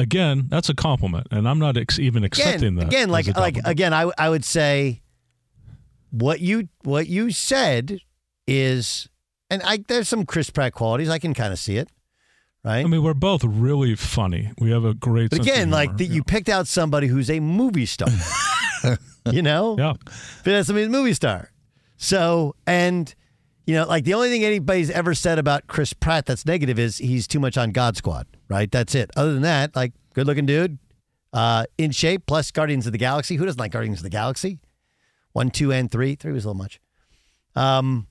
Again, 0.00 0.46
that's 0.48 0.68
a 0.68 0.74
compliment, 0.74 1.26
and 1.32 1.48
I'm 1.48 1.58
not 1.58 1.76
ex- 1.76 1.98
even 1.98 2.22
accepting 2.22 2.54
again, 2.54 2.74
that. 2.76 2.86
again, 2.86 3.08
like 3.08 3.26
like 3.36 3.58
again, 3.64 3.92
I 3.92 4.08
I 4.16 4.28
would 4.28 4.44
say 4.44 5.02
what 6.10 6.38
you 6.40 6.68
what 6.84 7.08
you 7.08 7.32
said 7.32 7.98
is, 8.46 9.08
and 9.50 9.62
I 9.62 9.78
there's 9.88 10.08
some 10.08 10.26
Chris 10.26 10.50
Pratt 10.50 10.72
qualities. 10.72 11.08
I 11.08 11.18
can 11.18 11.34
kind 11.34 11.52
of 11.52 11.58
see 11.58 11.76
it, 11.76 11.88
right? 12.64 12.84
I 12.84 12.88
mean, 12.88 13.02
we're 13.02 13.14
both 13.14 13.44
really 13.44 13.94
funny. 13.94 14.52
We 14.58 14.70
have 14.70 14.84
a 14.84 14.94
great. 14.94 15.30
but 15.30 15.40
again, 15.40 15.70
like 15.70 15.96
that, 15.96 16.06
you 16.06 16.22
picked 16.22 16.48
out 16.48 16.66
somebody 16.66 17.06
who's 17.06 17.30
a 17.30 17.40
movie 17.40 17.86
star. 17.86 18.08
you 19.30 19.42
know, 19.42 19.76
yeah. 19.78 19.94
But 20.02 20.44
that's 20.44 20.68
a 20.68 20.74
movie 20.74 21.14
star. 21.14 21.50
So 21.96 22.54
and. 22.66 23.14
You 23.66 23.74
know, 23.74 23.86
like 23.86 24.04
the 24.04 24.14
only 24.14 24.30
thing 24.30 24.44
anybody's 24.44 24.88
ever 24.88 25.14
said 25.14 25.38
about 25.38 25.66
Chris 25.66 25.92
Pratt 25.92 26.24
that's 26.24 26.46
negative 26.46 26.78
is 26.78 26.96
he's 26.96 27.26
too 27.28 27.38
much 27.38 27.58
on 27.58 27.70
God 27.70 27.98
Squad, 27.98 28.26
right? 28.48 28.72
That's 28.72 28.94
it. 28.94 29.10
Other 29.14 29.34
than 29.34 29.42
that, 29.42 29.76
like 29.76 29.92
good 30.14 30.26
looking 30.26 30.46
dude, 30.46 30.78
uh, 31.34 31.66
in 31.76 31.90
shape, 31.90 32.24
plus 32.26 32.50
Guardians 32.50 32.86
of 32.86 32.92
the 32.92 32.98
Galaxy. 32.98 33.36
Who 33.36 33.44
doesn't 33.44 33.60
like 33.60 33.72
Guardians 33.72 33.98
of 33.98 34.04
the 34.04 34.08
Galaxy? 34.08 34.58
One, 35.32 35.50
two, 35.50 35.70
and 35.70 35.90
three. 35.90 36.14
Three 36.14 36.32
was 36.32 36.46
a 36.46 36.48
little 36.48 36.56
much. 36.56 36.80
Um. 37.54 38.06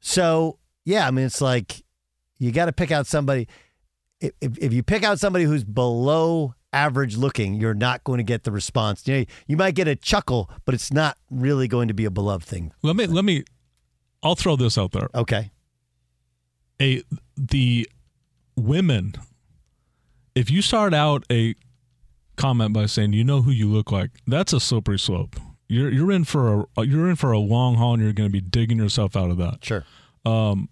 So 0.00 0.58
yeah, 0.84 1.06
I 1.06 1.10
mean, 1.10 1.26
it's 1.26 1.40
like 1.40 1.82
you 2.38 2.52
got 2.52 2.66
to 2.66 2.72
pick 2.72 2.90
out 2.90 3.06
somebody. 3.06 3.48
If, 4.20 4.32
if 4.40 4.72
you 4.72 4.82
pick 4.82 5.04
out 5.04 5.20
somebody 5.20 5.44
who's 5.44 5.64
below 5.64 6.54
average 6.72 7.16
looking, 7.16 7.54
you're 7.54 7.74
not 7.74 8.04
going 8.04 8.18
to 8.18 8.24
get 8.24 8.44
the 8.44 8.52
response. 8.52 9.06
You 9.06 9.18
know, 9.18 9.24
you 9.46 9.56
might 9.56 9.74
get 9.74 9.88
a 9.88 9.96
chuckle, 9.96 10.50
but 10.64 10.74
it's 10.74 10.92
not 10.92 11.16
really 11.30 11.68
going 11.68 11.88
to 11.88 11.94
be 11.94 12.04
a 12.04 12.10
beloved 12.10 12.44
thing. 12.46 12.72
Let 12.82 12.96
me 12.96 13.06
let 13.06 13.24
me. 13.24 13.44
I'll 14.22 14.34
throw 14.34 14.56
this 14.56 14.76
out 14.76 14.92
there. 14.92 15.08
Okay. 15.14 15.50
A 16.80 17.02
the 17.36 17.88
women. 18.56 19.14
If 20.34 20.50
you 20.50 20.62
start 20.62 20.94
out 20.94 21.24
a 21.30 21.54
comment 22.36 22.72
by 22.72 22.86
saying 22.86 23.12
you 23.12 23.24
know 23.24 23.42
who 23.42 23.50
you 23.50 23.68
look 23.68 23.90
like, 23.90 24.10
that's 24.26 24.52
a 24.52 24.60
slippery 24.60 24.98
slope. 24.98 25.36
You're 25.68 25.90
you're 25.92 26.12
in 26.12 26.24
for 26.24 26.66
a 26.76 26.84
you're 26.84 27.08
in 27.10 27.16
for 27.16 27.30
a 27.32 27.38
long 27.38 27.74
haul, 27.76 27.94
and 27.94 28.02
you're 28.02 28.12
going 28.12 28.28
to 28.28 28.32
be 28.32 28.40
digging 28.40 28.78
yourself 28.78 29.16
out 29.16 29.30
of 29.30 29.36
that. 29.36 29.64
Sure. 29.64 29.84
Um, 30.24 30.68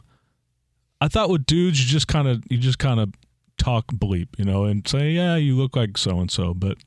I 1.01 1.09
thought 1.09 1.29
with 1.29 1.45
dudes, 1.45 1.79
you 1.81 1.87
just 1.87 2.09
kind 2.09 2.27
of 2.27 2.43
you 2.49 2.57
just 2.57 2.79
kind 2.79 2.99
of 2.99 3.13
talk 3.59 3.87
bleep, 3.89 4.29
you 4.39 4.45
know, 4.45 4.65
and 4.65 4.87
say, 4.89 5.11
yeah, 5.11 5.37
you 5.37 5.55
look 5.57 5.77
like 5.77 5.99
so 5.99 6.19
and 6.21 6.31
so. 6.31 6.55
But 6.55 6.79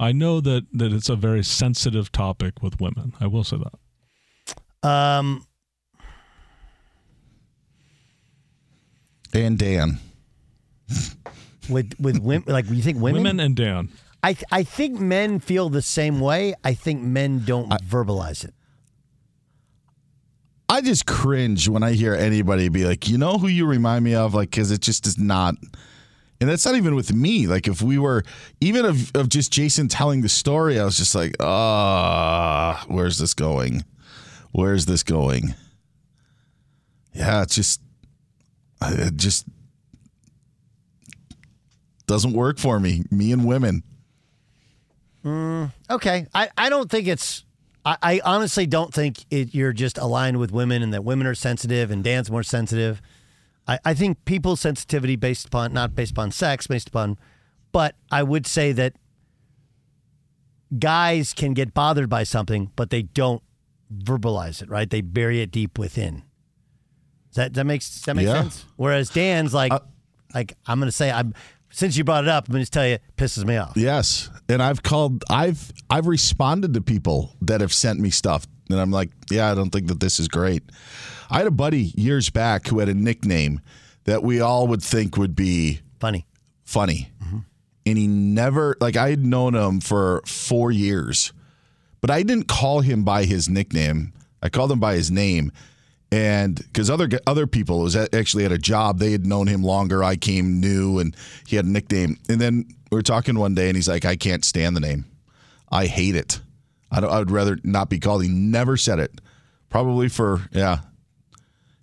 I 0.00 0.10
know 0.12 0.40
that 0.40 0.66
that 0.72 0.92
it's 0.92 1.08
a 1.08 1.14
very 1.16 1.44
sensitive 1.44 2.10
topic 2.10 2.62
with 2.62 2.80
women. 2.80 3.12
I 3.20 3.28
will 3.28 3.44
say 3.44 3.58
that. 4.82 4.88
Um, 4.88 5.46
And 9.32 9.58
Dan. 9.58 9.98
with 11.68 11.92
with 12.00 12.18
women, 12.20 12.44
like 12.46 12.68
you 12.70 12.82
think 12.82 12.98
women, 12.98 13.22
Women 13.22 13.40
and 13.40 13.54
Dan. 13.56 13.88
I 14.22 14.32
th- 14.32 14.44
I 14.50 14.62
think 14.62 14.98
men 14.98 15.38
feel 15.38 15.68
the 15.68 15.82
same 15.82 16.20
way. 16.20 16.54
I 16.64 16.74
think 16.74 17.02
men 17.02 17.44
don't 17.44 17.70
verbalize 17.70 18.44
it. 18.44 18.54
I 20.68 20.80
just 20.80 21.06
cringe 21.06 21.68
when 21.68 21.82
I 21.82 21.92
hear 21.92 22.14
anybody 22.14 22.68
be 22.68 22.84
like, 22.84 23.08
you 23.08 23.18
know 23.18 23.38
who 23.38 23.46
you 23.46 23.66
remind 23.66 24.04
me 24.04 24.14
of? 24.14 24.34
Like, 24.34 24.50
because 24.50 24.72
it 24.72 24.80
just 24.80 25.06
is 25.06 25.16
not. 25.16 25.54
And 26.40 26.50
that's 26.50 26.66
not 26.66 26.74
even 26.74 26.94
with 26.96 27.14
me. 27.14 27.46
Like, 27.46 27.68
if 27.68 27.80
we 27.80 27.98
were, 27.98 28.24
even 28.60 28.84
of, 28.84 29.14
of 29.14 29.28
just 29.28 29.52
Jason 29.52 29.88
telling 29.88 30.22
the 30.22 30.28
story, 30.28 30.78
I 30.78 30.84
was 30.84 30.96
just 30.96 31.14
like, 31.14 31.36
ah, 31.40 32.84
where's 32.88 33.18
this 33.18 33.32
going? 33.32 33.84
Where's 34.50 34.86
this 34.86 35.02
going? 35.02 35.54
Yeah, 37.12 37.42
it's 37.42 37.54
just, 37.54 37.80
it 38.82 39.16
just, 39.16 39.46
Doesn't 42.06 42.32
work 42.34 42.58
for 42.58 42.78
me. 42.78 43.02
Me 43.10 43.32
and 43.32 43.46
women. 43.46 43.82
Mm, 45.26 45.72
okay, 45.90 46.26
I, 46.34 46.48
I 46.56 46.68
don't 46.68 46.88
think 46.90 47.08
it's. 47.08 47.44
I, 47.84 47.96
I 48.02 48.20
honestly 48.24 48.66
don't 48.66 48.94
think 48.94 49.24
it, 49.30 49.54
you're 49.54 49.72
just 49.72 49.98
aligned 49.98 50.38
with 50.38 50.52
women 50.52 50.82
and 50.82 50.94
that 50.94 51.04
women 51.04 51.26
are 51.26 51.34
sensitive 51.34 51.90
and 51.90 52.04
Dan's 52.04 52.30
more 52.30 52.44
sensitive. 52.44 53.02
I, 53.66 53.78
I 53.84 53.94
think 53.94 54.24
people's 54.24 54.60
sensitivity 54.60 55.16
based 55.16 55.46
upon 55.48 55.72
not 55.72 55.94
based 55.96 56.12
upon 56.12 56.30
sex, 56.30 56.68
based 56.68 56.88
upon, 56.88 57.18
but 57.72 57.96
I 58.10 58.22
would 58.22 58.46
say 58.46 58.70
that 58.72 58.94
guys 60.78 61.32
can 61.32 61.54
get 61.54 61.74
bothered 61.74 62.08
by 62.08 62.22
something, 62.22 62.70
but 62.76 62.90
they 62.90 63.02
don't 63.02 63.42
verbalize 63.92 64.62
it. 64.62 64.68
Right? 64.68 64.88
They 64.88 65.00
bury 65.00 65.40
it 65.40 65.50
deep 65.50 65.76
within. 65.78 66.22
Does 67.30 67.36
that 67.36 67.54
that 67.54 67.64
makes 67.64 68.00
that 68.02 68.14
make 68.14 68.26
Yeah. 68.26 68.42
sense? 68.42 68.64
Whereas 68.76 69.10
Dan's 69.10 69.52
like, 69.52 69.72
like 70.34 70.56
I'm 70.66 70.78
going 70.78 70.88
to 70.88 70.92
say 70.96 71.10
I'm. 71.10 71.34
Since 71.76 71.98
you 71.98 72.04
brought 72.04 72.24
it 72.24 72.30
up, 72.30 72.48
I'm 72.48 72.52
going 72.52 72.64
to 72.64 72.70
tell 72.70 72.86
you, 72.86 72.94
it 72.94 73.02
pisses 73.18 73.44
me 73.44 73.58
off. 73.58 73.76
Yes, 73.76 74.30
and 74.48 74.62
I've 74.62 74.82
called. 74.82 75.22
I've 75.28 75.74
I've 75.90 76.06
responded 76.06 76.72
to 76.72 76.80
people 76.80 77.32
that 77.42 77.60
have 77.60 77.70
sent 77.70 78.00
me 78.00 78.08
stuff, 78.08 78.46
and 78.70 78.80
I'm 78.80 78.90
like, 78.90 79.10
yeah, 79.30 79.52
I 79.52 79.54
don't 79.54 79.68
think 79.68 79.88
that 79.88 80.00
this 80.00 80.18
is 80.18 80.26
great. 80.26 80.62
I 81.28 81.36
had 81.36 81.46
a 81.46 81.50
buddy 81.50 81.92
years 81.94 82.30
back 82.30 82.68
who 82.68 82.78
had 82.78 82.88
a 82.88 82.94
nickname 82.94 83.60
that 84.04 84.22
we 84.22 84.40
all 84.40 84.68
would 84.68 84.82
think 84.82 85.18
would 85.18 85.36
be 85.36 85.82
funny, 86.00 86.24
funny, 86.64 87.10
mm-hmm. 87.22 87.40
and 87.84 87.98
he 87.98 88.06
never 88.06 88.78
like 88.80 88.96
I 88.96 89.10
had 89.10 89.26
known 89.26 89.54
him 89.54 89.80
for 89.80 90.22
four 90.24 90.72
years, 90.72 91.34
but 92.00 92.10
I 92.10 92.22
didn't 92.22 92.48
call 92.48 92.80
him 92.80 93.04
by 93.04 93.26
his 93.26 93.50
nickname. 93.50 94.14
I 94.40 94.48
called 94.48 94.72
him 94.72 94.80
by 94.80 94.94
his 94.94 95.10
name. 95.10 95.52
And 96.12 96.54
because 96.54 96.88
other 96.88 97.08
other 97.26 97.46
people 97.46 97.80
was 97.80 97.96
actually 97.96 98.44
at 98.44 98.52
a 98.52 98.58
job, 98.58 98.98
they 98.98 99.10
had 99.10 99.26
known 99.26 99.48
him 99.48 99.62
longer. 99.62 100.04
I 100.04 100.16
came 100.16 100.60
new, 100.60 100.98
and 101.00 101.16
he 101.46 101.56
had 101.56 101.64
a 101.64 101.68
nickname. 101.68 102.18
And 102.28 102.40
then 102.40 102.66
we 102.90 102.96
were 102.96 103.02
talking 103.02 103.38
one 103.38 103.54
day, 103.54 103.68
and 103.68 103.76
he's 103.76 103.88
like, 103.88 104.04
"I 104.04 104.14
can't 104.14 104.44
stand 104.44 104.76
the 104.76 104.80
name. 104.80 105.04
I 105.70 105.86
hate 105.86 106.14
it. 106.14 106.40
I, 106.92 107.00
I 107.00 107.18
would 107.18 107.32
rather 107.32 107.58
not 107.64 107.90
be 107.90 107.98
called." 107.98 108.22
He 108.22 108.28
never 108.28 108.76
said 108.76 109.00
it. 109.00 109.20
Probably 109.68 110.08
for 110.08 110.42
yeah. 110.52 110.78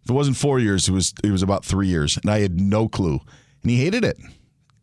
If 0.04 0.10
it 0.10 0.14
wasn't 0.14 0.38
four 0.38 0.60
years, 0.60 0.88
it 0.88 0.94
was 0.94 1.14
it 1.22 1.32
was 1.32 1.44
about 1.44 1.66
three 1.66 1.88
years, 1.88 2.18
and 2.18 2.32
I 2.32 2.40
had 2.40 2.60
no 2.60 2.88
clue. 2.88 3.20
And 3.62 3.72
he 3.72 3.78
hated 3.78 4.06
it. 4.06 4.18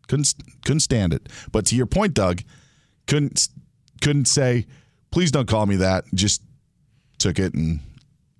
Couldn't 0.07 0.35
couldn't 0.64 0.81
stand 0.81 1.14
it. 1.14 1.29
But 1.50 1.64
to 1.66 1.76
your 1.76 1.87
point, 1.87 2.12
Doug, 2.12 2.42
couldn't 3.07 3.48
couldn't 4.03 4.26
say, 4.26 4.66
"Please 5.11 5.31
don't 5.31 5.48
call 5.48 5.64
me 5.64 5.76
that." 5.76 6.05
Just 6.14 6.42
took 7.18 7.38
it 7.38 7.55
and 7.55 7.81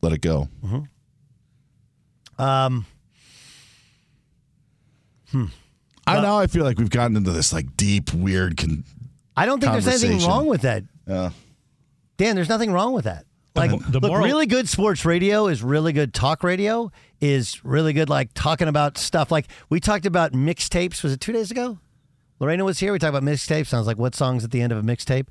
let 0.03 0.13
it 0.13 0.21
go. 0.21 0.49
Mm-hmm. 0.65 0.81
Um, 2.41 2.87
hmm. 5.31 5.47
I 6.07 6.21
know. 6.21 6.39
I 6.39 6.47
feel 6.47 6.65
like 6.65 6.79
we've 6.79 6.91
gotten 6.91 7.17
into 7.17 7.31
this 7.31 7.53
like 7.53 7.77
deep, 7.77 8.13
weird. 8.13 8.57
Con- 8.57 8.85
I 9.37 9.47
don't 9.47 9.61
think 9.61 9.73
there's 9.73 9.87
anything 9.87 10.27
wrong 10.27 10.47
with 10.47 10.63
that. 10.63 10.85
Yeah. 11.07 11.31
Dan, 12.17 12.35
there's 12.35 12.49
nothing 12.49 12.73
wrong 12.73 12.93
with 12.93 13.05
that. 13.05 13.25
Like, 13.55 13.71
the 13.71 14.01
look, 14.01 14.11
moral- 14.11 14.25
really 14.25 14.47
good 14.47 14.69
sports 14.69 15.05
radio 15.05 15.47
is 15.49 15.63
really 15.63 15.93
good 15.93 16.15
talk 16.15 16.43
radio, 16.45 16.91
is 17.21 17.65
really 17.65 17.93
good, 17.93 18.09
like 18.09 18.31
talking 18.35 18.69
about 18.69 18.97
stuff. 18.97 19.31
Like, 19.31 19.47
we 19.69 19.81
talked 19.81 20.07
about 20.07 20.33
mixtapes. 20.33 21.03
Was 21.03 21.13
it 21.13 21.21
two 21.21 21.33
days 21.33 21.51
ago? 21.51 21.79
Lorena 22.39 22.65
was 22.65 22.79
here. 22.79 22.93
We 22.93 22.99
talked 22.99 23.15
about 23.15 23.23
mixtapes. 23.23 23.67
Sounds 23.67 23.87
like 23.87 23.99
what 23.99 24.15
songs 24.15 24.45
at 24.45 24.51
the 24.51 24.63
end 24.63 24.73
of 24.73 24.79
a 24.79 24.83
mixtape. 24.83 25.27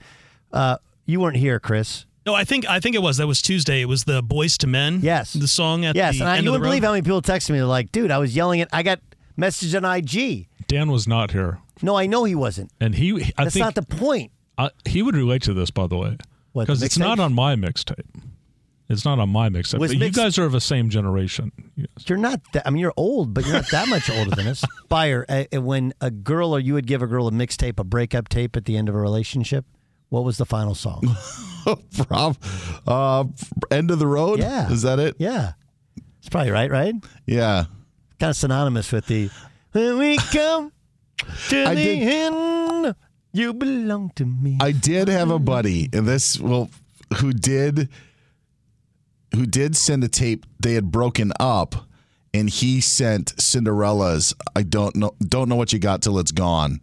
Uh, 0.52 0.78
you 1.06 1.19
weren't 1.19 1.38
here, 1.38 1.60
Chris. 1.60 2.06
No, 2.25 2.34
I 2.36 2.43
think 2.43 2.67
I 2.69 2.79
think 2.79 2.95
it 2.95 3.01
was 3.01 3.17
that 3.17 3.27
was 3.27 3.41
Tuesday. 3.41 3.82
It 3.82 3.86
was 3.86 4.03
the 4.03 4.21
Boyz 4.21 4.63
II 4.63 4.69
Men. 4.69 4.99
Yes, 5.01 5.34
the 5.34 5.47
song 5.47 5.86
at 5.86 5.95
yes, 5.95 6.15
the 6.17 6.21
and 6.23 6.29
I, 6.29 6.38
end 6.38 6.45
you 6.45 6.51
wouldn't 6.51 6.65
believe 6.67 6.84
how 6.84 6.91
many 6.91 7.01
people 7.01 7.21
texted 7.21 7.51
me. 7.51 7.58
They're 7.58 7.65
like, 7.65 7.91
dude, 7.91 8.12
I 8.12 8.17
was 8.17 8.36
yelling 8.36 8.60
it. 8.60 8.69
I 8.73 8.84
got 8.84 8.99
message 9.38 9.73
on 9.75 9.86
IG. 9.86 10.47
Dan 10.67 10.91
was 10.91 11.08
not 11.08 11.32
here, 11.32 11.60
No, 11.82 11.95
I 11.97 12.05
know 12.05 12.25
he 12.25 12.36
wasn't. 12.36 12.71
and 12.79 12.93
he. 12.93 13.34
I 13.38 13.45
That's 13.45 13.53
think 13.55 13.63
not 13.65 13.75
the 13.75 13.82
point. 13.84 14.32
uh, 14.58 14.69
he 14.86 15.01
would 15.01 15.15
relate 15.15 15.41
to 15.43 15.53
this, 15.53 15.71
by 15.71 15.88
the 15.88 15.97
way, 15.97 16.17
because 16.53 16.84
it's 16.84 16.97
not 16.99 17.19
on 17.19 17.34
my 17.34 17.55
mixtape. 17.55 18.03
It's 18.89 19.05
not 19.05 19.19
on 19.19 19.29
my 19.29 19.49
mixtape. 19.49 19.77
Was 19.79 19.91
But 19.93 19.99
you 19.99 20.12
guys 20.12 20.38
are 20.39 20.45
of 20.45 20.51
the 20.51 20.60
same 20.62 20.89
generation. 20.89 21.51
You're 22.08 22.17
not 22.17 22.41
that. 22.53 22.67
I 22.67 22.71
mean, 22.71 22.79
you're 22.82 22.93
old, 22.97 23.34
but 23.36 23.45
you're 23.45 23.53
not 23.53 23.69
that 23.71 23.88
much 23.88 24.10
older 24.10 24.32
than 24.36 24.47
us. 24.47 24.63
Fire. 24.89 25.25
Uh, 25.29 25.43
uh, 25.55 25.62
when 25.62 25.93
a 26.01 26.10
girl 26.12 26.53
or 26.55 26.60
you 26.60 26.73
would 26.73 26.88
give 26.88 27.01
a 27.03 27.08
girl 27.08 27.27
a 27.27 27.32
mixtape, 27.32 27.79
a 27.79 27.84
breakup 27.84 28.29
tape 28.29 28.55
at 28.58 28.65
the 28.65 28.75
end 28.77 28.89
of 28.89 28.95
a 28.95 28.97
relationship, 28.99 29.65
what 30.10 30.24
was 30.24 30.38
the 30.38 30.45
final 30.45 30.76
song? 30.76 31.04
Prob- 32.08 32.38
uh, 32.88 33.26
end 33.72 33.91
of 33.91 34.00
the 34.00 34.08
road. 34.08 34.39
Yeah. 34.39 34.72
is 34.72 34.82
that 34.84 35.00
it? 35.00 35.15
Yeah, 35.19 35.54
it's 36.19 36.30
probably 36.30 36.52
right. 36.52 36.69
Right? 36.72 36.95
Yeah. 37.26 37.65
Kind 38.19 38.32
of 38.32 38.36
synonymous 38.36 38.91
with 38.91 39.06
the 39.08 39.30
when 39.72 39.98
we 39.98 40.17
come 40.34 40.72
to 41.50 41.63
I 41.65 41.76
the 41.76 41.84
did- 41.84 42.08
end, 42.08 42.95
you 43.34 43.54
belong 43.54 44.12
to 44.15 44.26
me. 44.26 44.58
I 44.60 44.72
did 44.72 45.08
have 45.08 45.30
a 45.32 45.39
buddy, 45.39 45.89
and 45.93 46.08
this 46.08 46.39
well, 46.39 46.69
who 47.19 47.32
did 47.34 47.89
who 49.36 49.45
did 49.45 49.76
send 49.76 50.04
a 50.04 50.08
tape. 50.08 50.45
They 50.60 50.74
had 50.74 50.91
broken 50.91 51.32
up, 51.39 51.76
and 52.34 52.50
he 52.50 52.82
sent 52.82 53.39
Cinderella's. 53.39 54.34
I 54.56 54.63
don't 54.63 54.95
know, 54.95 55.12
don't 55.19 55.50
know 55.50 55.56
what 55.56 55.72
you 55.72 55.80
got 55.80 56.02
till 56.02 56.17
it's 56.19 56.32
gone. 56.32 56.82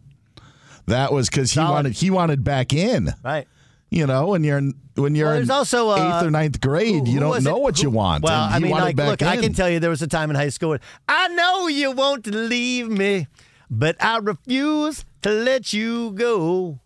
That 0.87 1.11
was 1.13 1.29
because 1.29 1.51
he 1.51 1.55
Solid. 1.55 1.71
wanted 1.73 1.93
he 1.93 2.09
wanted 2.09 2.43
back 2.43 2.73
in. 2.73 3.13
Right. 3.23 3.47
You 3.89 4.05
know, 4.07 4.27
when 4.27 4.43
you're 4.43 4.61
when 4.95 5.15
you're 5.15 5.29
Well, 5.29 5.41
in 5.41 5.51
also, 5.51 5.89
uh, 5.89 5.95
eighth 5.95 6.27
or 6.27 6.31
ninth 6.31 6.59
grade, 6.59 7.07
Who- 7.07 7.11
you 7.13 7.19
don't 7.19 7.43
know 7.43 7.57
it? 7.57 7.61
what 7.61 7.83
you 7.83 7.89
want. 7.89 8.23
Well, 8.23 8.45
and 8.45 8.53
I 8.55 8.59
mean, 8.59 8.71
like, 8.71 8.95
back 8.95 9.07
look, 9.09 9.21
I 9.23 9.37
can 9.37 9.53
tell 9.53 9.69
you 9.69 9.79
there 9.79 9.89
was 9.89 10.01
a 10.01 10.07
time 10.07 10.29
in 10.29 10.35
high 10.35 10.49
school. 10.49 10.77
I 11.07 11.27
know 11.29 11.67
you 11.67 11.91
won't 11.91 12.25
leave 12.27 12.89
me, 12.89 13.27
but 13.69 13.95
I 14.03 14.17
refuse 14.17 15.05
to 15.21 15.29
let 15.29 15.71
you 15.73 16.11
go. 16.11 16.79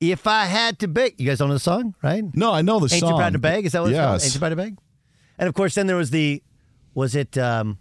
If 0.00 0.26
I 0.28 0.44
had 0.44 0.78
to 0.80 0.88
beg, 0.88 1.14
you 1.20 1.26
guys 1.26 1.38
don't 1.38 1.48
know 1.48 1.54
the 1.54 1.60
song, 1.60 1.94
right? 2.02 2.22
No, 2.34 2.52
I 2.52 2.62
know 2.62 2.78
the 2.78 2.84
Ain't 2.92 3.00
song. 3.00 3.10
you 3.10 3.16
proud 3.16 3.32
to 3.32 3.38
beg? 3.40 3.66
Is 3.66 3.72
that 3.72 3.82
what 3.82 3.90
it's 3.90 3.98
called? 3.98 4.12
Yes. 4.14 4.24
Ain't 4.26 4.34
you 4.34 4.38
proud 4.40 4.48
to 4.50 4.56
beg? 4.56 4.78
And 5.38 5.48
of 5.48 5.54
course, 5.54 5.74
then 5.74 5.86
there 5.88 5.96
was 5.96 6.10
the, 6.10 6.40
was 6.94 7.16
it 7.16 7.36
um, 7.36 7.78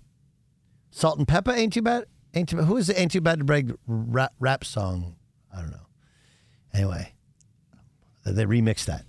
Salt-N-Pepa? 0.92 1.56
Ain't 1.56 1.76
you 1.76 1.82
bad? 1.84 2.06
Ain't 2.34 2.52
you? 2.52 2.60
Who 2.64 2.78
is 2.78 2.88
the 2.88 3.00
Ain't 3.00 3.14
you 3.16 3.22
bad 3.22 3.40
to 3.40 3.46
beg 3.46 3.74
rap, 3.88 4.34
rap 4.40 4.64
song? 4.64 5.16
I 5.58 5.62
don't 5.62 5.72
know. 5.72 5.88
Anyway, 6.74 7.14
they 8.24 8.46
remixed 8.46 8.86
that. 8.86 9.06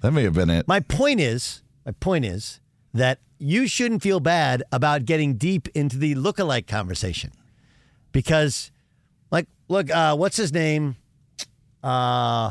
That 0.00 0.10
may 0.10 0.24
have 0.24 0.34
been 0.34 0.50
it. 0.50 0.66
My 0.66 0.80
point 0.80 1.20
is, 1.20 1.62
my 1.86 1.92
point 1.92 2.24
is 2.24 2.60
that 2.92 3.20
you 3.38 3.68
shouldn't 3.68 4.02
feel 4.02 4.18
bad 4.18 4.64
about 4.72 5.04
getting 5.04 5.34
deep 5.34 5.68
into 5.68 5.96
the 5.96 6.16
lookalike 6.16 6.66
conversation 6.66 7.30
because, 8.10 8.72
like, 9.30 9.46
look, 9.68 9.90
uh, 9.90 10.16
what's 10.16 10.36
his 10.36 10.52
name? 10.52 10.96
Uh, 11.84 12.50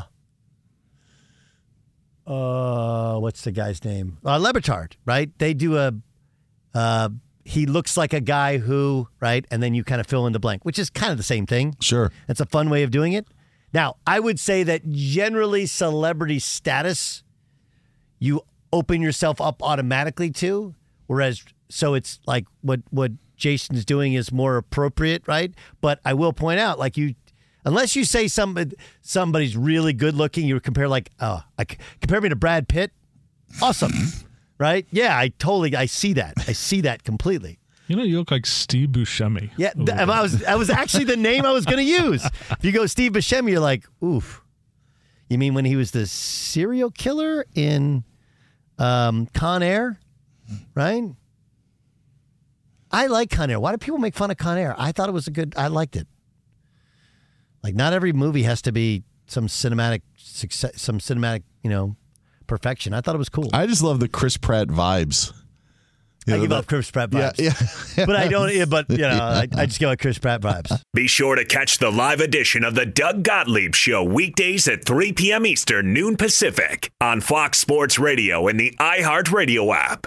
uh, 2.26 3.18
what's 3.18 3.42
the 3.42 3.52
guy's 3.52 3.84
name? 3.84 4.16
Uh, 4.24 4.38
Le 4.38 4.54
Batard, 4.54 4.92
right? 5.04 5.30
They 5.38 5.52
do 5.52 5.76
a. 5.76 5.92
Uh, 6.72 7.10
he 7.48 7.64
looks 7.64 7.96
like 7.96 8.12
a 8.12 8.20
guy 8.20 8.58
who, 8.58 9.08
right, 9.20 9.46
and 9.50 9.62
then 9.62 9.72
you 9.72 9.82
kind 9.82 10.02
of 10.02 10.06
fill 10.06 10.26
in 10.26 10.34
the 10.34 10.38
blank, 10.38 10.66
which 10.66 10.78
is 10.78 10.90
kind 10.90 11.10
of 11.10 11.16
the 11.16 11.24
same 11.24 11.46
thing. 11.46 11.74
Sure. 11.80 12.12
It's 12.28 12.40
a 12.40 12.46
fun 12.46 12.68
way 12.68 12.82
of 12.82 12.90
doing 12.90 13.14
it. 13.14 13.26
Now, 13.72 13.96
I 14.06 14.20
would 14.20 14.38
say 14.38 14.62
that 14.64 14.90
generally 14.90 15.64
celebrity 15.64 16.40
status, 16.40 17.22
you 18.18 18.42
open 18.70 19.00
yourself 19.00 19.40
up 19.40 19.62
automatically 19.62 20.30
to, 20.32 20.74
whereas 21.06 21.42
so 21.70 21.94
it's 21.94 22.20
like 22.26 22.44
what 22.60 22.80
what 22.90 23.12
Jason's 23.36 23.86
doing 23.86 24.12
is 24.12 24.30
more 24.30 24.58
appropriate, 24.58 25.26
right? 25.26 25.54
But 25.80 26.00
I 26.04 26.12
will 26.12 26.34
point 26.34 26.60
out, 26.60 26.78
like 26.78 26.98
you, 26.98 27.14
unless 27.64 27.96
you 27.96 28.04
say 28.04 28.28
somebody 28.28 28.76
somebody's 29.00 29.56
really 29.56 29.94
good 29.94 30.14
looking, 30.14 30.46
you 30.46 30.60
compare 30.60 30.86
like, 30.86 31.10
oh, 31.18 31.40
I 31.58 31.64
compare 31.64 32.20
me 32.20 32.28
to 32.28 32.36
Brad 32.36 32.68
Pitt, 32.68 32.92
awesome, 33.62 33.92
right? 34.58 34.86
Yeah, 34.90 35.16
I 35.16 35.28
totally, 35.38 35.74
I 35.74 35.86
see 35.86 36.12
that, 36.14 36.34
I 36.46 36.52
see 36.52 36.80
that 36.82 37.04
completely. 37.04 37.58
You 37.86 37.96
know, 37.96 38.02
you 38.02 38.18
look 38.18 38.30
like 38.30 38.44
Steve 38.44 38.90
Buscemi. 38.90 39.50
Yeah, 39.56 39.72
th- 39.72 39.88
I 39.88 40.20
was 40.20 40.40
that 40.40 40.58
was 40.58 40.68
actually 40.68 41.04
the 41.04 41.16
name 41.16 41.46
I 41.46 41.52
was 41.52 41.64
going 41.64 41.78
to 41.84 41.84
use. 41.84 42.22
If 42.50 42.58
you 42.62 42.70
go 42.70 42.84
Steve 42.86 43.12
Buscemi, 43.12 43.52
you're 43.52 43.60
like, 43.60 43.86
oof. 44.04 44.42
You 45.30 45.38
mean 45.38 45.54
when 45.54 45.64
he 45.64 45.74
was 45.76 45.90
the 45.92 46.06
serial 46.06 46.90
killer 46.90 47.46
in 47.54 48.04
um, 48.78 49.26
Con 49.32 49.62
Air, 49.62 49.98
right? 50.74 51.04
I 52.90 53.06
like 53.06 53.30
Con 53.30 53.50
Air. 53.50 53.60
Why 53.60 53.72
do 53.72 53.78
people 53.78 53.98
make 53.98 54.14
fun 54.14 54.30
of 54.30 54.36
Con 54.36 54.58
Air? 54.58 54.74
I 54.78 54.92
thought 54.92 55.08
it 55.08 55.12
was 55.12 55.26
a 55.26 55.30
good. 55.30 55.54
I 55.56 55.68
liked 55.68 55.96
it. 55.96 56.06
Like, 57.62 57.74
not 57.74 57.92
every 57.92 58.12
movie 58.12 58.44
has 58.44 58.62
to 58.62 58.72
be 58.72 59.02
some 59.26 59.46
cinematic 59.48 60.02
success, 60.16 60.80
some 60.80 60.98
cinematic, 60.98 61.42
you 61.62 61.70
know, 61.70 61.96
perfection. 62.48 62.92
I 62.92 63.00
thought 63.00 63.14
it 63.14 63.18
was 63.18 63.28
cool. 63.28 63.48
I 63.52 63.66
just 63.68 63.82
love 63.82 64.00
the 64.00 64.08
Chris 64.08 64.36
Pratt 64.36 64.66
vibes. 64.68 65.32
You 66.26 66.34
I 66.34 66.36
know, 66.36 66.42
give 66.42 66.50
that- 66.50 66.56
off 66.56 66.66
Chris 66.66 66.90
Pratt 66.90 67.08
vibes. 67.10 67.38
yeah. 67.96 68.04
but 68.06 68.14
I 68.16 68.28
don't. 68.28 68.52
yeah, 68.52 68.64
But 68.66 68.90
you 68.90 68.98
know, 68.98 69.08
I, 69.08 69.46
I 69.56 69.64
just 69.66 69.78
give 69.80 69.88
out 69.88 69.98
Chris 69.98 70.18
Pratt 70.18 70.40
vibes. 70.42 70.78
Be 70.92 71.06
sure 71.06 71.36
to 71.36 71.44
catch 71.44 71.78
the 71.78 71.90
live 71.90 72.20
edition 72.20 72.64
of 72.64 72.74
the 72.74 72.84
Doug 72.84 73.22
Gottlieb 73.22 73.74
Show 73.74 74.02
weekdays 74.04 74.68
at 74.68 74.84
3 74.84 75.12
p.m. 75.14 75.46
Eastern, 75.46 75.94
noon 75.94 76.16
Pacific 76.18 76.90
on 77.00 77.20
Fox 77.22 77.58
Sports 77.58 77.98
Radio 77.98 78.46
and 78.48 78.58
the 78.60 78.74
iHeartRadio 78.78 79.74
app. 79.74 80.06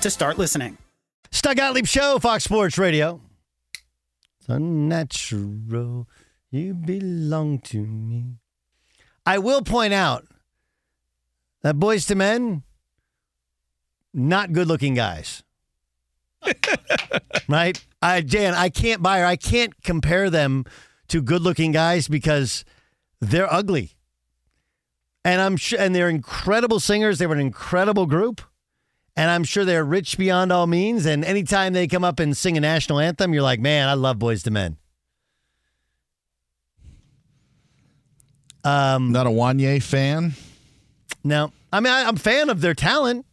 to 0.01 0.09
start 0.09 0.37
listening. 0.37 0.77
Stuck 1.31 1.57
Gottlieb 1.57 1.85
Show, 1.85 2.19
Fox 2.19 2.43
Sports 2.43 2.77
Radio. 2.77 3.21
It's 4.39 4.49
unnatural. 4.49 6.07
You 6.49 6.73
belong 6.73 7.59
to 7.59 7.85
me. 7.85 8.37
I 9.25 9.37
will 9.37 9.61
point 9.61 9.93
out 9.93 10.25
that 11.61 11.75
Boyz 11.75 12.09
II 12.09 12.17
Men, 12.17 12.63
not 14.13 14.51
good 14.51 14.67
looking 14.67 14.95
guys. 14.95 15.43
right? 17.47 17.83
I 18.01 18.21
Dan, 18.21 18.55
I 18.55 18.69
can't 18.69 19.01
buy 19.01 19.21
or 19.21 19.25
I 19.25 19.35
can't 19.35 19.83
compare 19.83 20.29
them 20.29 20.65
to 21.09 21.21
good 21.21 21.41
looking 21.41 21.71
guys 21.71 22.07
because 22.07 22.65
they're 23.19 23.51
ugly. 23.51 23.91
And 25.23 25.39
I'm 25.39 25.55
sure 25.55 25.79
and 25.79 25.93
they're 25.93 26.09
incredible 26.09 26.79
singers. 26.79 27.19
They 27.19 27.27
were 27.27 27.35
an 27.35 27.39
incredible 27.41 28.07
group. 28.07 28.41
And 29.15 29.29
I'm 29.29 29.43
sure 29.43 29.65
they're 29.65 29.83
rich 29.83 30.17
beyond 30.17 30.51
all 30.51 30.67
means. 30.67 31.05
And 31.05 31.25
anytime 31.25 31.73
they 31.73 31.87
come 31.87 32.03
up 32.03 32.19
and 32.19 32.35
sing 32.35 32.57
a 32.57 32.61
national 32.61 32.99
anthem, 32.99 33.33
you're 33.33 33.43
like, 33.43 33.59
man, 33.59 33.87
I 33.87 33.93
love 33.93 34.17
Boyz 34.17 34.45
II 34.47 34.53
Men. 34.53 34.77
Um, 38.63 39.11
Not 39.11 39.27
a 39.27 39.29
Wanye 39.29 39.81
fan? 39.81 40.33
No. 41.23 41.51
I 41.73 41.79
mean, 41.79 41.91
I, 41.91 42.03
I'm 42.03 42.15
a 42.15 42.19
fan 42.19 42.49
of 42.49 42.61
their 42.61 42.73
talent, 42.73 43.25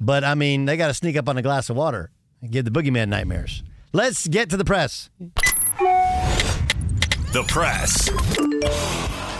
but 0.00 0.22
I 0.24 0.34
mean, 0.34 0.64
they 0.66 0.76
got 0.76 0.88
to 0.88 0.94
sneak 0.94 1.16
up 1.16 1.28
on 1.28 1.36
a 1.38 1.42
glass 1.42 1.70
of 1.70 1.76
water 1.76 2.10
and 2.42 2.50
give 2.50 2.64
the 2.64 2.70
boogeyman 2.70 3.08
nightmares. 3.08 3.62
Let's 3.92 4.26
get 4.26 4.50
to 4.50 4.56
the 4.56 4.64
press. 4.64 5.08
The 7.32 7.44
press. 7.48 8.08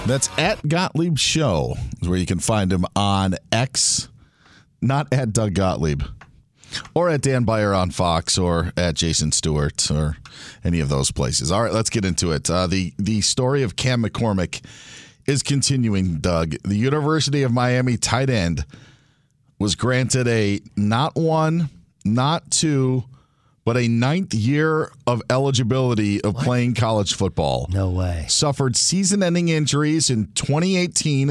That's 0.06 0.28
at 0.38 0.66
Gottlieb 0.68 1.18
Show, 1.18 1.74
is 2.00 2.08
where 2.08 2.18
you 2.18 2.26
can 2.26 2.38
find 2.38 2.72
him 2.72 2.84
on 2.94 3.34
X, 3.50 4.08
not 4.84 5.12
at 5.12 5.32
Doug 5.32 5.54
Gottlieb, 5.54 6.02
or 6.94 7.08
at 7.08 7.22
Dan 7.22 7.44
Byer 7.46 7.76
on 7.76 7.90
Fox, 7.90 8.38
or 8.38 8.72
at 8.76 8.94
Jason 8.94 9.32
Stewart, 9.32 9.90
or 9.90 10.16
any 10.62 10.80
of 10.80 10.88
those 10.88 11.10
places. 11.10 11.50
All 11.50 11.62
right, 11.62 11.72
let's 11.72 11.90
get 11.90 12.04
into 12.04 12.32
it. 12.32 12.48
Uh, 12.48 12.66
the 12.66 12.92
the 12.98 13.20
story 13.20 13.62
of 13.62 13.76
Cam 13.76 14.02
McCormick 14.02 14.64
is 15.26 15.42
continuing. 15.42 16.18
Doug, 16.18 16.54
the 16.62 16.76
University 16.76 17.42
of 17.42 17.52
Miami 17.52 17.96
tight 17.96 18.30
end 18.30 18.64
was 19.58 19.74
granted 19.74 20.28
a 20.28 20.60
not 20.76 21.16
one, 21.16 21.70
not 22.04 22.50
two, 22.50 23.04
but 23.64 23.76
a 23.76 23.88
ninth 23.88 24.34
year 24.34 24.90
of 25.06 25.22
eligibility 25.30 26.20
of 26.22 26.34
playing 26.36 26.74
college 26.74 27.14
football. 27.14 27.66
No 27.70 27.90
way. 27.90 28.26
Suffered 28.28 28.76
season 28.76 29.22
ending 29.22 29.48
injuries 29.48 30.10
in 30.10 30.26
2018, 30.34 31.28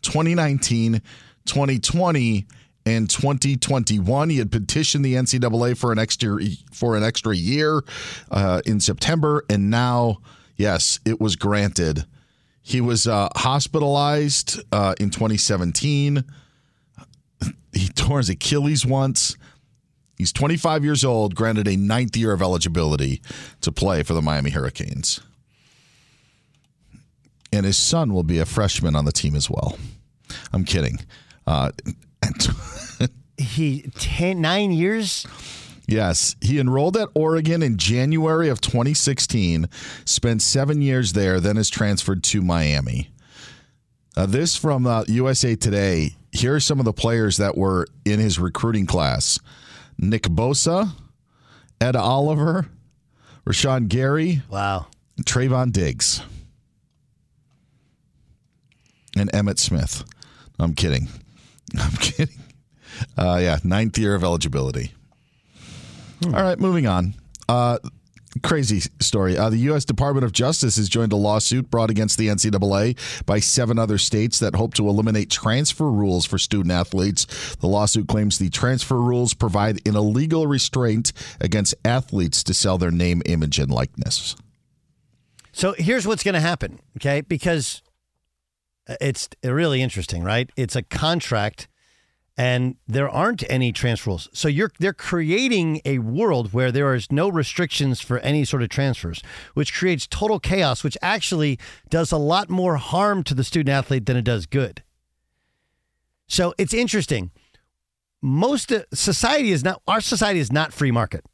2019, 0.00 1.02
2020, 1.44 2.46
and 2.86 3.08
2021. 3.08 4.30
He 4.30 4.38
had 4.38 4.50
petitioned 4.50 5.04
the 5.04 5.14
NCAA 5.14 5.76
for 5.76 5.92
an 5.92 5.98
extra 5.98 6.38
for 6.72 6.96
an 6.96 7.02
extra 7.02 7.34
year 7.34 7.82
uh, 8.30 8.62
in 8.66 8.80
September, 8.80 9.44
and 9.48 9.70
now, 9.70 10.18
yes, 10.56 11.00
it 11.04 11.20
was 11.20 11.36
granted. 11.36 12.04
He 12.62 12.80
was 12.80 13.06
uh, 13.06 13.28
hospitalized 13.36 14.60
uh, 14.72 14.94
in 14.98 15.10
2017. 15.10 16.24
He 17.72 17.88
tore 17.88 18.18
his 18.18 18.30
Achilles 18.30 18.86
once. 18.86 19.36
He's 20.16 20.32
25 20.32 20.84
years 20.84 21.04
old, 21.04 21.34
granted 21.34 21.68
a 21.68 21.76
ninth 21.76 22.16
year 22.16 22.32
of 22.32 22.40
eligibility 22.40 23.20
to 23.60 23.72
play 23.72 24.02
for 24.02 24.14
the 24.14 24.22
Miami 24.22 24.50
Hurricanes. 24.50 25.20
And 27.52 27.66
his 27.66 27.76
son 27.76 28.14
will 28.14 28.22
be 28.22 28.38
a 28.38 28.46
freshman 28.46 28.96
on 28.96 29.04
the 29.04 29.12
team 29.12 29.34
as 29.34 29.50
well. 29.50 29.76
I'm 30.52 30.64
kidding. 30.64 31.00
Uh, 31.46 31.70
he 33.36 33.90
ten, 33.98 34.40
nine 34.40 34.72
years. 34.72 35.26
Yes, 35.86 36.34
he 36.40 36.58
enrolled 36.58 36.96
at 36.96 37.08
Oregon 37.14 37.62
in 37.62 37.76
January 37.76 38.48
of 38.48 38.60
2016, 38.60 39.68
spent 40.06 40.40
seven 40.40 40.80
years 40.80 41.12
there, 41.12 41.40
then 41.40 41.58
is 41.58 41.68
transferred 41.68 42.24
to 42.24 42.40
Miami. 42.40 43.10
Uh, 44.16 44.26
this 44.26 44.56
from 44.56 44.86
uh, 44.86 45.04
USA 45.08 45.56
Today. 45.56 46.14
Here 46.32 46.54
are 46.54 46.60
some 46.60 46.78
of 46.78 46.84
the 46.84 46.92
players 46.92 47.36
that 47.36 47.56
were 47.56 47.86
in 48.04 48.18
his 48.18 48.38
recruiting 48.38 48.86
class 48.86 49.38
Nick 49.98 50.22
Bosa, 50.22 50.92
Ed 51.80 51.96
Oliver, 51.96 52.66
Rashan 53.46 53.88
Gary, 53.88 54.42
wow, 54.48 54.86
Trevon 55.22 55.70
Diggs, 55.70 56.22
and 59.16 59.30
Emmitt 59.32 59.58
Smith. 59.58 60.04
I'm 60.58 60.74
kidding. 60.74 61.08
I'm 61.78 61.96
kidding. 61.96 62.38
Uh, 63.16 63.38
yeah, 63.40 63.58
ninth 63.64 63.98
year 63.98 64.14
of 64.14 64.22
eligibility. 64.22 64.92
All 66.24 66.30
right, 66.30 66.58
moving 66.58 66.86
on. 66.86 67.14
Uh, 67.48 67.78
crazy 68.42 68.80
story. 69.00 69.36
Uh, 69.36 69.50
the 69.50 69.58
U.S. 69.58 69.84
Department 69.84 70.24
of 70.24 70.32
Justice 70.32 70.76
has 70.76 70.88
joined 70.88 71.12
a 71.12 71.16
lawsuit 71.16 71.70
brought 71.70 71.90
against 71.90 72.18
the 72.18 72.28
NCAA 72.28 72.96
by 73.26 73.40
seven 73.40 73.78
other 73.78 73.98
states 73.98 74.38
that 74.38 74.54
hope 74.54 74.74
to 74.74 74.88
eliminate 74.88 75.30
transfer 75.30 75.90
rules 75.90 76.24
for 76.24 76.38
student 76.38 76.72
athletes. 76.72 77.56
The 77.56 77.66
lawsuit 77.66 78.08
claims 78.08 78.38
the 78.38 78.50
transfer 78.50 79.00
rules 79.00 79.34
provide 79.34 79.86
an 79.86 79.96
illegal 79.96 80.46
restraint 80.46 81.12
against 81.40 81.74
athletes 81.84 82.42
to 82.44 82.54
sell 82.54 82.78
their 82.78 82.90
name, 82.90 83.22
image, 83.26 83.58
and 83.58 83.70
likeness. 83.70 84.36
So 85.52 85.74
here's 85.78 86.06
what's 86.06 86.24
going 86.24 86.34
to 86.34 86.40
happen, 86.40 86.80
okay? 86.96 87.20
Because 87.20 87.82
it's 88.86 89.28
really 89.42 89.82
interesting, 89.82 90.22
right? 90.22 90.50
It's 90.56 90.76
a 90.76 90.82
contract 90.82 91.68
and 92.36 92.76
there 92.88 93.08
aren't 93.08 93.48
any 93.48 93.72
transfer 93.72 94.10
rules. 94.10 94.28
So 94.32 94.48
you're 94.48 94.72
they're 94.78 94.92
creating 94.92 95.80
a 95.84 95.98
world 95.98 96.52
where 96.52 96.72
there 96.72 96.94
is 96.94 97.12
no 97.12 97.28
restrictions 97.28 98.00
for 98.00 98.18
any 98.18 98.44
sort 98.44 98.62
of 98.62 98.68
transfers, 98.68 99.22
which 99.54 99.72
creates 99.72 100.06
total 100.06 100.40
chaos, 100.40 100.82
which 100.82 100.98
actually 101.00 101.58
does 101.88 102.10
a 102.10 102.16
lot 102.16 102.50
more 102.50 102.76
harm 102.76 103.22
to 103.24 103.34
the 103.34 103.44
student 103.44 103.72
athlete 103.72 104.06
than 104.06 104.16
it 104.16 104.24
does 104.24 104.46
good. 104.46 104.82
So 106.26 106.54
it's 106.58 106.74
interesting. 106.74 107.30
Most 108.20 108.72
uh, 108.72 108.82
society 108.92 109.52
is 109.52 109.62
not 109.62 109.80
our 109.86 110.00
society 110.00 110.40
is 110.40 110.50
not 110.50 110.72
free 110.72 110.90
market. 110.90 111.24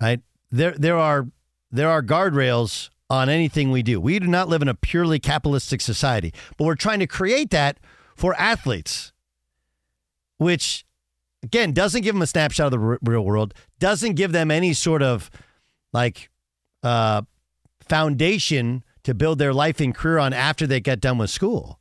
Right? 0.00 0.20
There 0.50 0.72
there 0.72 0.96
are 0.96 1.26
there 1.70 1.90
are 1.90 2.02
guardrails 2.02 2.88
on 3.08 3.28
anything 3.28 3.70
we 3.70 3.82
do. 3.82 4.00
We 4.00 4.18
do 4.18 4.26
not 4.26 4.48
live 4.48 4.62
in 4.62 4.68
a 4.68 4.74
purely 4.74 5.18
capitalistic 5.18 5.80
society, 5.80 6.32
but 6.56 6.64
we're 6.64 6.74
trying 6.74 6.98
to 7.00 7.06
create 7.06 7.50
that 7.50 7.78
for 8.14 8.34
athletes 8.34 9.12
which 10.38 10.84
again, 11.42 11.72
doesn't 11.72 12.02
give 12.02 12.14
them 12.14 12.22
a 12.22 12.26
snapshot 12.26 12.72
of 12.72 12.80
the 12.80 12.86
r- 12.86 12.98
real 13.02 13.24
world, 13.24 13.54
doesn't 13.78 14.14
give 14.14 14.32
them 14.32 14.50
any 14.50 14.72
sort 14.72 15.02
of 15.02 15.30
like 15.92 16.30
uh, 16.82 17.22
foundation 17.88 18.84
to 19.04 19.14
build 19.14 19.38
their 19.38 19.54
life 19.54 19.80
and 19.80 19.94
career 19.94 20.18
on 20.18 20.32
after 20.32 20.66
they 20.66 20.80
get 20.80 21.00
done 21.00 21.18
with 21.18 21.30
school. 21.30 21.78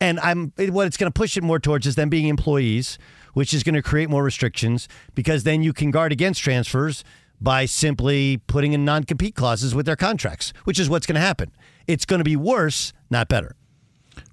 And 0.00 0.20
I'm 0.20 0.52
what 0.56 0.86
it's 0.86 0.96
going 0.96 1.10
to 1.10 1.18
push 1.18 1.36
it 1.36 1.42
more 1.42 1.58
towards 1.58 1.86
is 1.86 1.94
them 1.94 2.08
being 2.08 2.28
employees, 2.28 2.98
which 3.32 3.54
is 3.54 3.62
going 3.62 3.74
to 3.74 3.82
create 3.82 4.10
more 4.10 4.22
restrictions 4.22 4.88
because 5.14 5.44
then 5.44 5.62
you 5.62 5.72
can 5.72 5.90
guard 5.90 6.12
against 6.12 6.42
transfers 6.42 7.02
by 7.40 7.66
simply 7.66 8.38
putting 8.46 8.72
in 8.72 8.84
non-compete 8.84 9.34
clauses 9.34 9.74
with 9.74 9.86
their 9.86 9.96
contracts, 9.96 10.52
which 10.64 10.80
is 10.80 10.88
what's 10.88 11.06
going 11.06 11.14
to 11.14 11.20
happen. 11.20 11.52
It's 11.86 12.04
going 12.04 12.20
to 12.20 12.24
be 12.24 12.36
worse, 12.36 12.92
not 13.10 13.28
better. 13.28 13.56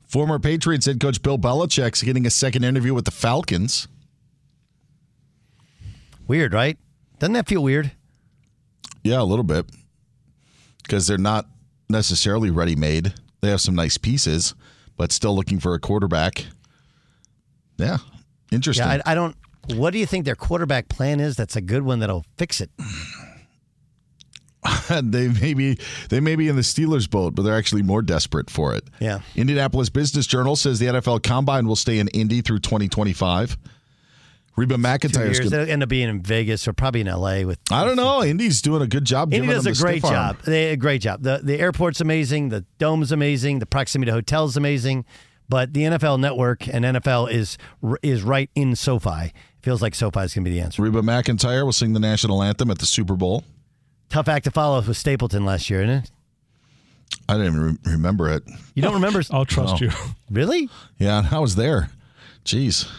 Former 0.06 0.40
Patriots 0.40 0.86
head 0.86 1.00
coach 1.00 1.22
Bill 1.22 1.38
Belichick's 1.38 2.04
getting 2.04 2.26
a 2.26 2.30
second 2.30 2.64
interview 2.64 2.94
with 2.94 3.06
the 3.06 3.12
Falcons. 3.12 3.88
Weird, 6.28 6.54
right? 6.54 6.78
Doesn't 7.20 7.34
that 7.34 7.48
feel 7.48 7.64
weird? 7.64 7.92
Yeah, 9.04 9.22
a 9.22 9.24
little 9.24 9.44
bit. 9.44 9.66
Because 10.84 11.08
they're 11.08 11.18
not 11.18 11.48
necessarily 11.90 12.50
ready 12.50 12.76
made. 12.76 13.14
They 13.42 13.50
have 13.50 13.62
some 13.62 13.76
nice 13.76 13.98
pieces, 13.98 14.56
but 14.98 15.12
still 15.12 15.36
looking 15.36 15.60
for 15.60 15.74
a 15.74 15.80
quarterback. 15.80 16.46
Yeah, 17.78 17.98
interesting. 18.52 18.86
Yeah, 18.86 19.02
I, 19.06 19.12
I 19.12 19.16
don't. 19.16 19.36
What 19.70 19.92
do 19.92 20.00
you 20.00 20.06
think 20.06 20.26
their 20.26 20.36
quarterback 20.36 20.90
plan 20.90 21.20
is? 21.20 21.36
That's 21.36 21.56
a 21.56 21.62
good 21.62 21.84
one 21.84 22.00
that'll 22.00 22.26
fix 22.38 22.62
it. 22.62 22.70
they 24.90 25.28
may 25.28 25.54
be 25.54 25.78
they 26.10 26.20
may 26.20 26.36
be 26.36 26.48
in 26.48 26.56
the 26.56 26.62
Steelers 26.62 27.10
boat, 27.10 27.36
but 27.36 27.44
they're 27.44 27.58
actually 27.58 27.82
more 27.82 28.02
desperate 28.02 28.50
for 28.50 28.76
it. 28.76 28.84
Yeah. 29.00 29.20
Indianapolis 29.36 29.90
Business 29.90 30.26
Journal 30.26 30.56
says 30.56 30.80
the 30.80 30.88
NFL 30.88 31.24
Combine 31.24 31.68
will 31.68 31.76
stay 31.76 32.00
in 32.00 32.08
Indy 32.10 32.42
through 32.42 32.60
2025. 32.60 33.58
Reba 34.56 34.76
McEntire's 34.76 35.40
gonna, 35.40 35.64
end 35.64 35.82
up 35.82 35.90
being 35.90 36.10
in 36.10 36.22
Vegas 36.22 36.68
or 36.68 36.74
probably 36.74 37.02
in 37.02 37.08
LA 37.08 37.42
with. 37.42 37.58
I 37.72 37.84
don't 37.84 37.96
know. 37.96 38.24
Indy's 38.24 38.62
doing 38.62 38.84
a 38.84 38.88
good 38.88 39.04
job. 39.04 39.34
Indy 39.34 39.48
does 39.48 39.66
a 39.66 39.72
the 39.72 39.82
great 39.82 40.04
job. 40.04 40.38
They 40.44 40.72
a 40.72 40.78
great 40.78 41.02
job. 41.02 41.24
the 41.24 41.42
The 41.44 41.60
airport's 41.60 42.02
amazing. 42.02 42.50
The 42.50 42.64
dome's 42.78 43.12
amazing. 43.12 43.60
The 43.60 43.66
proximity 43.66 44.12
to 44.12 44.14
hotels 44.14 44.56
amazing. 44.56 45.06
But 45.50 45.74
the 45.74 45.82
NFL 45.82 46.20
Network 46.20 46.68
and 46.68 46.86
NFL 46.86 47.32
is 47.32 47.58
is 48.04 48.22
right 48.22 48.50
in 48.54 48.76
SoFi. 48.76 49.34
Feels 49.64 49.82
like 49.82 49.96
SoFi 49.96 50.20
is 50.20 50.34
going 50.34 50.44
to 50.44 50.50
be 50.52 50.56
the 50.58 50.62
answer. 50.62 50.82
Reba 50.82 51.02
McEntire 51.02 51.64
will 51.64 51.72
sing 51.72 51.94
the 51.94 52.00
national 52.00 52.44
anthem 52.44 52.70
at 52.70 52.80
the 52.80 52.86
Super 52.86 53.16
Bowl. 53.16 53.46
Tough 54.10 54.28
act 54.28 54.44
to 54.44 54.52
follow 54.52 54.82
with 54.82 54.98
Stapleton 54.98 55.46
last 55.46 55.70
year, 55.70 55.82
isn't 55.82 55.96
it? 56.04 56.12
I 57.30 57.34
didn't 57.38 57.48
even 57.56 57.62
re- 57.86 57.94
remember 57.94 58.30
it. 58.30 58.44
You 58.76 58.82
don't 58.84 58.94
remember? 58.96 59.22
I'll 59.32 59.46
trust 59.46 59.82
No. 59.82 59.88
you. 59.88 59.94
Really? 60.32 60.70
Yeah, 60.98 61.28
I 61.32 61.40
was 61.40 61.56
there. 61.56 61.90
Jeez. 62.44 62.90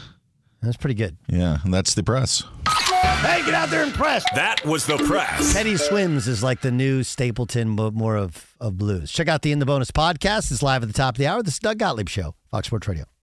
That's 0.62 0.76
pretty 0.76 0.94
good. 0.94 1.16
Yeah, 1.28 1.58
and 1.64 1.74
that's 1.74 1.92
the 1.94 2.02
press. 2.02 2.42
Hey, 2.66 3.44
get 3.44 3.54
out 3.54 3.68
there 3.70 3.82
and 3.82 3.92
press. 3.92 4.24
That 4.34 4.64
was 4.64 4.86
the 4.86 4.96
press. 4.98 5.52
Teddy 5.52 5.76
Swims 5.76 6.26
is 6.28 6.42
like 6.42 6.60
the 6.62 6.70
new 6.70 7.02
Stapleton, 7.02 7.74
but 7.76 7.92
more 7.92 8.16
of, 8.16 8.54
of 8.60 8.78
blues. 8.78 9.10
Check 9.12 9.28
out 9.28 9.42
the 9.42 9.52
In 9.52 9.58
the 9.58 9.66
Bonus 9.66 9.90
podcast. 9.90 10.50
It's 10.52 10.62
live 10.62 10.82
at 10.82 10.86
the 10.88 10.94
top 10.94 11.14
of 11.14 11.18
the 11.18 11.26
hour. 11.26 11.42
This 11.42 11.54
is 11.54 11.60
Doug 11.60 11.78
Gottlieb 11.78 12.08
Show, 12.08 12.34
Fox 12.50 12.68
Sports 12.68 12.86
Radio. 12.88 13.04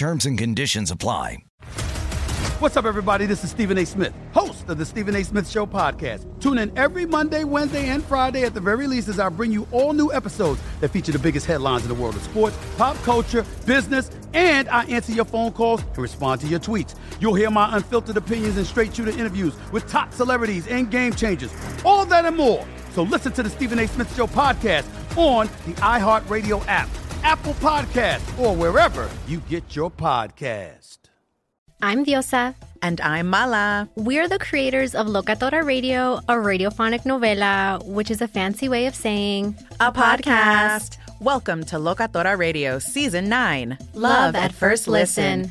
Terms 0.00 0.24
and 0.24 0.38
conditions 0.38 0.90
apply. 0.90 1.44
What's 2.58 2.74
up, 2.78 2.86
everybody? 2.86 3.26
This 3.26 3.44
is 3.44 3.50
Stephen 3.50 3.76
A. 3.76 3.84
Smith, 3.84 4.14
host 4.32 4.66
of 4.70 4.78
the 4.78 4.86
Stephen 4.86 5.14
A. 5.14 5.22
Smith 5.22 5.46
Show 5.46 5.66
podcast. 5.66 6.24
Tune 6.40 6.56
in 6.56 6.72
every 6.78 7.04
Monday, 7.04 7.44
Wednesday, 7.44 7.86
and 7.90 8.02
Friday 8.02 8.44
at 8.44 8.54
the 8.54 8.62
very 8.62 8.86
least 8.86 9.08
as 9.08 9.20
I 9.20 9.28
bring 9.28 9.52
you 9.52 9.68
all 9.72 9.92
new 9.92 10.10
episodes 10.10 10.58
that 10.80 10.88
feature 10.88 11.12
the 11.12 11.18
biggest 11.18 11.44
headlines 11.44 11.82
in 11.82 11.90
the 11.90 11.94
world 11.94 12.16
of 12.16 12.22
sports, 12.22 12.56
pop 12.78 12.96
culture, 13.02 13.44
business, 13.66 14.10
and 14.32 14.70
I 14.70 14.84
answer 14.84 15.12
your 15.12 15.26
phone 15.26 15.52
calls 15.52 15.82
and 15.82 15.98
respond 15.98 16.40
to 16.40 16.46
your 16.46 16.60
tweets. 16.60 16.94
You'll 17.20 17.34
hear 17.34 17.50
my 17.50 17.76
unfiltered 17.76 18.16
opinions 18.16 18.56
and 18.56 18.66
straight 18.66 18.96
shooter 18.96 19.10
interviews 19.10 19.52
with 19.70 19.86
top 19.86 20.14
celebrities 20.14 20.66
and 20.66 20.90
game 20.90 21.12
changers. 21.12 21.52
All 21.84 22.06
that 22.06 22.24
and 22.24 22.38
more. 22.38 22.66
So 22.94 23.02
listen 23.02 23.32
to 23.32 23.42
the 23.42 23.50
Stephen 23.50 23.78
A. 23.78 23.86
Smith 23.86 24.16
Show 24.16 24.28
podcast 24.28 24.86
on 25.18 25.48
the 25.66 25.74
iHeartRadio 25.82 26.64
app, 26.68 26.88
Apple 27.22 27.54
Podcast, 27.54 28.38
or 28.38 28.54
wherever 28.56 29.08
you 29.28 29.40
get 29.48 29.76
your 29.76 29.90
podcast. 29.90 30.98
I'm 31.82 32.04
Diosa. 32.04 32.54
And 32.82 32.98
I'm 33.02 33.26
Mala. 33.26 33.90
We're 33.94 34.26
the 34.26 34.38
creators 34.38 34.94
of 34.94 35.06
Locatora 35.06 35.62
Radio, 35.62 36.16
a 36.28 36.34
radiophonic 36.34 37.02
novela, 37.04 37.84
which 37.86 38.10
is 38.10 38.22
a 38.22 38.28
fancy 38.28 38.70
way 38.70 38.86
of 38.86 38.94
saying 38.94 39.54
A 39.80 39.92
podcast. 39.92 40.96
Welcome 41.20 41.64
to 41.64 41.76
Locatora 41.76 42.38
Radio 42.38 42.78
Season 42.78 43.28
9 43.28 43.76
Love 43.92 44.34
at 44.34 44.52
First 44.52 44.88
Listen. 44.88 45.50